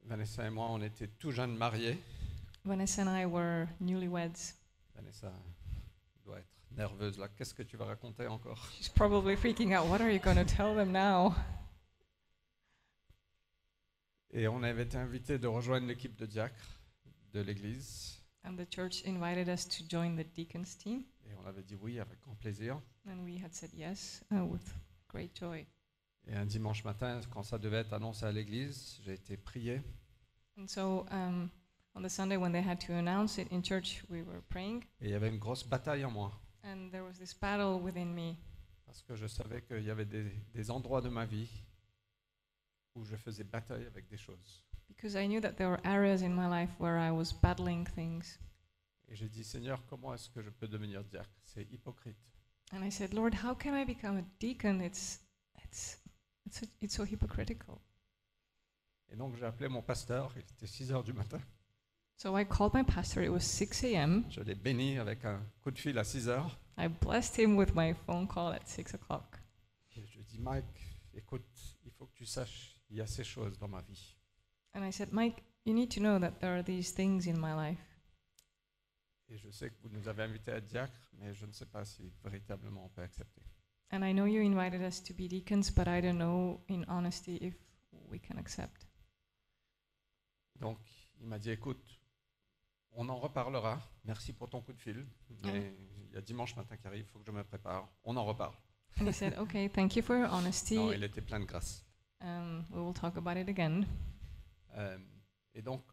Vanessa 0.03 0.45
et 0.45 0.49
moi, 0.49 0.67
on 0.69 0.81
était 0.81 1.07
tout 1.07 1.31
jeunes 1.31 1.57
mariés. 1.57 1.97
Vanessa 2.67 3.01
and 3.01 3.09
I 3.09 3.25
were 3.25 3.67
newlyweds. 3.81 4.53
Vanessa 4.93 5.31
doit 6.23 6.39
être 6.39 6.47
nerveuse 6.75 7.17
là. 7.17 7.29
Qu'est-ce 7.29 7.53
que 7.53 7.63
tu 7.63 7.77
vas 7.77 7.85
raconter 7.85 8.27
encore? 8.27 8.69
She's 8.77 8.89
probably 8.89 9.35
freaking 9.35 9.73
out. 9.73 9.87
What 9.89 10.01
are 10.01 10.11
you 10.11 10.19
going 10.19 10.35
to 10.35 10.45
tell 10.45 10.75
them 10.75 10.91
now? 10.91 11.33
Et 14.31 14.47
on 14.47 14.61
avait 14.63 14.83
été 14.83 14.97
invités 14.97 15.39
de 15.39 15.47
rejoindre 15.47 15.87
l'équipe 15.87 16.15
de 16.17 16.25
diacres 16.25 16.81
de 17.33 17.39
l'église. 17.41 18.21
And 18.43 18.55
the 18.55 18.67
church 18.69 19.03
invited 19.05 19.47
us 19.47 19.65
to 19.67 19.83
join 19.89 20.15
the 20.15 20.25
deacons 20.35 20.77
team. 20.77 21.03
Et 21.25 21.33
on 21.41 21.45
avait 21.47 21.63
dit 21.63 21.75
oui 21.75 21.99
avec 21.99 22.19
grand 22.21 22.35
plaisir. 22.35 22.81
And 23.07 23.23
we 23.23 23.41
had 23.41 23.53
said 23.53 23.73
yes 23.73 24.23
uh, 24.31 24.43
with 24.43 24.73
great 25.07 25.33
joy. 25.33 25.65
Et 26.27 26.35
un 26.35 26.45
dimanche 26.45 26.83
matin, 26.83 27.21
quand 27.31 27.43
ça 27.43 27.57
devait 27.57 27.77
être 27.77 27.93
annoncé 27.93 28.25
à 28.25 28.31
l'église, 28.31 28.99
j'ai 29.05 29.13
été 29.13 29.37
prié. 29.37 29.81
And 30.59 30.67
so 30.67 31.05
um, 31.11 31.49
on 31.97 32.03
the 32.03 32.09
Sunday 32.09 32.37
when 32.37 32.51
they 32.51 32.61
had 32.61 32.79
to 32.81 32.93
announce 32.93 33.39
it 33.41 33.51
in 33.51 33.61
church, 33.63 34.03
we 34.09 34.21
were 34.21 34.41
praying. 34.49 34.83
Et 35.01 35.05
il 35.05 35.09
y 35.09 35.13
avait 35.15 35.29
une 35.29 35.39
grosse 35.39 35.63
bataille 35.63 36.05
en 36.05 36.11
moi. 36.11 36.31
And 36.63 36.89
there 36.91 37.03
was 37.03 37.17
this 37.17 37.33
battle 37.33 37.81
within 37.81 38.13
me 38.13 38.35
Parce 38.85 39.01
que 39.01 39.15
je 39.15 39.27
savais 39.27 39.61
qu'il 39.63 39.83
y 39.83 39.89
avait 39.89 40.05
des, 40.05 40.23
des 40.53 40.71
endroits 40.71 41.01
de 41.01 41.09
ma 41.09 41.25
vie 41.25 41.49
où 42.95 43.03
je 43.03 43.15
faisais 43.15 43.43
bataille 43.43 43.85
avec 43.85 44.07
des 44.07 44.17
choses. 44.17 44.63
because 44.87 45.15
I 45.15 45.27
knew 45.27 45.41
that 45.41 45.57
there 45.57 45.69
were 45.69 45.81
areas 45.83 46.21
in 46.23 46.33
my 46.33 46.47
life 46.47 46.69
where 46.79 46.97
I 46.97 47.11
was 47.11 47.33
battling 47.33 47.85
things. 47.85 48.39
Et 49.09 49.15
j'ai 49.15 49.29
dit, 49.29 49.43
Seigneur, 49.43 49.85
comment 49.87 50.13
est-ce 50.13 50.29
que 50.29 50.41
je 50.41 50.49
peux 50.49 50.67
devenir 50.67 51.03
diacre? 51.03 51.29
C'est 51.43 51.63
hypocrite. 51.71 52.17
And 52.73 52.83
I 52.83 52.89
said, 52.91 53.13
Lord, 53.13 53.33
how 53.43 53.53
can 53.55 53.73
I 53.75 53.85
become 53.85 54.17
a 54.17 54.23
deacon? 54.39 54.81
It's, 54.81 55.19
it's, 55.63 55.97
it's, 56.45 56.61
it's 56.81 56.95
so 56.95 57.03
hypocritical. 57.05 57.79
Et 59.09 59.15
donc 59.15 59.35
j'ai 59.37 59.45
appelé 59.45 59.69
mon 59.69 59.81
pasteur, 59.81 60.33
il 60.35 60.41
était 60.41 60.67
6 60.67 60.91
heures 60.91 61.03
du 61.03 61.13
matin. 61.13 61.39
So 62.17 62.35
I 62.35 62.45
called 62.45 62.73
my 62.73 62.81
pastor. 62.81 63.21
It 63.21 63.31
was 63.31 63.43
6 63.43 63.83
a.m. 63.83 64.25
Je 64.31 64.41
l'ai 64.41 64.55
béni 64.55 64.97
avec 64.97 65.23
un 65.23 65.39
coup 65.61 65.69
de 65.69 65.77
fil 65.77 65.99
à 65.99 66.03
6 66.03 66.27
heures. 66.29 66.59
I 66.75 66.87
blessed 66.87 67.37
him 67.37 67.55
with 67.55 67.75
my 67.75 67.93
phone 67.93 68.27
call 68.27 68.51
at 68.51 68.67
6 68.67 68.95
o'clock. 68.95 69.37
Et 69.95 70.03
je 70.03 70.15
lui 70.15 70.21
ai 70.21 70.23
dit, 70.23 70.39
Mike, 70.39 70.65
écoute, 71.13 71.45
il 71.85 71.91
faut 71.91 72.07
que 72.07 72.15
tu 72.15 72.25
saches, 72.25 72.75
il 72.89 72.97
y 72.97 73.01
a 73.01 73.05
ces 73.05 73.23
choses 73.23 73.59
dans 73.59 73.67
ma 73.67 73.81
vie. 73.81 74.17
And 74.73 74.83
I 74.83 74.91
said, 74.91 75.11
Mike, 75.11 75.43
you 75.65 75.75
need 75.75 75.91
to 75.91 75.99
know 75.99 76.17
that 76.17 76.39
there 76.39 76.57
are 76.57 76.63
these 76.63 76.91
things 76.91 77.27
in 77.27 77.39
my 77.39 77.53
life. 77.53 77.83
Et 79.29 79.37
je 79.37 79.51
sais 79.51 79.69
que 79.69 79.75
vous 79.83 79.89
nous 79.89 80.07
avez 80.07 80.23
invités 80.23 80.51
à 80.51 80.55
être 80.57 80.65
diacre, 80.65 81.11
mais 81.19 81.35
je 81.35 81.45
ne 81.45 81.51
sais 81.51 81.67
pas 81.67 81.85
si 81.85 82.11
véritablement 82.23 82.85
on 82.85 82.89
peut 82.89 83.03
accepter. 83.03 83.43
And 83.91 84.03
I 84.03 84.11
know 84.13 84.25
you 84.25 84.41
invited 84.41 84.81
us 84.81 85.03
to 85.03 85.13
be 85.13 85.27
deacons, 85.27 85.69
but 85.69 85.87
I 85.87 86.01
don't 86.01 86.17
know 86.17 86.63
in 86.67 86.83
honesty 86.87 87.35
if 87.35 87.53
we 88.09 88.19
can 88.19 88.37
accept. 88.39 88.87
Donc 90.55 90.79
il 91.19 91.27
m'a 91.27 91.37
dit, 91.37 91.51
écoute, 91.51 91.96
on 92.93 93.07
en 93.09 93.17
reparlera. 93.17 93.79
Merci 94.05 94.33
pour 94.33 94.49
ton 94.49 94.61
coup 94.61 94.73
de 94.73 94.79
fil. 94.79 95.05
Mais 95.43 95.73
il 96.09 96.15
y 96.15 96.17
a 96.17 96.21
dimanche 96.21 96.55
matin 96.55 96.75
qui 96.77 96.87
arrive, 96.87 97.05
il 97.07 97.11
faut 97.11 97.19
que 97.19 97.25
je 97.25 97.31
me 97.31 97.43
prépare. 97.43 97.87
On 98.03 98.15
en 98.17 98.25
reparle. 98.25 98.53
And 98.99 99.05
he 99.07 99.13
said, 99.13 99.37
Okay, 99.37 99.69
thank 99.69 99.95
you 99.95 100.01
for 100.01 100.17
your 100.17 100.33
honesty. 100.33 100.75
Non, 100.77 100.91
il 100.91 101.03
était 101.03 101.21
plein 101.21 101.39
de 101.39 101.45
grâce. 101.45 101.83
Um, 102.21 102.63
we 102.71 102.81
will 102.81 102.93
talk 102.93 103.15
about 103.17 103.37
it 103.39 103.47
again. 103.47 103.85
Euh, 104.75 104.97
et 105.53 105.61
donc, 105.61 105.83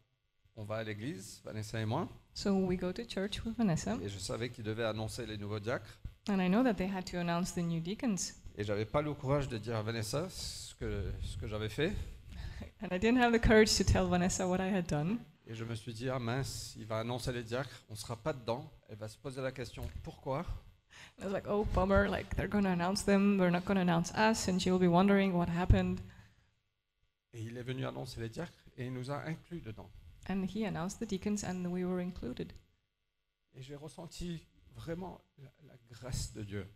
on 0.56 0.64
va 0.64 0.76
à 0.76 0.82
l'église, 0.84 1.42
Vanessa 1.44 1.80
et 1.80 1.84
moi, 1.84 2.08
So 2.32 2.52
we 2.54 2.78
go 2.78 2.92
to 2.92 3.02
church 3.06 3.44
with 3.44 3.56
Vanessa, 3.56 3.96
et 4.02 4.08
je 4.08 4.18
savais 4.18 4.48
qu'ils 4.50 4.64
devaient 4.64 4.84
annoncer 4.84 5.26
les 5.26 5.36
nouveaux 5.36 5.60
diacres. 5.60 5.98
and 6.28 6.40
I 6.40 6.48
know 6.48 6.62
that 6.62 6.74
they 6.74 6.88
had 6.88 7.04
to 7.10 7.18
announce 7.18 7.52
the 7.54 7.58
new 7.58 7.80
deacons. 7.80 8.32
Et 8.56 8.64
j'avais 8.64 8.86
pas 8.86 9.02
le 9.02 9.12
courage 9.12 9.48
de 9.48 9.58
dire 9.58 9.76
à 9.76 9.82
Vanessa 9.82 10.28
ce 10.30 10.74
que, 10.76 11.12
ce 11.22 11.36
que 11.36 11.46
j'avais 11.46 11.68
fait. 11.68 11.92
And 12.82 12.88
I 12.90 12.98
didn't 12.98 13.18
have 13.20 13.32
the 13.32 13.40
courage 13.42 13.76
to 13.76 13.84
tell 13.84 14.06
Vanessa 14.08 14.46
what 14.48 14.60
I 14.60 14.72
had 14.74 14.86
done. 14.86 15.18
Et 15.46 15.54
je 15.54 15.64
me 15.64 15.74
suis 15.74 15.92
dit, 15.92 16.08
ah 16.08 16.18
mince, 16.18 16.74
il 16.76 16.86
va 16.86 17.00
annoncer 17.00 17.32
les 17.32 17.42
diacres, 17.42 17.82
on 17.90 17.94
sera 17.94 18.16
pas 18.16 18.32
dedans. 18.32 18.70
Elle 18.88 18.96
va 18.96 19.08
se 19.08 19.18
poser 19.18 19.42
la 19.42 19.52
question, 19.52 19.86
pourquoi? 20.02 20.44
I 21.18 21.24
was 21.24 21.32
like, 21.32 21.46
oh, 21.46 21.64
bummer, 21.74 22.08
like 22.08 22.34
they're 22.34 22.48
going 22.48 22.64
to 22.64 22.70
announce 22.70 23.04
them, 23.04 23.36
they're 23.36 23.50
not 23.50 23.64
going 23.64 23.76
to 23.76 23.82
announce 23.82 24.12
us, 24.14 24.48
and 24.48 24.58
she 24.58 24.70
will 24.70 24.78
be 24.80 24.88
wondering 24.88 25.34
what 25.34 25.48
happened. 25.48 26.00
Et 27.34 27.42
il 27.42 27.56
est 27.58 27.62
venu 27.62 27.84
annoncer 27.84 28.20
les 28.20 28.28
diacres 28.28 28.52
et 28.76 28.86
il 28.86 28.92
nous 28.92 29.10
a 29.10 29.22
inclus 29.26 29.60
dedans. 29.60 29.90
And 30.28 30.44
he 30.44 30.64
announced 30.64 30.98
the 30.98 31.06
deacons, 31.06 31.44
and 31.44 31.66
we 31.66 31.84
were 31.84 32.00
included. 32.00 32.52
Et 33.54 33.62
j'ai 33.62 33.76
ressenti 33.76 34.46
vraiment 34.74 35.20
la, 35.38 35.50
la 35.66 35.74
grâce 35.90 36.32
de 36.32 36.42
Dieu. 36.42 36.66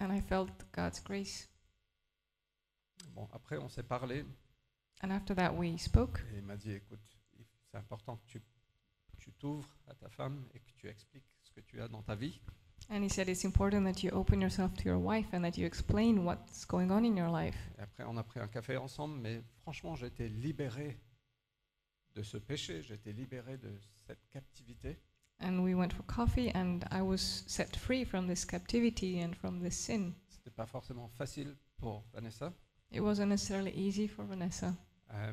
And 0.00 0.10
I 0.10 0.20
felt 0.22 0.50
God's 0.72 1.02
grace. 1.02 1.48
Bon, 3.14 3.28
après, 3.32 3.58
on 3.58 3.68
s'est 3.68 3.82
parlé 3.82 4.24
And 5.02 5.10
after 5.10 5.34
that, 5.34 5.52
we 5.54 5.78
spoke. 5.78 6.20
et 6.32 6.38
il 6.38 6.42
m'a 6.42 6.56
dit, 6.56 6.72
écoute, 6.72 7.00
c'est 7.70 7.78
important 7.78 8.16
que 8.16 8.26
tu 8.26 8.42
tu 9.20 9.32
t'ouvres 9.32 9.68
à 9.86 9.94
ta 9.94 10.08
femme 10.08 10.42
et 10.54 10.60
que 10.60 10.72
tu 10.76 10.88
expliques 10.88 11.28
ce 11.42 11.52
que 11.52 11.60
tu 11.60 11.80
as 11.80 11.88
dans 11.88 12.02
ta 12.02 12.14
vie. 12.14 12.40
And 12.88 13.02
he 13.04 13.10
said 13.10 13.28
it's 13.28 13.44
important 13.44 13.84
that 13.84 14.02
you 14.02 14.10
open 14.12 14.40
yourself 14.40 14.74
to 14.78 14.84
your 14.84 14.98
wife 14.98 15.32
and 15.34 15.42
that 15.42 15.58
you 15.58 15.66
explain 15.66 16.24
what's 16.24 16.64
going 16.64 16.90
on 16.90 17.04
in 17.04 17.16
your 17.16 17.30
life. 17.30 17.56
Et 17.78 17.82
après, 17.82 18.04
on 18.04 18.16
a 18.16 18.22
pris 18.22 18.40
un 18.40 18.48
café 18.48 18.76
ensemble, 18.76 19.20
mais 19.20 19.42
franchement, 19.60 19.94
j'ai 19.94 20.06
été 20.06 20.28
libéré 20.28 20.98
de 22.14 22.22
ce 22.22 22.38
péché, 22.38 22.82
j'ai 22.82 22.94
été 22.94 23.12
libéré 23.12 23.58
de 23.58 23.70
cette 24.06 24.26
captivité. 24.30 24.98
And 25.42 25.60
we 25.60 25.74
went 25.74 25.90
for 25.92 26.04
coffee, 26.06 26.50
and 26.54 26.80
I 26.90 27.00
was 27.02 27.44
set 27.46 27.76
free 27.76 28.04
from 28.04 28.26
this 28.26 28.44
captivity 28.44 29.22
and 29.22 29.34
from 29.34 29.62
this 29.62 29.78
sin. 29.78 30.12
C'était 30.28 30.50
pas 30.50 30.66
forcément 30.66 31.08
facile 31.08 31.56
pour 31.76 32.04
Vanessa. 32.12 32.52
It 32.90 33.00
wasn't 33.00 33.28
necessarily 33.28 33.72
easy 33.72 34.08
for 34.08 34.24
Vanessa. 34.24 34.74
Euh, 35.12 35.32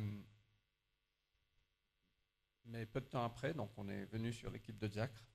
mais 2.68 2.86
peu 2.86 3.02
de 3.02 3.06
temps 3.08 3.24
après, 3.24 3.54
donc 3.54 3.72
on 3.78 3.88
est 3.88 4.06
venu 4.06 4.32
sur 4.34 4.50
l'équipe 4.52 4.78
de 4.78 4.88
diacre. 4.88 5.26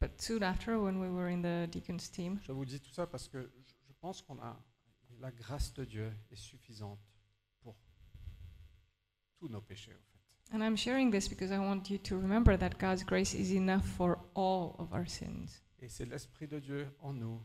But 0.00 0.20
soon 0.20 0.42
after, 0.42 0.76
when 0.76 0.96
we 0.98 1.08
were 1.08 1.28
in 1.28 1.40
the 1.42 1.70
deacons 1.70 2.10
team, 2.12 2.38
Je 2.42 2.52
vous 2.52 2.64
dis 2.64 2.80
tout 2.80 2.90
ça 2.92 3.06
parce 3.06 3.28
que 3.28 3.50
je, 3.66 3.72
je 3.86 3.92
pense 4.00 4.20
qu'on 4.22 4.38
a 4.42 4.60
la 5.20 5.30
grâce 5.30 5.72
de 5.74 5.84
Dieu 5.84 6.12
est 6.30 6.36
suffisante 6.36 7.00
pour 7.60 7.76
tous 9.38 9.48
nos 9.48 9.60
péchés 9.60 9.92
en 9.94 9.98
fait. 9.98 10.54
and 10.56 10.62
I'm 10.62 10.76
sharing 10.76 11.10
this 11.10 11.28
because 11.28 11.50
I 11.50 11.58
want 11.58 11.88
you 11.90 11.98
to 11.98 12.16
remember 12.20 12.56
that 12.58 12.78
God's 12.78 13.02
grace 13.04 13.34
is 13.34 13.52
enough 13.54 13.84
for 13.84 14.18
all 14.34 14.74
of 14.78 14.92
our 14.92 15.08
sins. 15.08 15.62
Et 15.80 15.88
c'est 15.88 16.04
l'esprit 16.06 16.46
de 16.48 16.58
Dieu 16.60 16.88
en 17.00 17.12
nous 17.12 17.42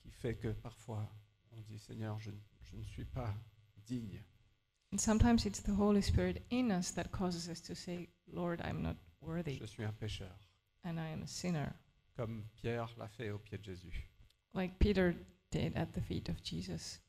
qui 0.00 0.10
fait 0.10 0.36
que 0.36 0.48
parfois 0.52 1.10
on 1.52 1.60
dit 1.62 1.78
Seigneur, 1.78 2.18
je, 2.20 2.30
ne- 2.30 2.40
je 2.62 2.76
ne 2.76 2.84
suis 2.84 3.04
pas 3.04 3.34
digne. 3.84 4.22
And 4.92 4.98
sometimes 5.00 5.44
it's 5.46 5.60
the 5.60 5.74
Holy 5.74 6.00
Spirit 6.00 6.44
in 6.50 6.70
us 6.70 6.90
that 6.92 7.10
causes 7.12 7.48
us 7.48 7.60
to 7.62 7.74
say, 7.74 8.08
Lord, 8.32 8.60
I'm 8.64 8.82
not 8.82 8.96
worthy, 9.20 9.58
Je 9.58 9.66
suis 9.66 9.84
un 9.84 9.92
pécheur, 9.92 10.32
and 10.84 10.98
I 10.98 11.08
am 11.12 11.22
a 11.22 11.26
sinner, 11.26 11.74
comme 12.16 12.44
Pierre 12.56 12.88
l'a 12.96 13.08
fait 13.08 13.30
au 13.30 13.38
pied 13.38 13.58
de 13.58 13.64
Jésus. 13.64 14.08
like 14.54 14.78
Peter 14.78 15.14
did 15.50 15.76
at 15.76 15.92
the 15.92 16.00
feet 16.00 16.28
of 16.30 16.42
Jesus. 16.42 17.00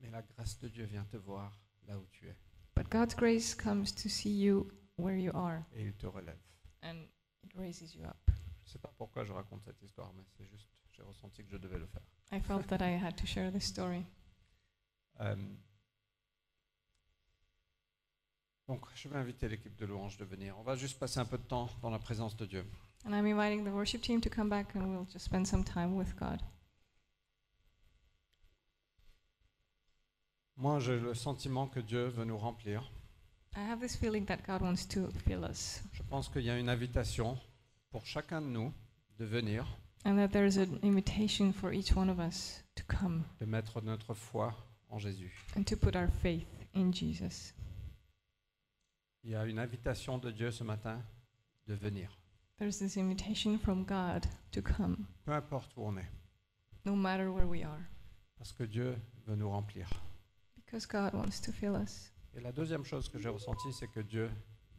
Mais 0.00 0.10
la 0.10 0.22
grâce 0.22 0.58
de 0.60 0.68
Dieu 0.68 0.84
vient 0.84 1.04
te 1.10 1.16
voir 1.16 1.50
là 1.86 1.98
où 1.98 2.06
tu 2.12 2.26
es 2.28 2.36
But 2.74 2.90
God's 2.90 3.14
grace 3.14 3.54
comes 3.54 3.90
to 3.94 4.08
see 4.08 4.30
you 4.30 4.70
where 4.96 5.16
you 5.16 5.32
are, 5.34 5.64
et 5.74 5.84
il 5.86 5.92
te 5.94 6.06
relève. 6.06 6.38
and 6.82 7.08
it 7.42 7.52
raises 7.56 7.94
you 7.94 8.04
up. 8.04 8.16
Je 8.64 8.68
ne 8.68 8.72
sais 8.72 8.78
pas 8.78 8.92
pourquoi 8.98 9.24
je 9.24 9.32
raconte 9.32 9.62
cette 9.64 9.82
histoire, 9.82 10.12
mais 10.14 10.22
c'est 10.36 10.44
juste, 10.46 10.68
j'ai 10.92 11.02
ressenti 11.02 11.42
que 11.44 11.50
je 11.50 11.56
devais 11.56 11.78
le 11.78 11.86
faire. 11.86 12.02
I 12.30 12.40
felt 12.40 12.66
that 12.68 12.82
I 12.82 12.90
had 13.02 13.16
to 13.16 13.26
share 13.26 13.50
this 13.50 13.64
story. 13.64 14.04
Euh, 15.20 15.34
donc, 18.68 18.82
je 18.94 19.08
vais 19.08 19.16
inviter 19.16 19.48
l'équipe 19.48 19.74
de 19.76 19.86
louange 19.86 20.18
de 20.18 20.24
venir. 20.26 20.54
On 20.58 20.62
va 20.62 20.76
juste 20.76 20.98
passer 20.98 21.18
un 21.18 21.24
peu 21.24 21.38
de 21.38 21.42
temps 21.42 21.70
dans 21.80 21.90
la 21.90 21.98
présence 21.98 22.36
de 22.36 22.44
Dieu. 22.46 22.64
And 23.06 23.12
I'm 23.14 23.26
inviting 23.26 23.64
the 23.64 23.72
worship 23.72 24.02
team 24.02 24.20
to 24.20 24.28
come 24.28 24.48
back, 24.50 24.76
and 24.76 24.90
we'll 24.90 25.06
just 25.10 25.24
spend 25.24 25.46
some 25.46 25.64
time 25.64 25.96
with 25.96 26.14
God. 26.16 26.40
Moi, 30.56 30.80
j'ai 30.80 30.98
le 30.98 31.14
sentiment 31.14 31.68
que 31.68 31.80
Dieu 31.80 32.08
veut 32.08 32.24
nous 32.24 32.36
remplir. 32.36 32.82
I 33.56 33.60
have 33.60 33.80
this 33.80 33.96
feeling 33.96 34.24
that 34.26 34.38
God 34.46 34.60
wants 34.60 34.86
to 34.88 35.08
fill 35.24 35.44
us, 35.44 35.82
Je 35.92 36.02
pense 36.02 36.28
qu'il 36.28 36.42
y 36.42 36.50
a 36.50 36.58
une 36.58 36.68
invitation 36.68 37.38
pour 37.90 38.04
chacun 38.06 38.42
de 38.42 38.46
nous 38.48 38.72
de 39.18 39.24
venir, 39.24 39.64
and 40.04 40.16
that 40.16 40.28
there's 40.28 40.58
an 40.58 40.78
invitation 40.82 41.52
for 41.52 41.72
each 41.72 41.96
one 41.96 42.10
of 42.10 42.18
us 42.18 42.62
to 42.74 42.82
come 42.86 43.24
de 43.40 43.46
mettre 43.46 43.80
notre 43.80 44.14
foi 44.14 44.52
en 44.90 44.98
Jésus. 44.98 45.32
and 45.56 45.62
to 45.64 45.76
put 45.76 45.96
our 45.96 46.08
faith 46.08 46.46
in 46.74 46.92
Jesus. 46.92 47.54
Il 49.24 49.30
y 49.30 49.34
a 49.34 49.44
une 49.44 49.58
invitation 49.58 50.18
de 50.18 50.30
Dieu 50.30 50.50
ce 50.50 50.64
matin 50.64 51.02
de 51.66 51.74
venir, 51.74 52.10
There's 52.58 52.78
this 52.78 52.96
invitation 52.96 53.58
from 53.58 53.84
God 53.84 54.26
to 54.52 54.62
come, 54.62 55.06
peu 55.24 55.32
importe 55.32 55.72
où 55.76 55.82
on 55.84 55.96
est, 55.96 56.10
no 56.84 56.94
matter 56.96 57.26
where 57.28 57.46
we 57.46 57.62
are, 57.64 57.80
parce 58.36 58.52
que 58.52 58.64
Dieu 58.64 58.96
veut 59.26 59.36
nous 59.36 59.50
remplir. 59.50 59.88
because 60.56 60.86
God 60.86 61.12
wants 61.14 61.40
to 61.44 61.52
fill 61.52 61.74
us. 61.76 62.12
Et 62.34 62.40
la 62.40 62.52
deuxième 62.52 62.84
chose 62.84 63.08
que 63.08 63.18
j'ai 63.18 63.28
ressentie, 63.28 63.72
c'est 63.72 63.88
que 63.88 64.00
Dieu 64.00 64.30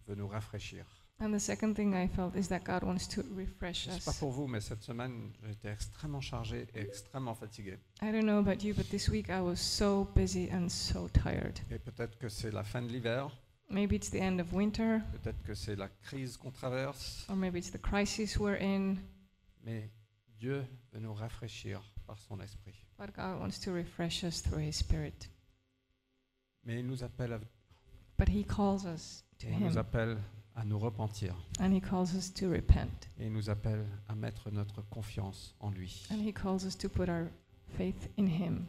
veut 0.07 0.15
nous 0.15 0.27
rafraîchir. 0.27 0.85
And 1.21 1.31
the 1.33 1.39
second 1.39 1.73
thing 1.73 1.93
I 1.93 2.07
felt 2.07 2.33
is 2.35 2.47
that 2.47 2.59
God 2.63 2.83
wants 2.83 3.05
to 3.13 3.21
refresh 3.35 3.85
Je 3.85 3.89
ne 3.91 3.95
sais 3.99 4.05
pas 4.05 4.11
us. 4.11 4.19
pour 4.19 4.31
vous, 4.31 4.47
mais 4.47 4.61
cette 4.61 4.83
semaine, 4.83 5.33
été 5.49 5.67
extrêmement 5.67 6.21
chargé 6.21 6.65
et 6.73 6.79
extrêmement 6.81 7.35
fatigué. 7.35 7.77
I 8.01 8.11
don't 8.11 8.23
know 8.23 8.39
about 8.39 8.63
you, 8.65 8.73
but 8.73 8.89
this 8.89 9.09
week 9.09 9.27
I 9.27 9.41
was 9.41 9.57
so 9.57 10.05
busy 10.15 10.49
and 10.51 10.69
so 10.69 11.09
tired. 11.09 11.59
Et 11.69 11.77
peut-être 11.79 12.17
que 12.17 12.29
c'est 12.29 12.51
la 12.51 12.63
fin 12.63 12.81
de 12.81 12.87
l'hiver, 12.87 13.29
Maybe 13.71 13.95
it's 13.95 14.09
the 14.09 14.19
end 14.19 14.39
of 14.39 14.51
winter, 14.51 15.01
peut-être 15.11 15.43
que 15.43 15.53
c'est 15.53 15.75
la 15.75 15.89
crise 16.01 16.37
qu'on 16.37 16.51
traverse, 16.51 17.25
or 17.29 17.35
maybe 17.35 17.55
it's 17.57 17.69
the 17.71 17.77
crisis 17.81 18.35
we're 18.37 18.57
in, 18.59 18.95
mais 19.63 19.91
Dieu 20.39 20.65
veut 20.91 20.99
nous 20.99 21.13
rafraîchir 21.13 21.79
par 22.07 22.17
son 22.17 22.39
esprit. 22.41 22.83
but 22.97 23.13
God 23.15 23.39
wants 23.39 23.59
to 23.59 23.71
refresh 23.71 24.23
us 24.23 24.41
through 24.41 24.59
His 24.67 24.73
Spirit. 24.77 25.29
Mais 26.65 26.79
il 26.79 26.87
nous 26.87 27.03
appelle 27.03 27.33
à, 27.33 27.39
But 28.17 28.27
He 28.29 28.43
calls 28.43 28.85
us 28.85 29.23
to 29.37 29.47
il 29.47 29.59
nous 29.59 29.71
Him, 29.73 29.77
appelle 29.77 30.17
à 30.55 30.65
nous 30.65 30.79
repentir 30.79 31.35
and 31.59 31.71
He 31.71 31.79
calls 31.79 32.15
us 32.15 32.33
to 32.33 32.49
repent, 32.49 33.07
et 33.19 33.27
il 33.27 33.31
nous 33.31 33.51
appelle 33.51 33.85
à 34.07 34.15
mettre 34.15 34.49
notre 34.49 34.81
confiance 34.89 35.55
en 35.59 35.69
lui. 35.69 36.07
and 36.09 36.15
He 36.27 36.33
calls 36.33 36.65
us 36.65 36.75
to 36.75 36.89
put 36.89 37.07
our 37.07 37.27
faith 37.77 38.09
in 38.17 38.25
Him. 38.25 38.65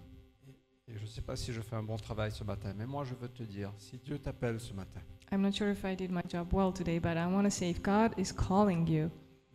Et 0.91 0.99
je 0.99 1.03
ne 1.03 1.07
sais 1.07 1.23
pas 1.23 1.37
si 1.37 1.53
je 1.53 1.61
fais 1.61 1.77
un 1.77 1.83
bon 1.83 1.97
travail 1.97 2.33
ce 2.33 2.43
matin, 2.45 2.75
mais 2.77 2.87
moi 2.87 3.05
je 3.05 3.15
veux 3.15 3.29
te 3.29 3.43
dire, 3.45 3.73
si 3.79 3.97
Dieu 3.99 4.19
t'appelle 4.19 4.59
ce 4.61 4.73
matin, 4.73 5.01
I'm 5.33 5.41
not 5.41 5.53
sure 5.53 5.71
if 5.71 5.85
I 5.85 5.95
did 5.95 6.11
my 6.11 6.23
job 6.29 6.53
well 6.53 6.73
today, 6.73 6.99
but 6.99 7.17
I 7.17 7.27
want 7.27 7.45
to 7.45 7.51
say 7.51 7.71
if 7.71 7.81
God 7.81 8.13
is 8.19 8.33
calling 8.33 8.87
you, 8.89 9.09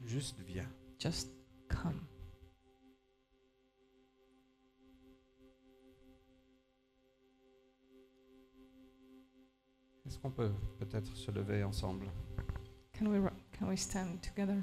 juste 0.06 0.40
viens. 0.48 0.70
just 0.98 1.30
come. 1.68 2.00
Est-ce 10.06 10.20
qu'on 10.20 10.32
peut 10.32 10.52
peut-être 10.80 11.16
se 11.16 11.32
lever 11.32 11.64
ensemble? 11.64 12.06
Can 12.98 13.08
we, 13.08 13.20
ro- 13.20 13.30
can 13.58 13.68
we 13.68 13.78
stand 13.78 14.22
together? 14.22 14.62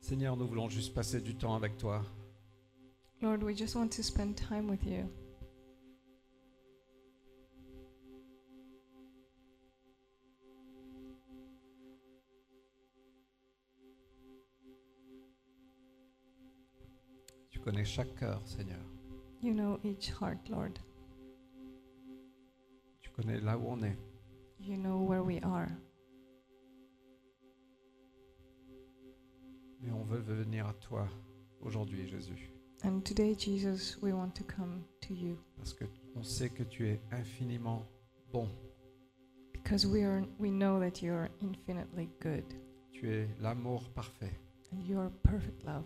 Seigneur, 0.00 0.36
nous 0.36 0.46
voulons 0.46 0.68
juste 0.68 0.94
passer 0.94 1.20
du 1.20 1.36
temps 1.36 1.54
avec 1.54 1.76
toi. 1.76 2.02
Lord, 3.22 3.42
we 3.42 3.54
just 3.56 3.76
want 3.76 3.88
to 3.90 4.02
spend 4.02 4.34
time 4.34 4.68
with 4.68 4.84
you. 4.84 5.08
Tu 17.50 17.58
connais 17.60 17.84
chaque 17.84 18.14
cœur, 18.16 18.40
Seigneur. 18.46 18.80
You 19.42 19.52
know 19.54 19.78
each 19.84 20.10
heart, 20.10 20.48
Lord. 20.48 20.78
Tu 23.00 23.10
connais 23.10 23.40
là 23.40 23.58
où 23.58 23.66
on 23.68 23.82
est. 23.82 23.98
You 24.60 24.76
know 24.76 24.98
where 24.98 25.22
we 25.22 25.40
are. 25.42 25.68
Mais 29.80 29.92
on 29.92 30.04
veut 30.04 30.18
venir 30.20 30.66
à 30.66 30.74
toi 30.74 31.08
aujourd'hui, 31.60 32.06
Jésus. 32.08 32.52
And 32.84 33.00
today, 33.02 33.34
Jesus, 33.38 33.98
we 34.02 34.12
want 34.12 34.30
to 34.36 34.44
come 34.44 34.82
to 35.02 35.12
you 35.14 35.36
Parce 35.56 35.74
que 35.74 35.84
on 36.16 36.22
sait 36.22 36.48
que 36.50 36.62
tu 36.62 36.86
es 36.88 37.00
infiniment 37.12 37.86
bon. 38.32 38.48
because 39.52 39.86
we 39.86 40.02
are 40.02 40.22
we 40.38 40.50
know 40.50 40.80
that 40.80 41.02
you 41.02 41.12
are 41.12 41.28
infinitely 41.42 42.08
good 42.22 42.44
Tu 42.92 43.10
es 43.12 43.28
l'amour 43.40 43.88
parfait. 43.94 44.32
and 44.72 44.82
you 44.86 44.98
are 44.98 45.10
perfect 45.22 45.62
love. 45.64 45.84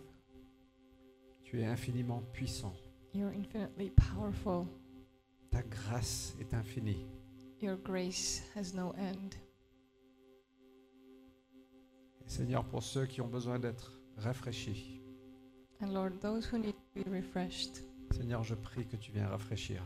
Tu 1.44 1.60
es 1.60 1.66
infiniment 1.66 2.22
puissant. 2.32 2.74
You're 3.12 3.32
infinitely 3.34 3.90
powerful. 3.90 4.66
Ta 5.50 5.62
grâce 5.62 6.36
est 6.40 6.54
infinie. 6.54 7.06
Your 7.60 7.76
grace 7.76 8.42
has 8.56 8.72
no 8.74 8.92
end. 8.96 9.34
Seigneur, 12.26 12.64
pour 12.64 12.82
ceux 12.82 13.06
qui 13.06 13.20
ont 13.20 13.28
besoin 13.28 13.58
d'être 13.58 13.92
rafraîchis, 14.16 15.00
And 15.80 15.88
Lord, 15.92 16.12
those 16.20 16.46
who 16.52 16.58
need 16.58 16.74
to 16.94 17.00
be 17.02 17.08
refreshed, 17.12 17.84
Seigneur, 18.12 18.42
je 18.44 18.54
prie 18.54 18.86
que 18.86 18.96
tu 18.96 19.12
viennes 19.12 19.26
rafraîchir. 19.26 19.82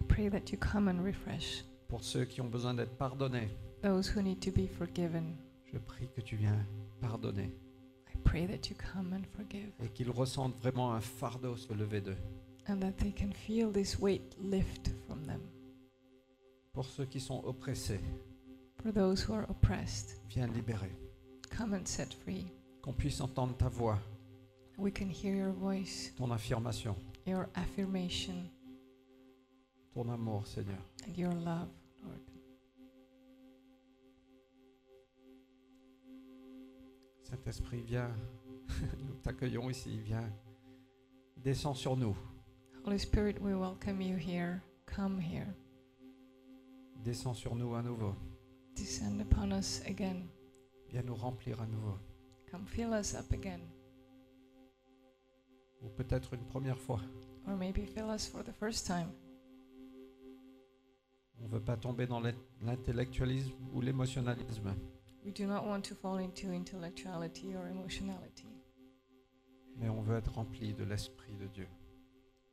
I 0.00 0.04
pray 0.04 0.28
that 0.30 0.50
you 0.52 0.58
come 0.58 0.88
and 0.88 1.02
refresh. 1.02 1.64
Pour 1.88 2.04
ceux 2.04 2.24
qui 2.24 2.40
ont 2.40 2.48
besoin 2.48 2.74
d'être 2.74 2.96
pardonnés, 2.96 3.48
Those 3.82 4.14
who 4.14 4.22
need 4.22 4.40
to 4.40 4.50
be 4.50 4.66
forgiven, 4.68 5.36
je 5.72 5.78
prie 5.78 6.08
que 6.14 6.20
tu 6.20 6.36
viens 6.36 6.64
pardonner 7.00 7.50
I 8.14 8.18
pray 8.22 8.46
that 8.46 8.68
you 8.70 8.76
come 8.76 9.12
and 9.12 9.22
forgive. 9.36 9.70
et 9.82 9.88
qu'ils 9.88 10.10
ressentent 10.10 10.56
vraiment 10.60 10.92
un 10.94 11.00
fardeau 11.00 11.56
se 11.56 11.72
lever 11.72 12.00
d'eux. 12.00 12.16
and 12.68 12.78
that 12.80 12.92
they 12.92 13.12
can 13.12 13.32
feel 13.32 13.70
this 13.72 13.98
weight 13.98 14.36
lift 14.42 14.90
from 15.06 15.24
them. 15.26 15.40
Pour 16.72 16.84
ceux 16.84 17.06
qui 17.06 17.20
sont 17.20 17.42
oppressés, 17.44 18.00
For 18.82 18.92
those 18.92 19.26
who 19.28 19.32
are 19.34 19.48
oppressed, 19.50 20.20
viens 20.28 20.46
libérer. 20.48 20.90
Come 21.56 21.74
and 21.74 21.86
set 21.86 22.12
free. 22.14 22.46
Qu'on 22.82 22.92
puisse 22.92 23.20
entendre 23.20 23.56
ta 23.56 23.68
voix, 23.68 23.98
We 24.76 24.90
can 24.90 25.08
hear 25.08 25.34
your 25.36 25.52
voice, 25.52 26.12
ton 26.16 26.32
affirmation, 26.32 26.96
your 27.26 27.48
affirmation, 27.54 28.50
ton 29.94 30.08
amour, 30.10 30.44
Seigneur. 30.46 30.78
and 31.06 31.16
your 31.16 31.32
love, 31.32 31.68
Lord. 32.02 32.20
Saint-Esprit, 37.22 37.82
viens. 37.86 38.10
Nous 39.06 39.14
t'accueillons 39.22 39.70
ici. 39.70 39.98
Viens. 40.04 40.28
Descends 41.36 41.74
sur 41.74 41.96
nous. 41.96 42.16
Holy 42.84 42.98
Spirit, 42.98 43.38
we 43.40 43.54
welcome 43.54 44.00
you 44.00 44.16
here. 44.16 44.62
Come 44.86 45.18
here. 45.20 45.46
Descends 47.02 47.34
sur 47.34 47.54
nous 47.54 47.74
à 47.74 47.82
nouveau. 47.82 48.14
Descend 48.74 49.20
upon 49.20 49.52
us 49.52 49.80
again. 49.86 50.28
Viens 50.94 51.02
nous 51.02 51.16
remplir 51.16 51.60
à 51.60 51.66
nouveau. 51.66 51.98
Come 52.52 52.64
fill 52.68 52.92
us 52.92 53.14
up 53.16 53.32
again. 53.32 53.58
Ou 55.82 55.88
peut-être 55.88 56.34
une 56.34 56.44
première 56.46 56.78
fois. 56.78 57.00
Or 57.48 57.56
maybe 57.56 57.84
fill 57.84 58.08
us 58.14 58.28
for 58.28 58.44
the 58.44 58.52
first 58.52 58.86
time. 58.86 59.08
On 61.40 61.42
ne 61.42 61.48
veut 61.48 61.60
pas 61.64 61.76
tomber 61.76 62.06
dans 62.06 62.20
l'in- 62.20 62.32
l'intellectualisme 62.62 63.52
ou 63.72 63.80
l'émotionnalisme, 63.80 64.72
We 65.24 65.34
do 65.34 65.46
not 65.46 65.64
want 65.66 65.80
to 65.88 65.96
fall 65.96 66.20
into 66.20 66.52
intellectuality 66.52 67.56
or 67.56 67.66
emotionality, 67.66 68.46
mais 69.76 69.88
on 69.88 70.00
veut 70.02 70.16
être 70.18 70.32
rempli 70.32 70.74
de 70.74 70.84
l'Esprit 70.84 71.34
de 71.38 71.48
Dieu. 71.48 71.66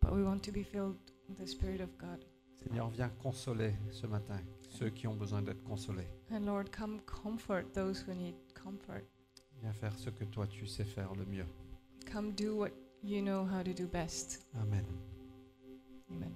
but 0.02 0.12
we 0.14 0.24
want 0.24 0.40
to 0.40 0.52
be 0.52 0.64
filled 0.64 0.98
with 1.30 1.38
the 1.38 1.46
Spirit 1.46 1.80
of 1.82 1.96
God. 2.00 2.26
Seigneur, 2.64 2.90
viens 2.90 3.10
consoler 3.10 3.74
ce 3.90 4.08
matin 4.08 4.40
ceux 4.70 4.90
qui 4.90 5.08
ont 5.08 5.16
besoin 5.16 5.42
d'être 5.42 5.64
consolés. 5.64 6.08
And 6.32 6.46
Lord, 6.46 6.66
come 6.72 7.02
comfort 7.02 7.64
those 7.74 8.04
who 8.08 8.14
need 8.14 8.36
comfort. 8.54 9.04
Viens 9.62 9.74
faire 9.74 9.98
ce 9.98 10.10
que 10.10 10.24
toi 10.26 10.48
tu 10.48 10.66
sais 10.66 10.86
faire 10.86 11.14
le 11.14 11.26
mieux. 11.26 11.46
Come 12.12 12.34
do 12.34 12.56
what 12.56 12.72
you 13.04 13.22
know 13.22 13.46
how 13.46 13.64
to 13.64 13.74
do 13.74 13.88
best. 13.88 14.46
Amen. 14.56 14.86
Amen. 16.10 16.36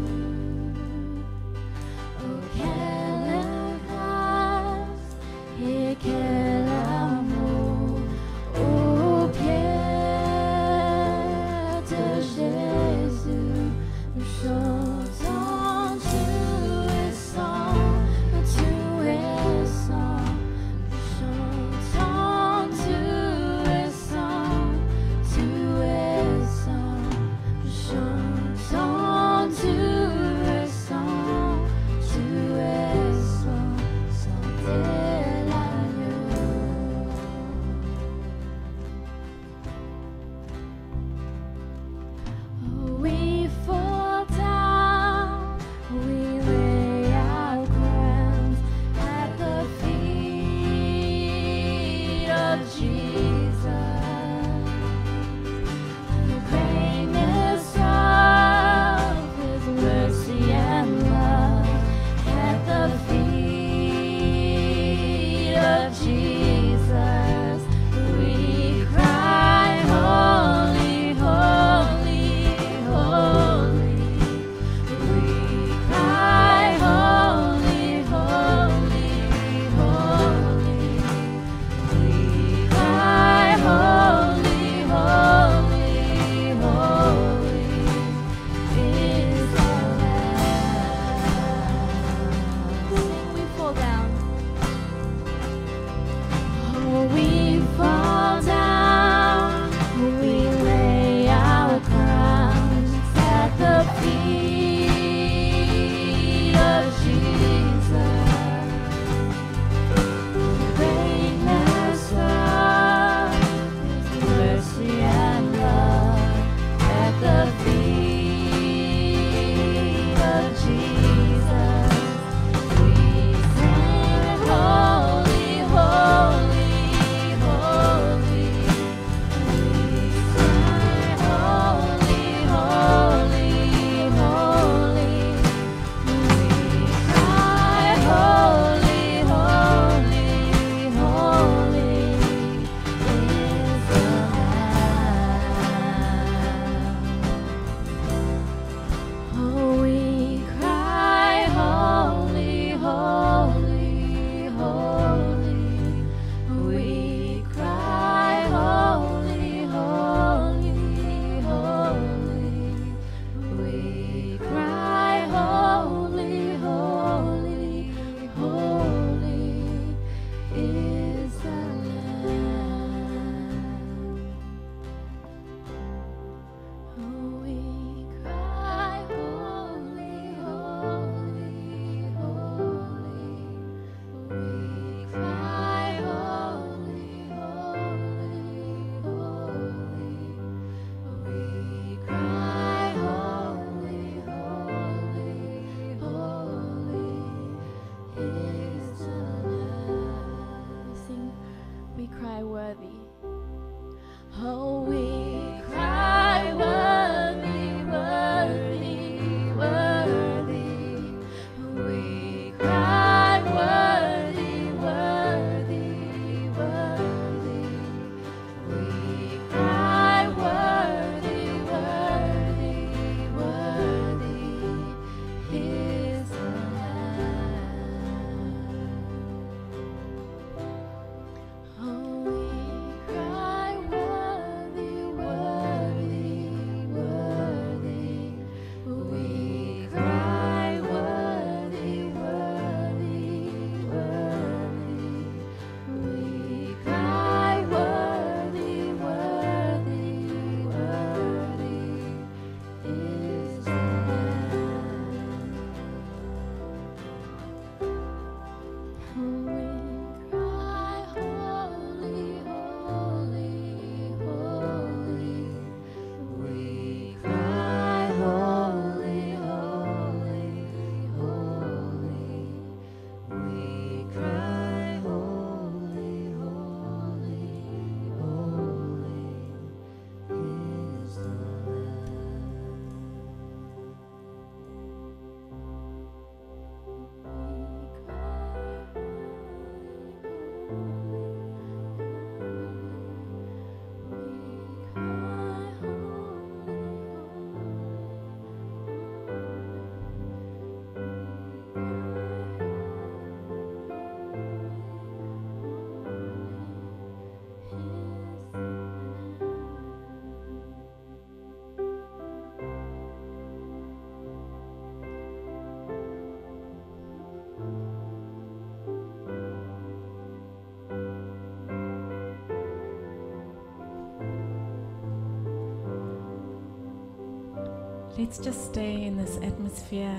Let's 328.23 328.37
just 328.37 328.71
stay 328.71 329.03
in 329.03 329.17
this 329.17 329.35
atmosphere 329.43 330.17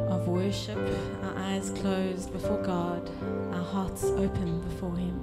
of 0.00 0.28
worship, 0.28 0.76
our 1.22 1.34
eyes 1.38 1.70
closed 1.70 2.30
before 2.30 2.62
God, 2.62 3.10
our 3.54 3.64
hearts 3.64 4.04
open 4.04 4.60
before 4.60 4.94
Him. 4.96 5.18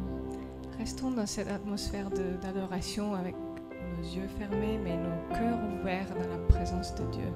Restons 0.79 1.11
dans 1.11 1.29
cette 1.29 1.49
atmosphère 1.49 2.09
d'adoration 2.41 3.13
avec 3.13 3.35
nos 3.35 4.07
yeux 4.09 4.27
fermés, 4.39 4.79
mais 4.83 4.97
nos 4.97 5.35
cœurs 5.37 5.59
ouverts 5.79 6.09
dans 6.15 6.27
la 6.27 6.39
présence 6.47 6.95
de 6.95 7.03
Dieu. 7.11 7.31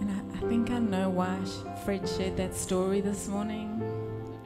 And 0.00 0.10
I, 0.10 0.22
I 0.34 0.48
think 0.48 0.70
I 0.70 0.78
know 0.78 1.10
why 1.10 1.36
Fred 1.84 2.08
shared 2.08 2.38
that 2.38 2.54
story 2.54 3.02
this 3.02 3.28
morning. 3.28 3.82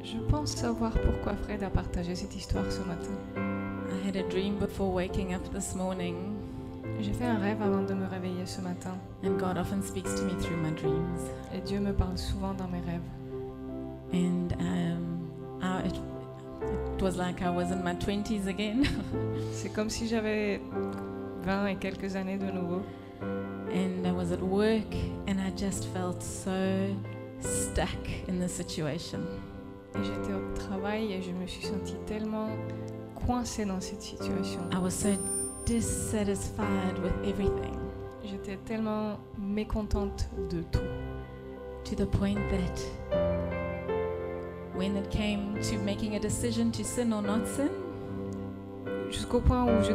Je 0.02 0.18
pense 0.28 0.56
savoir 0.56 0.90
pourquoi 0.90 1.36
Fred 1.44 1.62
a 1.62 1.70
partagé 1.70 2.16
cette 2.16 2.34
histoire 2.34 2.68
ce 2.72 2.80
matin. 2.80 3.16
I 3.92 4.04
had 4.04 4.16
a 4.16 4.28
dream 4.28 4.58
before 4.58 4.90
waking 4.90 5.32
up 5.32 5.44
this 5.52 5.76
morning, 5.76 6.31
J'ai 7.02 7.12
fait 7.12 7.24
un 7.24 7.38
rêve 7.38 7.60
avant 7.60 7.82
de 7.82 7.94
me 7.94 8.06
réveiller 8.06 8.46
ce 8.46 8.60
matin, 8.60 8.96
and 9.24 9.36
God 9.36 9.58
often 9.58 9.82
speaks 9.82 10.14
to 10.14 10.24
me 10.24 10.40
through 10.40 10.56
my 10.62 10.70
dreams. 10.70 11.18
et 11.52 11.60
Dieu 11.60 11.80
me 11.80 11.92
parle 11.92 12.16
souvent 12.16 12.54
dans 12.54 12.68
mes 12.68 12.80
rêves. 12.80 13.02
And 14.12 14.52
um, 14.60 15.28
I, 15.60 15.84
it, 15.88 15.96
it 16.94 17.02
was 17.02 17.16
like 17.16 17.42
I 17.42 17.50
was 17.50 17.72
in 17.72 17.82
my 17.82 17.94
20s 17.94 18.46
again. 18.46 18.84
C'est 19.52 19.70
comme 19.70 19.90
si 19.90 20.06
j'avais 20.06 20.60
20 21.44 21.66
et 21.66 21.76
quelques 21.76 22.14
années 22.14 22.38
de 22.38 22.52
nouveau. 22.52 22.82
and 23.72 24.06
I 24.06 24.12
was 24.12 24.30
at 24.30 24.40
work, 24.40 24.94
and 25.26 25.40
I 25.40 25.50
just 25.56 25.88
felt 25.88 26.22
so 26.22 26.94
stuck 27.40 28.28
in 28.28 28.38
the 28.38 28.48
situation. 28.48 29.20
Et 29.96 30.04
j'étais 30.04 30.34
au 30.34 30.56
travail 30.56 31.14
et 31.14 31.20
je 31.20 31.32
me 31.32 31.48
suis 31.48 31.66
sentie 31.66 31.96
tellement 32.06 32.48
coincée 33.26 33.64
dans 33.64 33.80
cette 33.80 34.02
situation. 34.02 34.60
I 34.72 34.78
was 34.78 34.90
so 34.92 35.08
dissatisfied 35.64 36.98
with 37.02 37.12
everything 37.24 37.76
J'étais 38.24 38.56
tellement 38.64 39.18
mécontente 39.38 40.28
de 40.50 40.62
tout. 40.62 40.78
to 41.84 41.96
the 41.96 42.06
point 42.06 42.38
that 42.50 42.80
when 44.76 44.96
it 44.96 45.10
came 45.10 45.54
to 45.62 45.76
making 45.84 46.14
a 46.16 46.20
decision 46.20 46.70
to 46.70 46.82
sin 46.84 47.12
or 47.12 47.22
not 47.22 47.46
sin, 47.46 47.70
Jusqu'au 49.10 49.40
point 49.40 49.64
où, 49.64 49.82
je, 49.82 49.92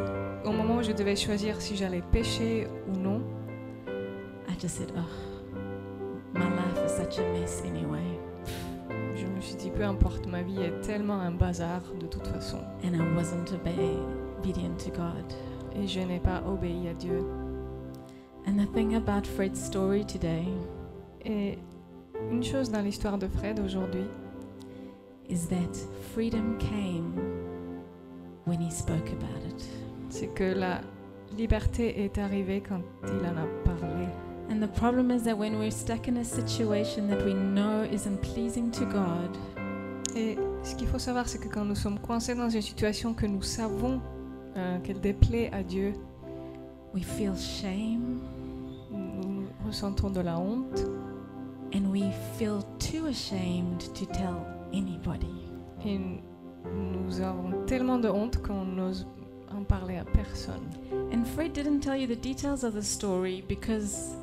au 0.47 0.51
moment 0.51 0.75
où 0.77 0.83
je 0.83 0.91
devais 0.91 1.15
choisir 1.15 1.59
si 1.59 1.75
j'allais 1.75 2.03
pécher 2.11 2.67
ou 2.87 2.95
non, 2.99 3.21
I 4.47 4.53
just 4.61 4.75
said, 4.75 4.91
oh, 4.95 5.57
my 6.35 6.43
life 6.45 6.85
is 6.85 6.91
such 6.95 7.17
a 7.17 7.23
mess 7.33 7.63
anyway. 7.65 8.03
je 9.15 9.25
me 9.25 9.41
suis 9.41 9.55
dit 9.55 9.71
peu 9.71 9.83
importe, 9.83 10.27
ma 10.27 10.43
vie 10.43 10.61
est 10.61 10.81
tellement 10.81 11.19
un 11.19 11.31
bazar 11.31 11.81
de 11.99 12.05
toute 12.05 12.27
façon. 12.27 12.59
And 12.83 12.93
I 12.93 13.01
wasn't 13.15 13.51
obe- 13.51 14.05
obedient 14.37 14.77
to 14.85 14.91
God. 14.91 15.33
Et 15.75 15.87
je 15.87 15.99
n'ai 15.99 16.19
pas 16.19 16.41
obéi 16.47 16.87
à 16.89 16.93
Dieu. 16.93 17.23
And 18.47 18.57
the 18.57 18.71
thing 18.73 18.95
about 18.95 19.25
Fred's 19.27 19.59
story 19.59 20.05
today 20.05 20.45
Et 21.25 21.57
une 22.31 22.43
chose 22.43 22.71
dans 22.71 22.81
l'histoire 22.81 23.17
de 23.17 23.27
Fred 23.27 23.59
aujourd'hui, 23.59 24.05
is 25.29 25.47
that 25.49 25.75
freedom 26.15 26.57
came 26.57 27.13
when 28.45 28.59
he 28.61 28.71
spoke 28.71 29.09
about 29.11 29.45
it. 29.49 29.65
c'est 30.09 30.33
que 30.33 30.53
la 30.57 30.79
liberté 31.37 32.03
est 32.05 32.17
arrivée 32.17 32.61
quand 32.61 32.81
il 33.03 33.25
en 33.27 33.37
a 33.37 33.45
parlé. 33.65 34.07
And 34.49 34.61
the 34.61 34.71
problem 34.79 35.11
is 35.11 35.23
that 35.23 35.35
when 35.37 35.59
we're 35.59 35.69
stuck 35.69 36.07
in 36.07 36.15
a 36.17 36.23
situation 36.23 37.07
that 37.09 37.23
we 37.25 37.33
know 37.33 37.83
isn't 37.91 38.21
pleasing 38.21 38.71
to 38.71 38.85
God, 38.85 39.37
Et 40.15 40.37
ce 40.63 40.73
qu'il 40.75 40.87
faut 40.87 40.97
savoir, 40.97 41.27
c'est 41.27 41.37
que 41.37 41.47
quand 41.49 41.65
nous 41.65 41.75
sommes 41.75 41.99
coincés 41.99 42.33
dans 42.33 42.49
une 42.49 42.61
situation 42.61 43.13
que 43.13 43.27
nous 43.27 43.43
savons 43.43 43.99
euh, 44.55 44.79
qu'elle 44.79 45.01
déplaît 45.01 45.51
à 45.53 45.63
Dieu, 45.63 45.93
we 46.93 47.03
feel 47.03 47.35
shame 47.35 48.19
nous 48.91 49.45
ressentons 49.65 50.09
de 50.09 50.21
la 50.21 50.39
honte 50.39 50.85
and 51.73 51.91
we 51.91 52.03
feel 52.37 52.63
too 52.79 53.07
ashamed 53.07 53.79
to 53.93 54.05
tell 54.05 54.45
anybody. 54.73 55.47
et 55.85 55.99
nous 56.73 57.21
avons 57.21 57.65
tellement 57.65 57.97
de 57.97 58.09
honte 58.09 58.41
qu'on 58.41 58.65
n'ose 58.65 59.07
en 59.55 59.63
parler 59.63 59.97
à 59.97 60.03
personne. 60.03 60.69
And 61.13 61.23
Fred 61.23 61.53
didn't 61.53 61.79
tell 61.79 61.97
you 61.97 62.07
the 62.07 62.19
details 62.19 62.65
of 62.65 62.73
the 62.73 62.81
story 62.81 63.43
because 63.47 64.15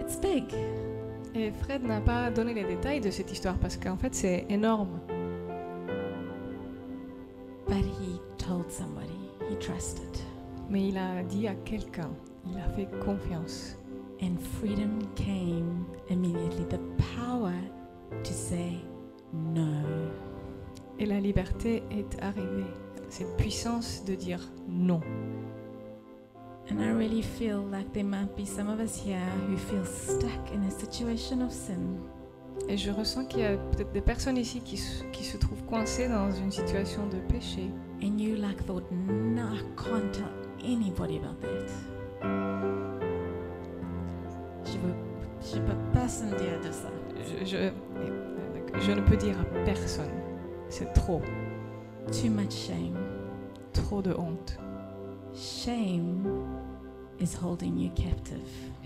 it's 0.00 0.16
big. 0.16 0.44
Et 1.34 1.52
Fred 1.52 1.84
n'a 1.84 2.00
pas 2.00 2.30
donné 2.30 2.52
les 2.54 2.64
détails 2.64 3.00
de 3.00 3.10
cette 3.10 3.30
histoire 3.30 3.56
parce 3.58 3.76
qu'en 3.76 3.96
fait 3.96 4.14
c'est 4.14 4.46
énorme. 4.48 5.00
But 7.68 7.84
he 7.84 8.20
told 8.38 8.70
somebody 8.70 9.11
he 9.52 9.56
trusted. 9.58 10.18
Mais 10.68 10.88
il 10.88 10.98
a 10.98 11.22
dit 11.22 11.46
à 11.46 11.54
quelqu'un, 11.54 12.10
il 12.46 12.58
a 12.58 12.68
fait 12.70 12.88
confiance. 13.04 13.76
And 14.22 14.38
freedom 14.60 15.00
came 15.16 15.84
immediately. 16.08 16.64
The 16.66 16.80
power 17.16 17.54
to 18.22 18.32
say 18.32 18.78
no. 19.32 19.82
Et 20.98 21.06
la 21.06 21.20
liberté 21.20 21.82
est 21.90 22.22
arrivée. 22.22 22.66
Cette 23.08 23.36
puissance 23.36 24.04
de 24.04 24.14
dire 24.14 24.40
non. 24.68 25.00
And 26.70 26.80
I 26.80 26.90
really 26.90 27.22
feel 27.22 27.64
like 27.70 27.92
there 27.92 28.04
might 28.04 28.36
be 28.36 28.46
some 28.46 28.68
of 28.68 28.78
us 28.78 28.96
here 28.96 29.18
who 29.48 29.56
feel 29.56 29.84
stuck 29.84 30.52
in 30.54 30.62
a 30.62 30.70
situation 30.70 31.42
of 31.42 31.50
sin. 31.50 31.98
Et 32.68 32.76
je 32.76 32.92
ressens 32.92 33.24
qu'il 33.24 33.40
y 33.40 33.44
a 33.44 33.56
peut-être 33.56 33.92
des 33.92 34.00
personnes 34.00 34.36
ici 34.36 34.60
qui, 34.60 34.80
qui 35.12 35.24
se 35.24 35.36
trouvent 35.36 35.64
coincées 35.64 36.08
dans 36.08 36.30
une 36.30 36.52
situation 36.52 37.08
de 37.08 37.18
péché. 37.32 37.70
And 38.02 38.20
you 38.20 38.36
like 38.36 38.58
thought, 38.66 38.90
no, 38.90 39.42
I 39.44 39.60
can't 39.76 40.12
tell 40.12 40.32
anybody 40.64 41.18
about 41.18 41.40
that. 41.40 41.70
Je 44.64 44.78
je 45.54 45.58
peux 45.60 45.76
personne 45.92 46.30
dire 46.30 46.60
de 46.64 46.72
ça. 46.72 46.88
Je, 47.16 47.44
je- 47.44 48.80
je 48.80 48.92
ne 48.92 49.00
peux 49.02 49.16
dire 49.16 49.36
à 49.40 49.44
personne. 49.64 50.10
C'est 50.68 50.92
trop, 50.94 51.20
Too 52.10 52.30
much 52.30 52.52
shame. 52.52 52.96
trop 53.72 54.02
de 54.02 54.12
honte. 54.14 54.58
Shame 55.34 56.24
is 57.20 57.34
holding 57.40 57.78
you 57.78 57.90
captive. 57.94 58.38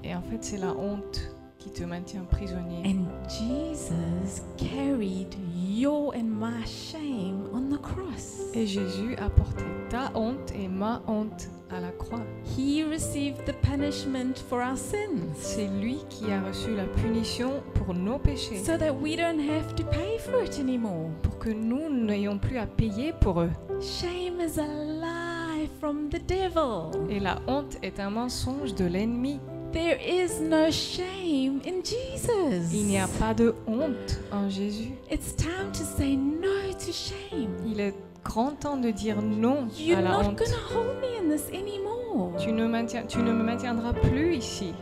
Et 0.04 0.14
en 0.14 0.22
fait, 0.22 0.42
c'est 0.44 0.58
la 0.58 0.72
honte 0.74 1.35
qui 1.66 1.80
te 1.80 1.84
maintient 1.84 2.24
prisonnier. 2.30 2.82
And 2.84 3.06
Jesus 3.28 4.42
carried 4.56 5.34
your 5.54 6.14
and 6.14 6.24
my 6.24 6.64
shame 6.64 7.48
on 7.52 7.68
the 7.68 7.80
cross. 7.80 8.40
Et 8.54 8.66
Jésus 8.66 9.16
a 9.18 9.28
porté 9.28 9.64
ta 9.90 10.10
honte 10.14 10.52
et 10.54 10.68
ma 10.68 11.02
honte 11.06 11.48
à 11.70 11.80
la 11.80 11.90
croix. 11.90 12.22
He 12.56 12.84
received 12.84 13.44
the 13.44 13.54
punishment 13.62 14.38
for 14.48 14.60
our 14.60 14.76
sins 14.76 15.34
C'est 15.34 15.68
lui 15.80 15.98
qui 16.08 16.30
a 16.30 16.40
reçu 16.40 16.74
la 16.76 16.84
punition 16.84 17.62
pour 17.74 17.94
nos 17.94 18.18
péchés, 18.18 18.62
so 18.64 18.76
that 18.76 18.92
we 18.92 19.16
don't 19.16 19.40
have 19.40 19.74
to 19.74 19.84
pay 19.84 20.18
for 20.18 20.42
it 20.44 20.58
anymore. 20.60 21.10
pour 21.22 21.38
que 21.38 21.50
nous 21.50 21.90
n'ayons 21.90 22.38
plus 22.38 22.58
à 22.58 22.66
payer 22.66 23.12
pour 23.20 23.40
eux. 23.40 23.50
Shame 23.80 24.40
is 24.40 24.58
a 24.58 24.66
lie 24.66 25.68
from 25.80 26.08
the 26.08 26.20
devil. 26.28 26.92
Et 27.10 27.18
la 27.18 27.38
honte 27.48 27.76
est 27.82 27.98
un 27.98 28.10
mensonge 28.10 28.74
de 28.74 28.84
l'ennemi. 28.84 29.40
There 29.76 29.98
is 30.00 30.40
no 30.40 30.70
shame 30.70 31.60
in 31.66 31.82
Jesus. 31.82 32.72
Il 32.72 32.86
n'y 32.86 32.98
a 32.98 33.06
pas 33.18 33.34
de 33.34 33.54
honte 33.66 34.18
en 34.32 34.48
Jésus. 34.48 34.92
It's 35.10 35.36
time 35.36 35.70
to 35.72 35.84
say 35.84 36.16
no 36.16 36.72
to 36.72 36.92
shame. 36.92 37.54
Il 37.66 37.78
est 37.80 37.94
grand 38.24 38.58
temps 38.58 38.78
de 38.78 38.90
dire 38.90 39.20
non 39.20 39.68
You're 39.76 39.98
à 39.98 40.00
la 40.00 40.10
not 40.12 40.30
honte. 40.30 40.40
hold 40.72 40.98
me 41.02 41.18
in 41.18 41.28
this 41.28 41.50
anymore. 41.50 42.32
Tu 42.38 42.52
ne, 42.52 42.66
maintiens, 42.66 43.04
tu 43.06 43.18
ne 43.18 43.30
me 43.30 43.42
maintiendras 43.42 43.92
plus 43.92 44.36
ici. 44.36 44.72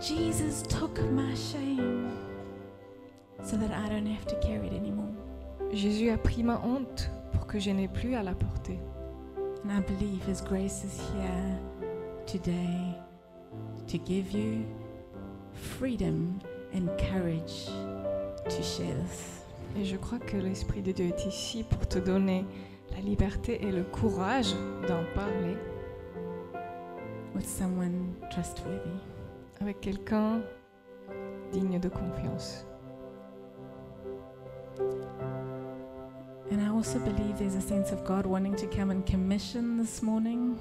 Jesus 0.00 0.64
took 0.64 0.98
my 1.12 1.32
shame 1.36 2.10
so 3.40 3.56
that 3.56 3.70
I 3.70 3.88
don't 3.88 4.08
have 4.08 4.26
to 4.26 4.34
carry 4.40 4.66
it 4.66 4.72
anymore. 4.72 5.14
Jésus 5.72 6.10
a 6.10 6.18
pris 6.18 6.42
ma 6.42 6.60
honte 6.64 7.08
pour 7.32 7.46
que 7.46 7.60
je 7.60 7.70
n'ai 7.70 7.86
plus 7.86 8.16
à 8.16 8.24
la 8.24 8.34
porter. 8.34 8.80
And 9.64 9.70
I 9.70 9.80
believe 9.80 10.24
His 10.26 10.42
grace 10.42 10.82
is 10.82 11.00
here 11.14 11.56
today 12.26 12.98
to 13.88 13.98
give 13.98 14.32
you 14.32 14.64
freedom 15.52 16.38
and 16.74 16.88
courage 16.98 17.66
to 18.48 18.62
share 18.62 18.94
this. 18.94 19.42
Et 19.76 19.84
je 19.84 19.96
crois 19.96 20.18
que 20.18 20.36
l'Esprit 20.36 20.82
de 20.82 20.92
Dieu 20.92 21.06
est 21.06 21.26
ici 21.26 21.64
pour 21.64 21.86
te 21.88 21.98
donner 21.98 22.44
la 22.92 23.00
liberté 23.00 23.60
et 23.62 23.72
le 23.72 23.82
courage 23.82 24.54
d'en 24.86 25.02
parler 25.14 25.56
with 27.34 27.46
someone 27.46 28.14
trustworthy. 28.30 29.00
avec 29.60 29.80
quelqu'un 29.80 30.42
digne 31.52 31.80
de 31.80 31.88
confiance. 31.88 32.66
And 36.50 36.60
I 36.60 36.68
also 36.68 36.98
believe 36.98 37.38
there's 37.38 37.54
a 37.54 37.60
sense 37.60 37.90
of 37.90 38.04
God 38.04 38.26
wanting 38.26 38.54
to 38.56 38.66
come 38.66 38.90
and 38.90 39.06
commission 39.06 39.78
this 39.78 40.02
morning. 40.02 40.58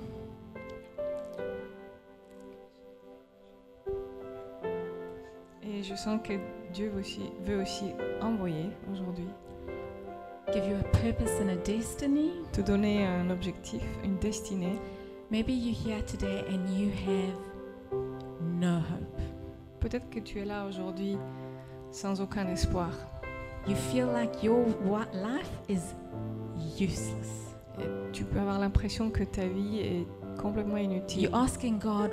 Et 5.83 5.85
je 5.85 5.95
sens 5.95 6.21
que 6.23 6.33
Dieu 6.71 6.89
veut 6.91 7.01
aussi, 7.01 7.23
veut 7.45 7.61
aussi 7.61 7.91
envoyer 8.21 8.69
aujourd'hui, 8.89 9.27
Give 10.53 10.63
you 10.65 10.77
a 10.77 10.83
purpose 10.99 11.31
and 11.41 11.49
a 11.49 11.55
destiny. 11.57 12.31
te 12.53 12.61
donner 12.61 13.05
un 13.05 13.29
objectif, 13.29 13.81
une 14.01 14.17
destinée. 14.17 14.79
Maybe 15.29 15.51
you're 15.51 15.75
here 15.75 16.01
today 16.05 16.45
and 16.47 16.69
you 16.73 16.89
have 16.89 17.99
no 18.61 18.77
hope. 18.77 19.21
Peut-être 19.81 20.09
que 20.09 20.21
tu 20.21 20.39
es 20.39 20.45
là 20.45 20.65
aujourd'hui 20.65 21.17
sans 21.91 22.21
aucun 22.21 22.47
espoir. 22.47 22.91
You 23.67 23.75
feel 23.75 24.07
like 24.07 24.41
your 24.41 24.65
life 25.13 25.51
is 25.67 25.81
useless. 26.79 27.57
Et 27.79 28.11
tu 28.13 28.23
peux 28.23 28.39
avoir 28.39 28.57
l'impression 28.57 29.09
que 29.09 29.25
ta 29.25 29.45
vie 29.45 29.79
est 29.79 30.07
complètement 30.41 30.77
inutile. 30.77 31.23
You're 31.23 31.35
asking 31.35 31.79
God, 31.79 32.11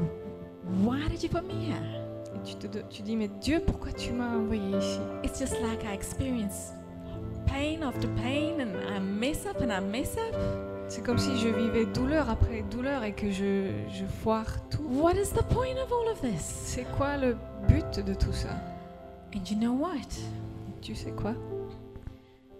why 0.82 1.08
did 1.08 1.22
you 1.22 1.28
put 1.28 1.44
me 1.44 1.66
here? 1.66 2.09
Tu 2.44 2.54
te 2.56 2.78
tu 2.88 3.02
dis, 3.02 3.16
mais 3.16 3.28
Dieu, 3.40 3.60
pourquoi 3.64 3.92
tu 3.92 4.12
m'as 4.12 4.34
envoyé 4.34 4.76
ici? 4.78 5.00
It's 5.22 5.38
just 5.38 5.60
like 5.60 5.84
I 5.84 5.94
experience 5.94 6.72
pain 7.46 7.82
after 7.82 8.08
pain 8.16 8.60
and 8.60 8.72
I 8.88 9.00
mess 9.00 9.46
up 9.46 9.60
and 9.60 9.70
I 9.70 9.80
mess 9.80 10.16
up. 10.16 10.36
C'est 10.88 11.04
comme 11.04 11.18
si 11.18 11.38
je 11.38 11.48
vivais 11.48 11.86
douleur 11.86 12.28
après 12.30 12.62
douleur 12.70 13.04
et 13.04 13.12
que 13.12 13.30
je, 13.30 13.70
je 13.88 14.04
foire 14.04 14.68
tout. 14.70 14.82
What 14.90 15.14
is 15.14 15.32
the 15.32 15.44
point 15.44 15.76
of 15.82 15.92
all 15.92 16.10
of 16.10 16.20
this? 16.20 16.40
C'est 16.40 16.86
quoi 16.96 17.16
le 17.16 17.36
but 17.68 18.04
de 18.04 18.14
tout 18.14 18.32
ça? 18.32 18.50
And 19.34 19.42
you 19.48 19.56
know 19.56 19.72
what? 19.72 20.08
Tu 20.80 20.94
sais 20.94 21.12
quoi? 21.12 21.34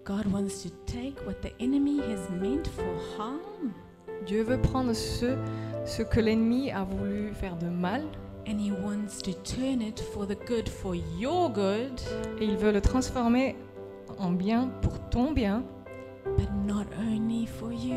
God 0.05 0.31
wants 0.31 0.63
to 0.63 0.69
take 0.85 1.15
what 1.25 1.41
the 1.41 1.51
enemy 1.59 1.99
has 1.99 2.29
meant 2.39 2.67
for 2.67 2.85
harm 3.17 3.71
Dieu 4.25 4.43
veut 4.43 4.59
prendre 4.59 4.93
ce, 4.93 5.35
ce 5.85 6.01
que 6.03 6.19
l'ennemi 6.19 6.71
a 6.71 6.83
voulu 6.83 7.33
faire 7.33 7.55
de 7.55 7.67
mal 7.67 8.03
and 8.47 8.59
he 8.59 8.71
wants 8.71 9.21
to 9.21 9.33
turn 9.43 9.81
it 9.81 9.99
for 10.13 10.25
the 10.25 10.35
good, 10.35 10.67
for 10.69 10.95
your 10.95 11.49
good, 11.49 11.99
et 12.39 12.45
il 12.45 12.57
veut 12.57 12.71
le 12.71 12.81
transformer 12.81 13.55
en 14.19 14.31
bien 14.31 14.69
pour 14.81 14.99
ton 15.09 15.31
bien, 15.31 15.63
but 16.37 16.49
not 16.65 16.85
only 16.99 17.45
for 17.47 17.71
you, 17.71 17.95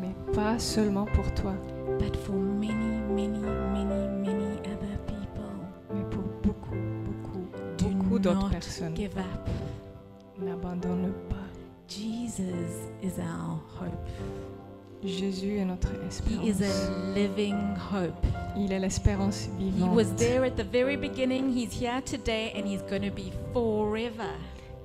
mais 0.00 0.14
pas 0.34 0.58
seulement 0.58 1.06
pour 1.06 1.32
toi, 1.34 1.54
but 1.98 2.14
for 2.16 2.34
many, 2.36 3.00
many, 3.14 3.38
many, 3.38 4.08
many 4.22 4.58
other 4.66 4.98
people. 5.06 5.94
mais 5.94 6.02
pour 6.10 6.22
beaucoup, 6.42 6.76
beaucoup, 7.04 7.46
Do 7.78 7.86
beaucoup 7.88 8.18
d'autres 8.18 8.50
personnes. 8.50 8.94
give 8.94 9.16
up. 9.16 9.48
N'abandonne 10.38 11.12
pas. 11.28 11.36
Jesus 11.88 12.90
is 13.02 13.18
our 13.18 13.58
hope. 13.78 14.08
Jésus 15.04 15.58
est 15.58 15.64
notre 15.64 15.88
He 15.92 16.46
is 16.48 16.62
espérance. 16.62 16.88
a 16.88 17.14
living 17.14 17.54
hope. 17.92 18.26
Il 18.56 18.72
est 18.72 18.78
l'espérance 18.80 19.48
He 19.58 19.70
vivante. 19.70 19.94
was 19.94 20.14
there 20.16 20.44
at 20.44 20.52
the 20.56 20.64
very 20.64 20.96
beginning, 20.96 21.50
he's 21.54 21.72
here 21.72 22.00
today, 22.02 22.52
and 22.56 22.66
he's 22.66 22.82
going 22.88 23.02
to 23.08 23.14
be 23.14 23.30
forever. 23.52 24.30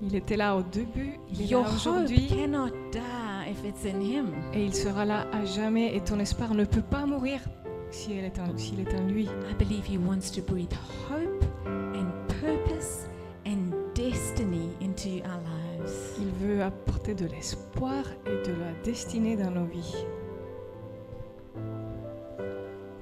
Il 0.03 0.15
était 0.15 0.35
là 0.37 0.55
au 0.57 0.63
début, 0.63 1.19
il 1.31 1.41
est 1.43 1.45
Your 1.45 1.61
là 1.63 1.69
hope 1.69 1.75
aujourd'hui 1.75 2.27
cannot 2.27 2.71
die 2.91 3.49
if 3.51 3.63
it's 3.63 3.85
in 3.85 4.01
him. 4.01 4.27
et 4.53 4.65
il 4.65 4.73
sera 4.73 5.05
là 5.05 5.27
à 5.31 5.45
jamais 5.45 5.95
et 5.95 6.01
ton 6.01 6.19
espoir 6.19 6.53
ne 6.55 6.65
peut 6.65 6.81
pas 6.81 7.05
mourir 7.05 7.39
si 7.91 8.13
elle 8.13 8.25
est 8.25 8.39
en- 8.39 8.57
s'il 8.57 8.79
est 8.79 8.93
en 8.95 9.07
lui. 9.07 9.25
I 9.25 9.53
believe 9.57 9.85
he 9.87 9.97
wants 9.97 10.31
to 10.35 10.41
breathe 10.41 10.73
hope 11.09 11.45
and 11.65 12.07
purpose 12.41 13.05
and 13.45 13.71
destiny 13.93 14.69
into 14.81 15.23
our 15.27 15.37
lives. 15.43 15.50
Veut 16.41 16.63
apporter 16.63 17.13
de 17.13 17.25
l'espoir 17.27 18.03
et 18.25 18.47
de 18.47 18.51
la 18.53 18.71
destinée 18.83 19.35
dans 19.37 19.51
nos 19.51 19.65
vies. 19.65 19.95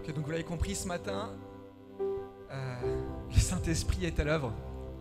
Ok, 0.01 0.13
donc 0.13 0.25
vous 0.25 0.31
l'avez 0.31 0.43
compris 0.43 0.75
ce 0.75 0.87
matin, 0.87 1.29
euh, 2.51 2.55
le 3.33 3.39
Saint-Esprit 3.39 4.05
est 4.05 4.19
à 4.19 4.23
l'œuvre. 4.25 4.51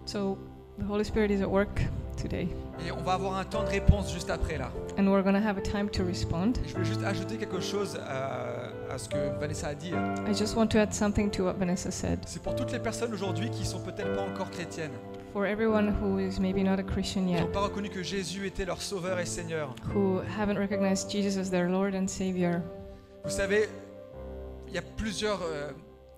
So 0.07 0.39
the 0.78 0.89
Holy 0.89 1.05
Spirit 1.05 1.32
is 1.32 1.43
at 1.43 1.49
work 1.49 1.82
today 2.16 2.49
Et 2.86 2.93
on 2.93 3.03
va 3.03 3.14
avoir 3.14 3.36
un 3.36 3.45
temps 3.45 3.62
de 3.64 3.68
réponse 3.68 4.12
juste 4.12 4.30
après 4.30 4.57
là. 4.59 4.70
and 4.97 5.07
we're 5.07 5.22
to 5.22 5.30
have 5.39 5.59
a 5.59 5.61
time 5.61 5.89
to 5.91 6.05
respond. 6.05 6.53
Et 6.64 6.68
je 6.68 6.72
voulais 6.74 6.84
juste 6.84 7.03
ajouter 7.05 7.36
quelque 7.39 7.61
chose 7.61 7.99
à, 8.09 8.70
à 8.95 8.99
ce 8.99 9.09
que 9.09 9.39
Vanessa 9.41 9.68
a 9.68 9.74
dit. 9.74 9.91
I 9.91 10.34
just 10.34 10.57
want 10.57 10.68
to 10.68 10.78
add 10.78 10.93
something 10.93 11.30
to 11.32 11.45
what 11.45 11.55
Vanessa 11.55 11.91
said. 11.91 12.20
C'est 12.26 12.43
pour 12.43 12.55
toutes 12.55 12.70
les 12.72 12.78
personnes 12.78 13.12
aujourd'hui 13.12 13.51
qui 13.51 13.64
sont 13.64 13.80
peut-être 13.80 14.14
pas 14.14 14.22
encore 14.22 14.51
chrétiennes, 14.51 14.93
For 15.33 15.47
everyone 15.47 15.89
who 16.01 16.18
is 16.18 16.39
maybe 16.41 16.62
not 16.62 16.79
a 16.79 16.83
Christian 16.83 17.24
qui 17.26 17.33
yet, 17.33 17.41
n'ont 17.43 17.53
pas 17.53 17.61
reconnu 17.61 17.91
que 17.91 18.03
Jésus 18.03 18.47
était 18.47 18.64
leur 18.64 18.81
sauveur 18.81 19.18
et 19.18 19.26
Seigneur. 19.26 19.74
who 19.95 20.20
haven't 20.39 20.57
recognized 20.59 21.11
Jesus 21.11 21.39
as 21.39 21.51
their 21.51 21.68
Lord 21.68 21.95
and 21.95 22.07
Savior, 22.09 22.61
Vous 23.24 23.31
savez, 23.31 23.68
il 24.68 24.74
y 24.74 24.79
a 24.79 24.83
plusieurs 24.97 25.41
euh, 25.43 25.70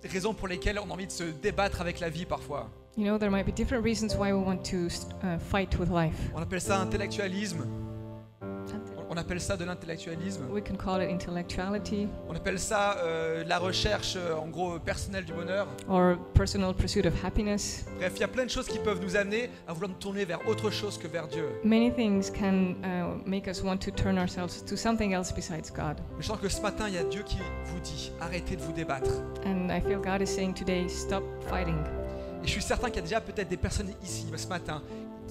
raisons 0.04 0.32
pour 0.32 0.48
lesquelles 0.48 0.78
on 0.78 0.88
a 0.90 0.92
envie 0.94 1.06
de 1.06 1.12
se 1.12 1.24
débattre 1.24 1.80
avec 1.80 1.98
la 2.00 2.08
vie 2.08 2.24
parfois. 2.24 2.68
you 2.96 3.04
know, 3.04 3.18
there 3.18 3.30
might 3.30 3.46
be 3.46 3.52
different 3.52 3.84
reasons 3.84 4.16
why 4.16 4.32
we 4.32 4.42
want 4.44 4.58
to 4.64 4.86
uh, 5.22 5.38
fight 5.38 5.76
with 5.78 5.90
life. 5.90 6.30
On 6.34 6.40
appelle 6.42 6.61
ça 6.61 6.78
intellectualisme, 6.80 7.64
on 9.12 9.16
appelle 9.16 9.40
ça 9.40 9.56
de 9.56 9.64
l'intellectualisme, 9.64 10.44
We 10.52 10.62
can 10.62 10.76
call 10.76 11.02
it 11.02 11.11
intellectuality 11.11 12.06
on 12.28 12.34
appelle 12.36 12.58
ça 12.61 12.96
euh, 12.98 13.42
la 13.44 13.58
recherche 13.58 14.14
euh, 14.16 14.34
en 14.36 14.46
gros 14.46 14.78
personnelle 14.78 15.24
du 15.24 15.32
bonheur. 15.32 15.66
or 15.88 16.16
personal 16.34 16.72
pursuit 16.74 17.04
of 17.06 17.24
happiness. 17.24 17.84
Bref, 17.98 18.12
il 18.16 18.20
y 18.20 18.24
a 18.24 18.28
plein 18.28 18.44
de 18.44 18.50
choses 18.50 18.66
qui 18.66 18.78
peuvent 18.78 19.00
nous 19.02 19.16
amener 19.16 19.50
à 19.66 19.72
vouloir 19.72 19.90
nous 19.90 19.98
tourner 19.98 20.24
vers 20.24 20.38
autre 20.48 20.70
chose 20.70 20.96
que 20.96 21.08
vers 21.08 21.26
Dieu. 21.26 21.44
Many 21.64 21.92
things 21.92 22.30
can 22.30 22.74
uh, 22.84 23.28
make 23.28 23.46
us 23.48 23.62
want 23.62 23.78
to 23.78 23.90
turn 23.90 24.16
ourselves 24.16 24.64
to 24.64 24.76
something 24.76 25.12
else 25.12 25.32
besides 25.34 25.70
God. 25.74 25.96
Mais 26.16 26.22
je 26.22 26.26
sens 26.28 26.38
que 26.40 26.48
ce 26.48 26.61
matin, 26.61 26.84
il 26.88 26.94
y 26.94 26.98
a 26.98 27.04
Dieu 27.04 27.22
qui 27.24 27.38
vous 27.64 27.80
dit 27.80 28.12
arrêtez 28.20 28.54
de 28.56 28.62
vous 28.62 28.72
débattre. 28.72 29.11
And 29.44 29.68
I 29.70 29.80
feel 29.80 29.98
God 30.00 30.22
is 30.22 30.26
saying 30.28 30.54
today, 30.54 30.88
stop 30.88 31.24
fighting. 31.48 31.76
Et 32.42 32.46
je 32.46 32.52
suis 32.52 32.62
certain 32.62 32.86
qu'il 32.88 32.96
y 32.96 33.00
a 33.00 33.02
déjà 33.02 33.20
peut-être 33.20 33.48
des 33.48 33.58
personnes 33.58 33.90
ici 34.02 34.26
ce 34.34 34.46
matin 34.46 34.80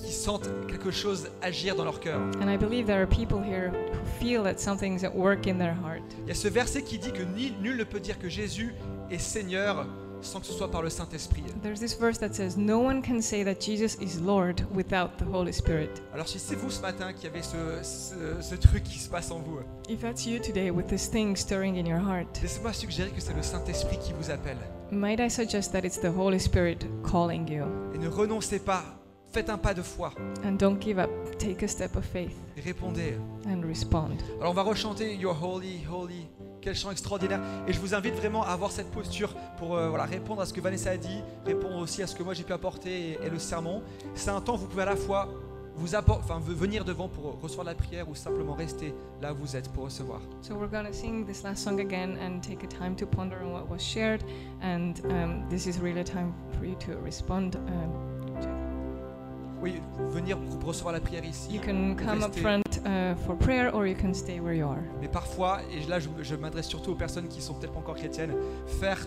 qui 0.04 0.12
sentent 0.12 0.50
quelque 0.68 0.92
chose 0.92 1.30
agir 1.42 1.76
dans 1.76 1.84
leur 1.84 2.00
cœur. 2.00 2.20
And 2.42 2.50
I 2.52 2.58
believe 2.58 2.86
there 2.88 3.02
are 3.02 3.08
people 3.08 3.40
here 3.44 3.72
who 3.72 4.06
feel 4.20 4.44
that 4.44 4.58
something's 4.58 5.04
at 5.04 5.14
work 5.16 5.48
in 5.48 5.58
their 5.58 5.74
heart. 5.74 6.02
Il 6.24 6.28
y 6.30 6.32
a 6.32 6.36
ce 6.36 6.48
verset 6.48 6.82
qui 6.84 6.98
dit 7.00 7.12
que 7.12 7.24
ni- 7.24 7.54
nul 7.62 7.78
ne 7.78 7.84
peut 7.84 8.00
dire 8.00 8.18
que 8.20 8.30
Jésus 8.30 8.74
est 9.12 9.18
Seigneur 9.20 9.86
sans 10.22 10.42
que 10.42 10.46
ce 10.48 10.52
soit 10.52 10.70
par 10.70 10.82
le 10.82 10.90
Saint-Esprit. 10.90 11.44
There's 11.64 11.80
this 11.80 11.98
verse 11.98 12.18
that 12.20 12.34
says, 12.34 12.58
No 12.58 12.80
one 12.80 13.02
can 13.02 13.22
say 13.22 13.42
that 13.46 13.62
Jesus 13.62 13.96
is 14.02 14.20
Lord 14.22 14.66
without 14.76 15.12
the 15.18 15.24
Holy 15.34 15.54
Spirit. 15.54 15.90
Alors 16.14 16.28
si 16.28 16.40
c'est 16.40 16.56
vous 16.56 16.70
ce 16.70 16.82
matin 16.82 17.14
qui 17.14 17.26
avez 17.26 17.42
ce, 17.42 17.56
ce- 17.84 18.42
ce 18.42 18.56
truc 18.56 18.84
qui 18.84 19.00
se 19.00 19.10
passe 19.10 19.32
en 19.32 19.40
vous, 19.40 19.60
If 19.88 20.02
that's 20.02 20.26
you 20.26 20.40
today 20.40 20.72
with 20.72 20.88
this 20.88 21.10
thing 21.10 21.38
stirring 21.38 21.78
in 21.78 21.86
your 21.86 22.00
heart, 22.02 22.28
laissez-moi 22.42 22.74
suggérer 22.74 23.12
que 23.12 23.22
c'est 23.22 23.34
le 23.34 23.42
Saint-Esprit 23.44 23.98
qui 24.00 24.12
vous 24.12 24.30
appelle. 24.30 24.58
might 24.92 25.22
I 25.22 25.30
suggest 25.30 25.72
that 25.72 25.86
it's 25.86 26.00
the 26.02 26.12
Holy 26.14 26.40
Spirit 26.40 26.80
calling 27.10 27.48
you? 27.50 27.64
Et 27.96 27.98
ne 27.98 28.10
renoncez 28.10 28.60
pas, 28.60 28.84
faites 29.32 29.50
un 29.50 29.58
pas 29.58 29.74
de 29.74 29.82
foi 29.82 30.12
And 30.46 30.54
don't 30.54 30.80
give 30.82 30.98
up. 31.00 31.10
Take 31.38 31.64
a 31.64 31.68
step 31.68 31.96
of 31.96 32.04
faith 32.06 32.36
et 32.58 32.62
répondez. 32.62 33.18
and 33.48 33.62
respond. 33.68 34.18
Alors 34.40 34.52
on 34.52 34.56
va 34.56 34.64
rechanter 34.64 35.16
You're 35.16 35.38
Holy, 35.42 35.82
Holy. 35.92 36.28
Quel 36.62 36.76
chant 36.76 36.92
extraordinaire. 36.92 37.40
Et 37.68 37.74
je 37.74 37.80
vous 37.80 37.94
invite 37.96 38.16
vraiment 38.16 38.44
à 38.44 38.48
avoir 38.50 38.72
cette 38.72 38.92
posture 38.92 39.34
pour 39.58 39.78
euh, 39.78 39.88
voilà, 39.90 40.04
répondre 40.04 40.42
à 40.42 40.46
ce 40.46 40.52
que 40.54 40.60
Vanessa 40.60 40.90
a 40.92 40.98
dit, 40.98 41.22
répondre 41.46 41.78
aussi 41.78 42.04
à 42.04 42.08
ce 42.08 42.16
que 42.16 42.22
moi 42.24 42.34
j'ai 42.34 42.44
pu 42.44 42.52
apporter 42.52 43.12
et, 43.12 43.20
et 43.26 43.30
le 43.30 43.40
sermon. 43.40 43.82
C'est 44.14 44.30
un 44.30 44.42
temps 44.42 44.56
où 44.56 44.58
vous 44.58 44.68
pouvez 44.68 44.82
à 44.84 44.88
la 44.88 44.98
fois 44.98 45.30
vous 45.76 45.96
enfin, 45.96 46.42
ve- 46.42 46.54
venir 46.54 46.84
devant 46.84 47.08
pour 47.08 47.40
recevoir 47.42 47.66
la 47.66 47.76
prière 47.76 48.10
ou 48.10 48.16
simplement 48.16 48.54
rester 48.56 48.94
là 49.22 49.32
où 49.32 49.38
vous 49.38 49.56
êtes 49.56 49.70
pour 49.70 49.86
recevoir. 49.86 50.20
So 50.42 50.56
we're 50.56 50.68
going 50.70 50.84
to 50.86 50.92
sing 50.92 51.26
this 51.26 51.42
last 51.44 51.64
song 51.64 51.80
again 51.80 52.18
and 52.22 52.42
take 52.42 52.62
a 52.66 52.68
time 52.68 52.94
to 52.98 53.06
ponder 53.06 53.38
on 53.42 53.54
what 53.54 53.70
was 53.70 53.80
shared. 53.80 54.22
And 54.62 54.96
um, 55.06 55.48
this 55.50 55.66
is 55.66 55.80
really 55.80 56.02
a 56.02 56.04
time 56.04 56.34
for 56.60 56.66
you 56.66 56.76
to 56.80 56.98
respond. 57.02 57.56
Um, 57.56 58.19
Oui, 59.62 59.82
venir 60.10 60.38
pour 60.60 60.70
recevoir 60.70 60.94
la 60.94 61.00
prière 61.02 61.26
ici. 61.26 61.54
you 61.54 61.60
can 61.62 61.96
come 61.96 62.24
up 62.24 62.34
front 62.36 62.62
uh, 62.86 63.14
for 63.26 63.36
prayer 63.38 63.74
or 63.76 63.86
you 63.86 63.96
can 63.96 64.14
stay 64.14 64.40
where 64.40 64.54
you 64.56 64.66
are. 64.66 64.80
Mais 65.02 65.08
parfois, 65.10 65.60
et 65.74 65.86
là 65.90 66.00
je, 66.00 66.08
je 66.22 66.36
m'adresse 66.36 66.68
surtout 66.68 66.92
aux 66.92 66.96
personnes 66.96 67.28
qui 67.28 67.42
sont 67.42 67.54
peut-être 67.56 67.74
pas 67.74 67.80
encore 67.80 67.96
chrétiennes, 67.96 68.34
faire 68.80 69.06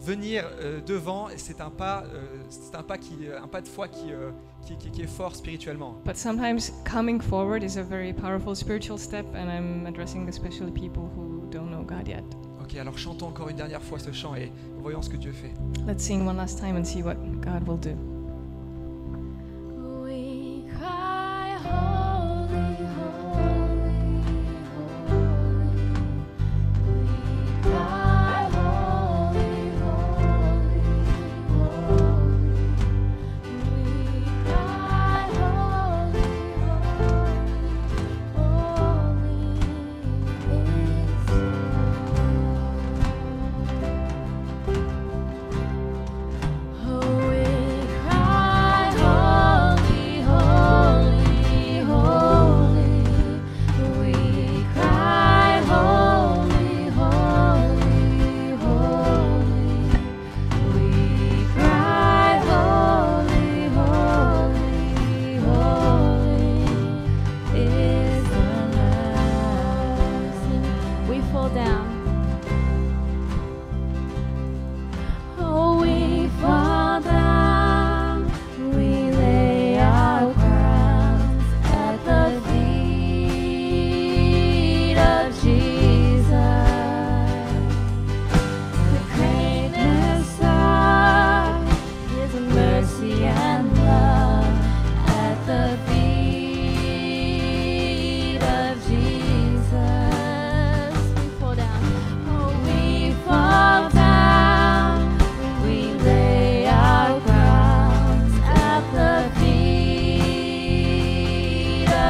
venir 0.00 0.44
euh, 0.60 0.80
devant, 0.84 1.28
c'est 1.36 1.60
un 1.60 1.70
pas, 1.70 2.02
euh, 2.12 2.24
c'est 2.48 2.74
un 2.74 2.82
pas 2.82 2.98
qui, 2.98 3.14
un 3.40 3.46
pas 3.46 3.60
de 3.60 3.68
foi 3.68 3.86
qui, 3.86 4.10
euh, 4.12 4.30
qui, 4.66 4.76
qui- 4.76 4.90
qui 4.90 5.02
est 5.02 5.06
fort 5.06 5.36
spirituellement. 5.36 5.94
But 6.04 6.16
sometimes 6.16 6.72
coming 6.84 7.20
forward 7.20 7.62
is 7.62 7.78
a 7.78 7.82
very 7.84 8.12
powerful 8.12 8.56
spiritual 8.56 8.98
step, 8.98 9.24
and 9.36 9.46
I'm 9.48 9.86
addressing 9.86 10.28
especially 10.28 10.72
people 10.72 11.04
who 11.16 11.46
don't 11.52 11.70
know 11.70 11.84
God 11.84 12.08
yet. 12.08 12.24
Ok, 12.60 12.74
alors 12.76 12.98
chantons 12.98 13.28
encore 13.28 13.48
une 13.50 13.56
dernière 13.56 13.82
fois 13.82 14.00
ce 14.00 14.10
chant 14.10 14.34
et 14.34 14.50
voyons 14.80 15.02
ce 15.02 15.10
que 15.10 15.16
Dieu 15.16 15.30
fait. 15.32 15.52
Let's 15.86 16.02
sing 16.02 16.26
one 16.26 16.36
last 16.36 16.58
time 16.58 16.74
and 16.76 16.84
see 16.84 17.02
what 17.04 17.14
God 17.40 17.68
will 17.68 17.78
do. 17.78 17.96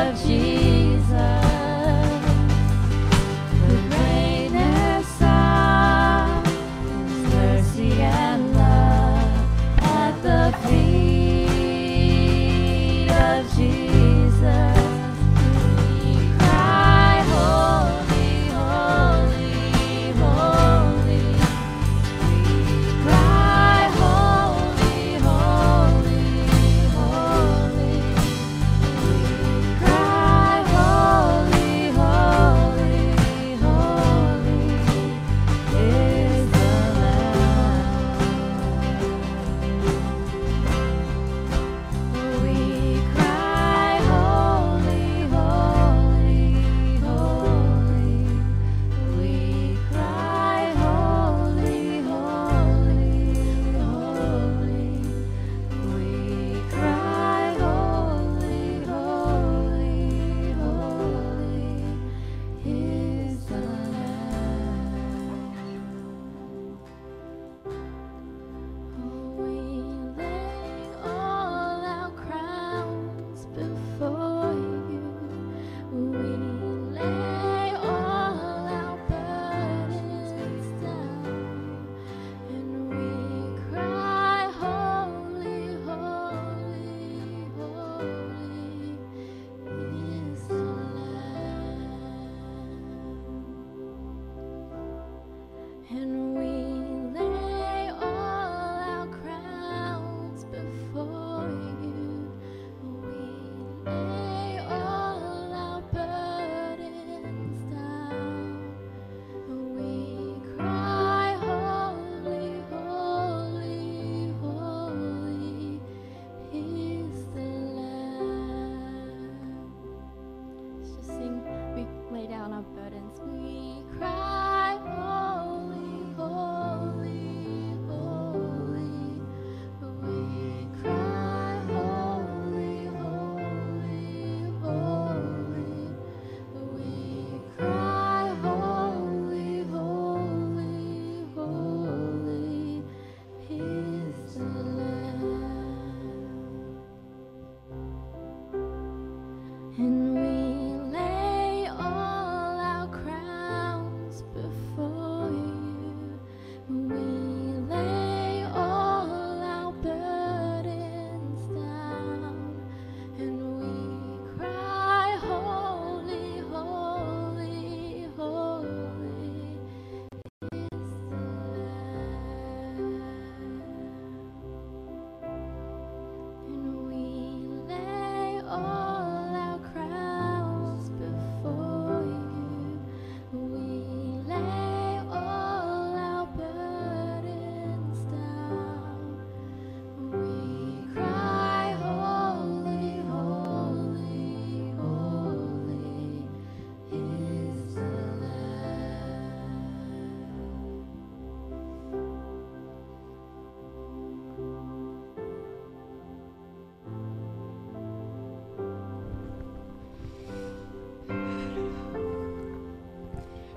of 0.03 0.19
Jesus. 0.27 0.62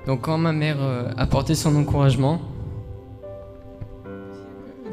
Donc 0.06 0.22
quand 0.22 0.38
ma 0.38 0.51
mère 0.51 0.78
euh, 0.80 1.10
a 1.18 1.26
porté 1.26 1.56
son 1.56 1.76
encouragement, 1.76 2.39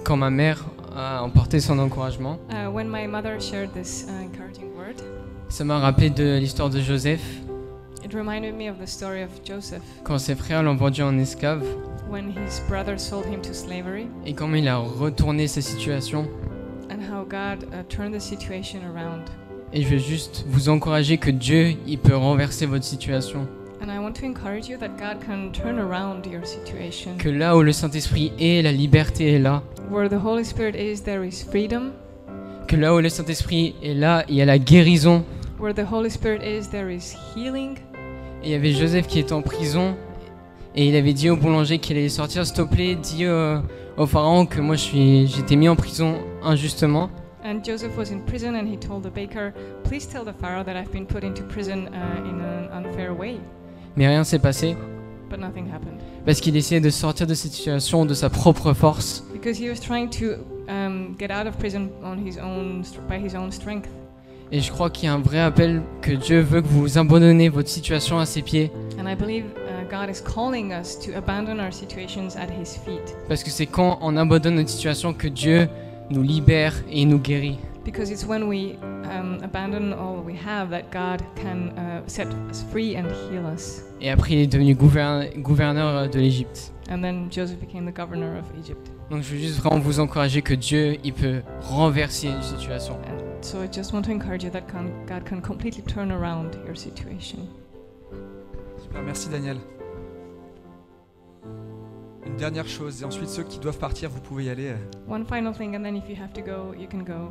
quand 0.05 0.17
ma 0.17 0.31
mère 0.31 0.65
a 0.97 1.23
emporté 1.23 1.61
son 1.61 1.79
encouragement, 1.79 2.39
Uh, 2.51 2.71
when 2.71 2.89
my 2.89 3.07
mother 3.07 3.41
shared 3.41 3.73
this 3.75 4.07
uh, 4.09 4.25
encouraging 4.25 4.75
word, 4.77 4.97
ça 5.49 5.65
m'a 5.65 5.79
rappelé 5.79 6.09
de 6.11 6.39
l'histoire 6.39 6.71
de 6.71 6.81
Joseph, 6.81 7.21
it 8.03 8.15
reminded 8.15 8.55
me 8.55 8.71
of 8.71 8.79
the 8.79 8.87
story 8.87 9.23
of 9.23 9.31
Joseph 9.45 9.83
quand 10.03 10.19
ses 10.19 10.35
frères 10.35 10.63
l'ont 10.63 10.77
vendu 10.77 11.03
en 11.03 11.19
esclave, 11.19 11.63
when 12.11 12.31
his 12.31 12.63
sold 12.97 13.27
him 13.27 13.43
to 13.43 13.53
slavery 13.53 14.07
et 14.25 14.33
comment 14.33 14.57
il 14.57 14.69
a 14.69 14.79
retourné 14.79 15.47
sa 15.47 15.61
situation. 15.61 16.27
and 16.91 17.03
how 17.03 17.25
God 17.25 17.65
uh, 17.73 17.83
turned 17.89 18.15
the 18.15 18.21
situation 18.21 18.81
around. 18.85 19.25
Et 19.75 19.83
je 19.83 19.89
veux 19.89 19.99
juste 19.99 20.45
vous 20.49 20.69
encourager 20.69 21.17
que 21.17 21.31
Dieu, 21.31 21.75
il 21.87 21.99
peut 21.99 22.17
renverser 22.17 22.67
votre 22.67 22.85
situation. 22.85 23.47
Que 27.19 27.29
là 27.29 27.57
où 27.57 27.63
le 27.63 27.73
Saint-Esprit 27.73 28.33
est, 28.39 28.63
la 28.63 28.73
liberté 28.73 29.35
est 29.35 29.39
là. 29.39 29.63
Where 29.91 30.09
the 30.09 30.25
Holy 30.25 30.45
Spirit 30.45 30.75
is, 30.77 31.03
there 31.03 31.27
is 31.27 31.45
freedom. 31.49 31.93
Que 32.69 32.77
là 32.77 32.95
où 32.95 33.01
le 33.01 33.09
Saint-Esprit 33.09 33.75
est 33.83 33.95
là, 33.95 34.25
il 34.29 34.37
y 34.37 34.43
a 34.43 34.45
la 34.45 34.59
guérison. 34.59 35.25
Where 35.59 35.75
the 35.75 35.85
Holy 35.91 36.11
Spirit 36.11 36.41
is, 36.43 36.69
there 36.71 36.91
is 36.93 37.15
healing. 37.35 37.77
Et 38.43 38.47
il 38.47 38.51
y 38.51 38.55
avait 38.55 38.73
Joseph 38.73 39.07
qui 39.07 39.19
était 39.19 39.33
en 39.33 39.43
prison. 39.43 39.95
Et 40.75 40.89
il 40.89 40.97
avait 40.97 41.13
dit 41.13 41.29
au 41.29 41.37
boulanger 41.37 41.79
qu'il 41.79 41.97
allait 41.97 42.09
sortir, 42.09 42.47
s'il 42.47 42.57
te 42.57 42.63
plaît, 42.63 42.95
dis 42.95 43.25
euh, 43.25 43.59
au 43.97 44.07
pharaon 44.07 44.47
que 44.47 44.61
moi 44.61 44.77
j'étais 44.77 45.57
mis 45.57 45.69
en 45.69 45.77
prison 45.77 46.17
injustement. 46.43 47.11
And 47.45 47.63
Joseph 47.65 47.97
was 47.97 48.13
in 48.13 48.21
prison 48.21 48.55
and 48.55 48.67
he 48.67 48.79
told 48.79 49.03
the 49.03 49.11
baker, 49.13 49.53
Please 49.85 50.07
tell 50.07 50.25
the 50.25 50.33
Pharaoh 50.33 50.63
that 50.65 50.77
I've 50.77 50.93
been 50.93 51.07
put 51.07 51.25
into 51.25 51.43
prison 51.43 51.89
uh, 51.89 52.29
in 52.29 52.41
an 52.41 52.71
unfair 52.73 53.13
way. 53.13 53.41
Mais 53.97 54.07
rien 54.09 54.25
s'est 54.25 54.39
passé 54.39 54.77
But 55.31 55.39
nothing 55.41 55.67
happened. 55.73 55.99
parce 56.27 56.41
qu'il 56.41 56.57
essayait 56.57 56.81
de 56.81 56.91
sortir 56.91 57.27
de 57.27 57.35
cette 57.35 57.53
situation 57.53 58.05
de 58.07 58.15
sa 58.15 58.31
propre 58.31 58.73
force. 58.75 59.25
Because 59.33 59.59
he 59.61 59.69
was 59.69 59.81
trying 59.81 60.09
to 60.11 60.35
um, 60.69 61.15
get 61.19 61.31
out 61.31 61.47
of 61.47 61.57
prison 61.59 61.89
on 62.05 62.17
his 62.17 62.39
own, 62.39 62.83
str- 62.85 63.01
by 63.09 63.17
his 63.19 63.35
own 63.35 63.51
strength. 63.51 63.89
Et 64.55 64.61
je 64.61 64.71
crois 64.71 64.91
qu'il 64.91 65.07
y 65.07 65.09
a 65.09 65.15
un 65.15 65.19
vrai 65.19 65.41
appel 65.41 65.81
que 66.03 66.13
Dieu 66.13 66.41
veut 66.41 66.61
que 66.61 66.69
vous 66.69 66.99
abandonnez 66.99 67.49
votre 67.49 67.71
situation 67.71 68.19
à 68.19 68.27
ses 68.27 68.43
pieds. 68.43 68.71
And 69.01 69.09
I 69.11 69.15
believe 69.15 69.45
uh, 69.47 69.89
God 69.91 70.11
is 70.15 70.21
calling 70.23 70.73
us 70.73 70.99
to 71.01 71.17
abandon 71.17 71.59
our 71.59 71.73
situations 71.73 72.37
at 72.37 72.49
his 72.61 72.77
feet. 72.85 73.17
Parce 73.29 73.43
que 73.43 73.49
c'est 73.51 73.65
quand 73.67 73.99
on 74.03 74.15
abandonne 74.19 74.57
notre 74.57 74.69
situation 74.69 75.15
que 75.15 75.29
Dieu 75.29 75.69
nous 76.11 76.23
libère 76.23 76.75
et 76.91 77.07
nous 77.07 77.19
guérit. 77.19 77.59
Because 77.85 78.11
it's 78.11 78.25
when 78.25 78.47
we 78.49 78.77
um, 79.11 79.41
abandon 79.43 79.93
all 79.93 80.23
we 80.23 80.35
have 80.35 80.71
that 80.71 80.91
God 80.93 81.21
can 81.35 81.71
uh, 81.77 82.03
set 82.07 82.29
us 82.51 82.63
free 82.71 82.97
and 82.97 83.07
heal 83.29 83.45
us. 83.47 83.83
Et 84.01 84.09
après, 84.11 84.35
il 84.35 84.41
est 84.41 84.47
devenu 84.47 84.75
gouvern- 84.75 85.29
gouverneur 85.37 86.09
de 86.09 86.19
l'Égypte. 86.21 86.73
And 86.91 87.03
then 87.03 87.29
Joseph 87.31 87.59
became 87.61 87.85
the 87.85 87.95
governor 87.95 88.37
of 88.39 88.45
Egypt. 88.59 88.91
Donc 89.11 89.23
je 89.23 89.35
veux 89.35 89.39
juste 89.41 89.59
vraiment 89.61 89.81
vous 89.81 90.01
encourager 90.01 90.43
que 90.43 90.55
Dieu, 90.55 90.97
il 91.05 91.13
peut 91.13 91.43
renverser 91.61 92.29
une 92.29 92.43
situation. 92.43 92.95
And 92.95 93.43
so 93.43 93.63
I 93.63 93.67
just 93.67 93.93
want 93.93 94.03
to 94.03 94.13
encourage 94.13 94.45
you 94.45 94.51
that 94.51 94.63
God 95.07 95.25
can 95.25 95.41
completely 95.41 95.83
turn 95.83 96.11
around 96.13 96.57
your 96.65 96.77
situation. 96.77 97.49
Super, 98.81 99.03
merci 99.03 99.29
Daniel. 99.29 99.57
Une 102.25 102.37
dernière 102.37 102.69
chose, 102.69 103.03
et 103.03 103.05
ensuite 103.05 103.29
ceux 103.29 103.43
qui 103.43 103.59
doivent 103.59 103.79
partir, 103.79 104.09
vous 104.11 104.21
pouvez 104.21 104.45
y 104.45 104.51
aller. 104.51 104.75
One 105.09 105.27
final 105.27 105.53
thing, 105.55 105.77
and 105.77 105.83
then 105.83 105.97
if 105.97 106.09
you 106.09 106.17
have 106.23 106.33
to 106.33 106.41
go, 106.41 106.73
you 106.79 106.87
can 106.91 106.99
go. 107.03 107.31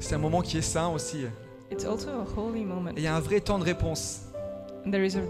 C'est 0.00 0.14
un 0.14 0.18
moment 0.18 0.40
qui 0.40 0.56
est 0.58 0.62
sain 0.62 0.88
aussi. 0.88 1.26
It's 1.70 1.84
also 1.84 2.08
a 2.10 2.26
holy 2.36 2.64
moment. 2.64 2.90
Et 2.90 2.98
il 2.98 3.02
y 3.02 3.06
a 3.06 3.14
un 3.14 3.20
vrai 3.20 3.40
temps 3.40 3.58
de 3.58 3.64
réponse. 3.64 4.22
And 4.84 4.90
there 4.90 5.04
is 5.06 5.16
a, 5.16 5.20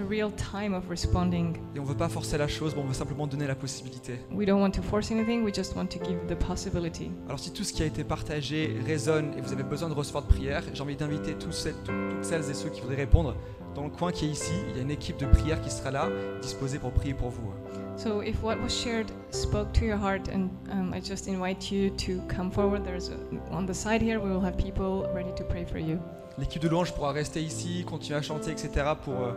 a 0.00 0.02
real 0.08 0.30
time 0.32 0.72
of 0.72 0.88
responding. 0.88 1.58
Et 1.74 1.78
on 1.78 1.82
ne 1.82 1.88
veut 1.88 1.96
pas 1.96 2.08
forcer 2.08 2.38
la 2.38 2.48
chose, 2.48 2.74
mais 2.74 2.80
on 2.82 2.86
veut 2.86 2.94
simplement 2.94 3.26
donner 3.26 3.46
la 3.46 3.54
possibilité. 3.54 4.14
We 4.32 4.46
don't 4.46 4.60
want 4.62 4.70
to 4.70 4.82
force 4.82 5.10
anything, 5.10 5.42
we 5.44 5.52
just 5.54 5.76
want 5.76 5.86
to 5.88 5.98
give 6.02 6.16
the 6.26 6.34
possibility. 6.34 7.10
Alors 7.26 7.38
si 7.38 7.52
tout 7.52 7.64
ce 7.64 7.72
qui 7.74 7.82
a 7.82 7.86
été 7.86 8.02
partagé 8.02 8.74
résonne 8.86 9.32
et 9.36 9.42
vous 9.42 9.52
avez 9.52 9.62
besoin 9.62 9.90
de 9.90 9.94
recevoir 9.94 10.24
de 10.24 10.28
prière, 10.28 10.62
j'ai 10.72 10.82
envie 10.82 10.96
d'inviter 10.96 11.36
celles- 11.50 11.74
toutes 11.84 11.94
celles 12.22 12.48
et 12.48 12.54
ceux 12.54 12.70
qui 12.70 12.80
voudraient 12.80 12.96
répondre. 12.96 13.36
Dans 13.74 13.82
le 13.84 13.90
coin 13.90 14.10
qui 14.10 14.24
est 14.24 14.28
ici, 14.30 14.52
il 14.70 14.76
y 14.76 14.78
a 14.78 14.82
une 14.82 14.90
équipe 14.92 15.18
de 15.18 15.26
prière 15.26 15.60
qui 15.60 15.70
sera 15.70 15.90
là, 15.90 16.08
disposée 16.40 16.78
pour 16.78 16.92
prier 16.92 17.12
pour 17.12 17.28
vous. 17.28 17.52
So 17.96 18.20
if 18.20 18.42
what 18.42 18.60
was 18.60 18.72
shared 18.74 19.10
spoke 19.30 19.72
to 19.74 19.84
your 19.84 19.96
heart, 19.96 20.28
and 20.28 20.50
um, 20.70 20.92
I 20.92 21.00
just 21.00 21.28
invite 21.28 21.70
you 21.70 21.90
to 21.90 22.20
come 22.28 22.50
forward. 22.50 22.84
There's 22.84 23.08
a, 23.08 23.16
on 23.50 23.66
the 23.66 23.74
side 23.74 24.02
here, 24.02 24.18
we 24.18 24.30
will 24.30 24.40
have 24.40 24.58
people 24.58 25.08
ready 25.14 25.32
to 25.36 25.44
pray 25.44 25.64
for 25.64 25.78
you. 25.78 26.00
L'équipe 26.36 26.60
de 26.60 26.68
louange 26.68 26.92
pourra 26.92 27.12
rester 27.12 27.40
ici, 27.40 27.84
continuer 27.86 28.18
à 28.18 28.22
chanter, 28.22 28.50
etc. 28.50 28.94
pour 29.04 29.14
euh, 29.14 29.32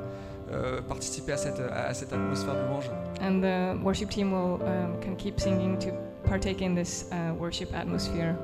euh, 0.51 0.81
participer 0.81 1.33
à 1.33 1.37
cette, 1.37 1.59
à 1.59 1.93
cette 1.93 2.11
atmosphère 2.11 2.55
de 2.55 2.61
louange. 2.67 2.89
And 3.21 3.41
the 3.41 3.79
worship 3.83 4.09
team 4.09 4.31
will 4.31 4.59
um, 4.63 4.99
can 5.01 5.15
keep 5.15 5.39
singing 5.39 5.77
to 5.79 5.91
partake 6.27 6.61
in 6.61 6.73
this 6.73 7.07
uh, 7.11 7.35
worship 7.39 7.71
atmosphere. 7.75 8.35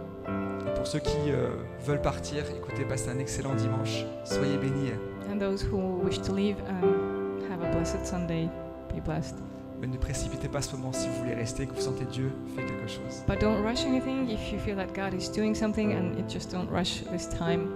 Et 0.67 0.73
pour 0.75 0.85
ceux 0.85 0.99
qui 0.99 1.31
euh, 1.31 1.55
veulent 1.83 2.01
partir, 2.01 2.43
écoutez, 2.55 2.85
passez 2.85 3.09
un 3.09 3.17
excellent 3.17 3.55
dimanche. 3.55 4.05
Soyez 4.23 4.57
bénis. 4.57 4.91
And 5.31 5.39
those 5.39 5.63
who 5.63 5.77
wish 6.03 6.21
to 6.21 6.33
leave, 6.33 6.57
um, 6.69 7.41
have 7.49 7.63
a 7.63 7.71
blessed 7.71 8.05
Sunday. 8.05 8.47
Be 8.93 9.01
blessed. 9.03 9.35
Mais 9.83 9.89
ne 9.89 9.97
précipitez 9.97 10.47
pas 10.47 10.61
ce 10.61 10.77
moment 10.77 10.93
si 10.93 11.09
vous 11.09 11.15
voulez 11.15 11.33
rester, 11.33 11.67
que 11.67 11.73
vous 11.73 11.81
sentez 11.81 12.05
Dieu 12.05 12.31
fait 12.55 12.63
quelque 12.63 12.87
chose. 12.87 13.21
But 13.27 13.41
don't 13.41 13.61
rush 13.61 13.83
anything 13.83 14.29
if 14.29 14.49
you 14.49 14.57
feel 14.57 14.77
that 14.77 14.93
God 14.95 15.13
is 15.13 15.29
doing 15.29 15.53
something, 15.53 15.91
and 15.91 16.17
it 16.17 16.29
just 16.29 16.49
don't 16.53 16.69
rush 16.71 17.03
this 17.11 17.27
time. 17.27 17.67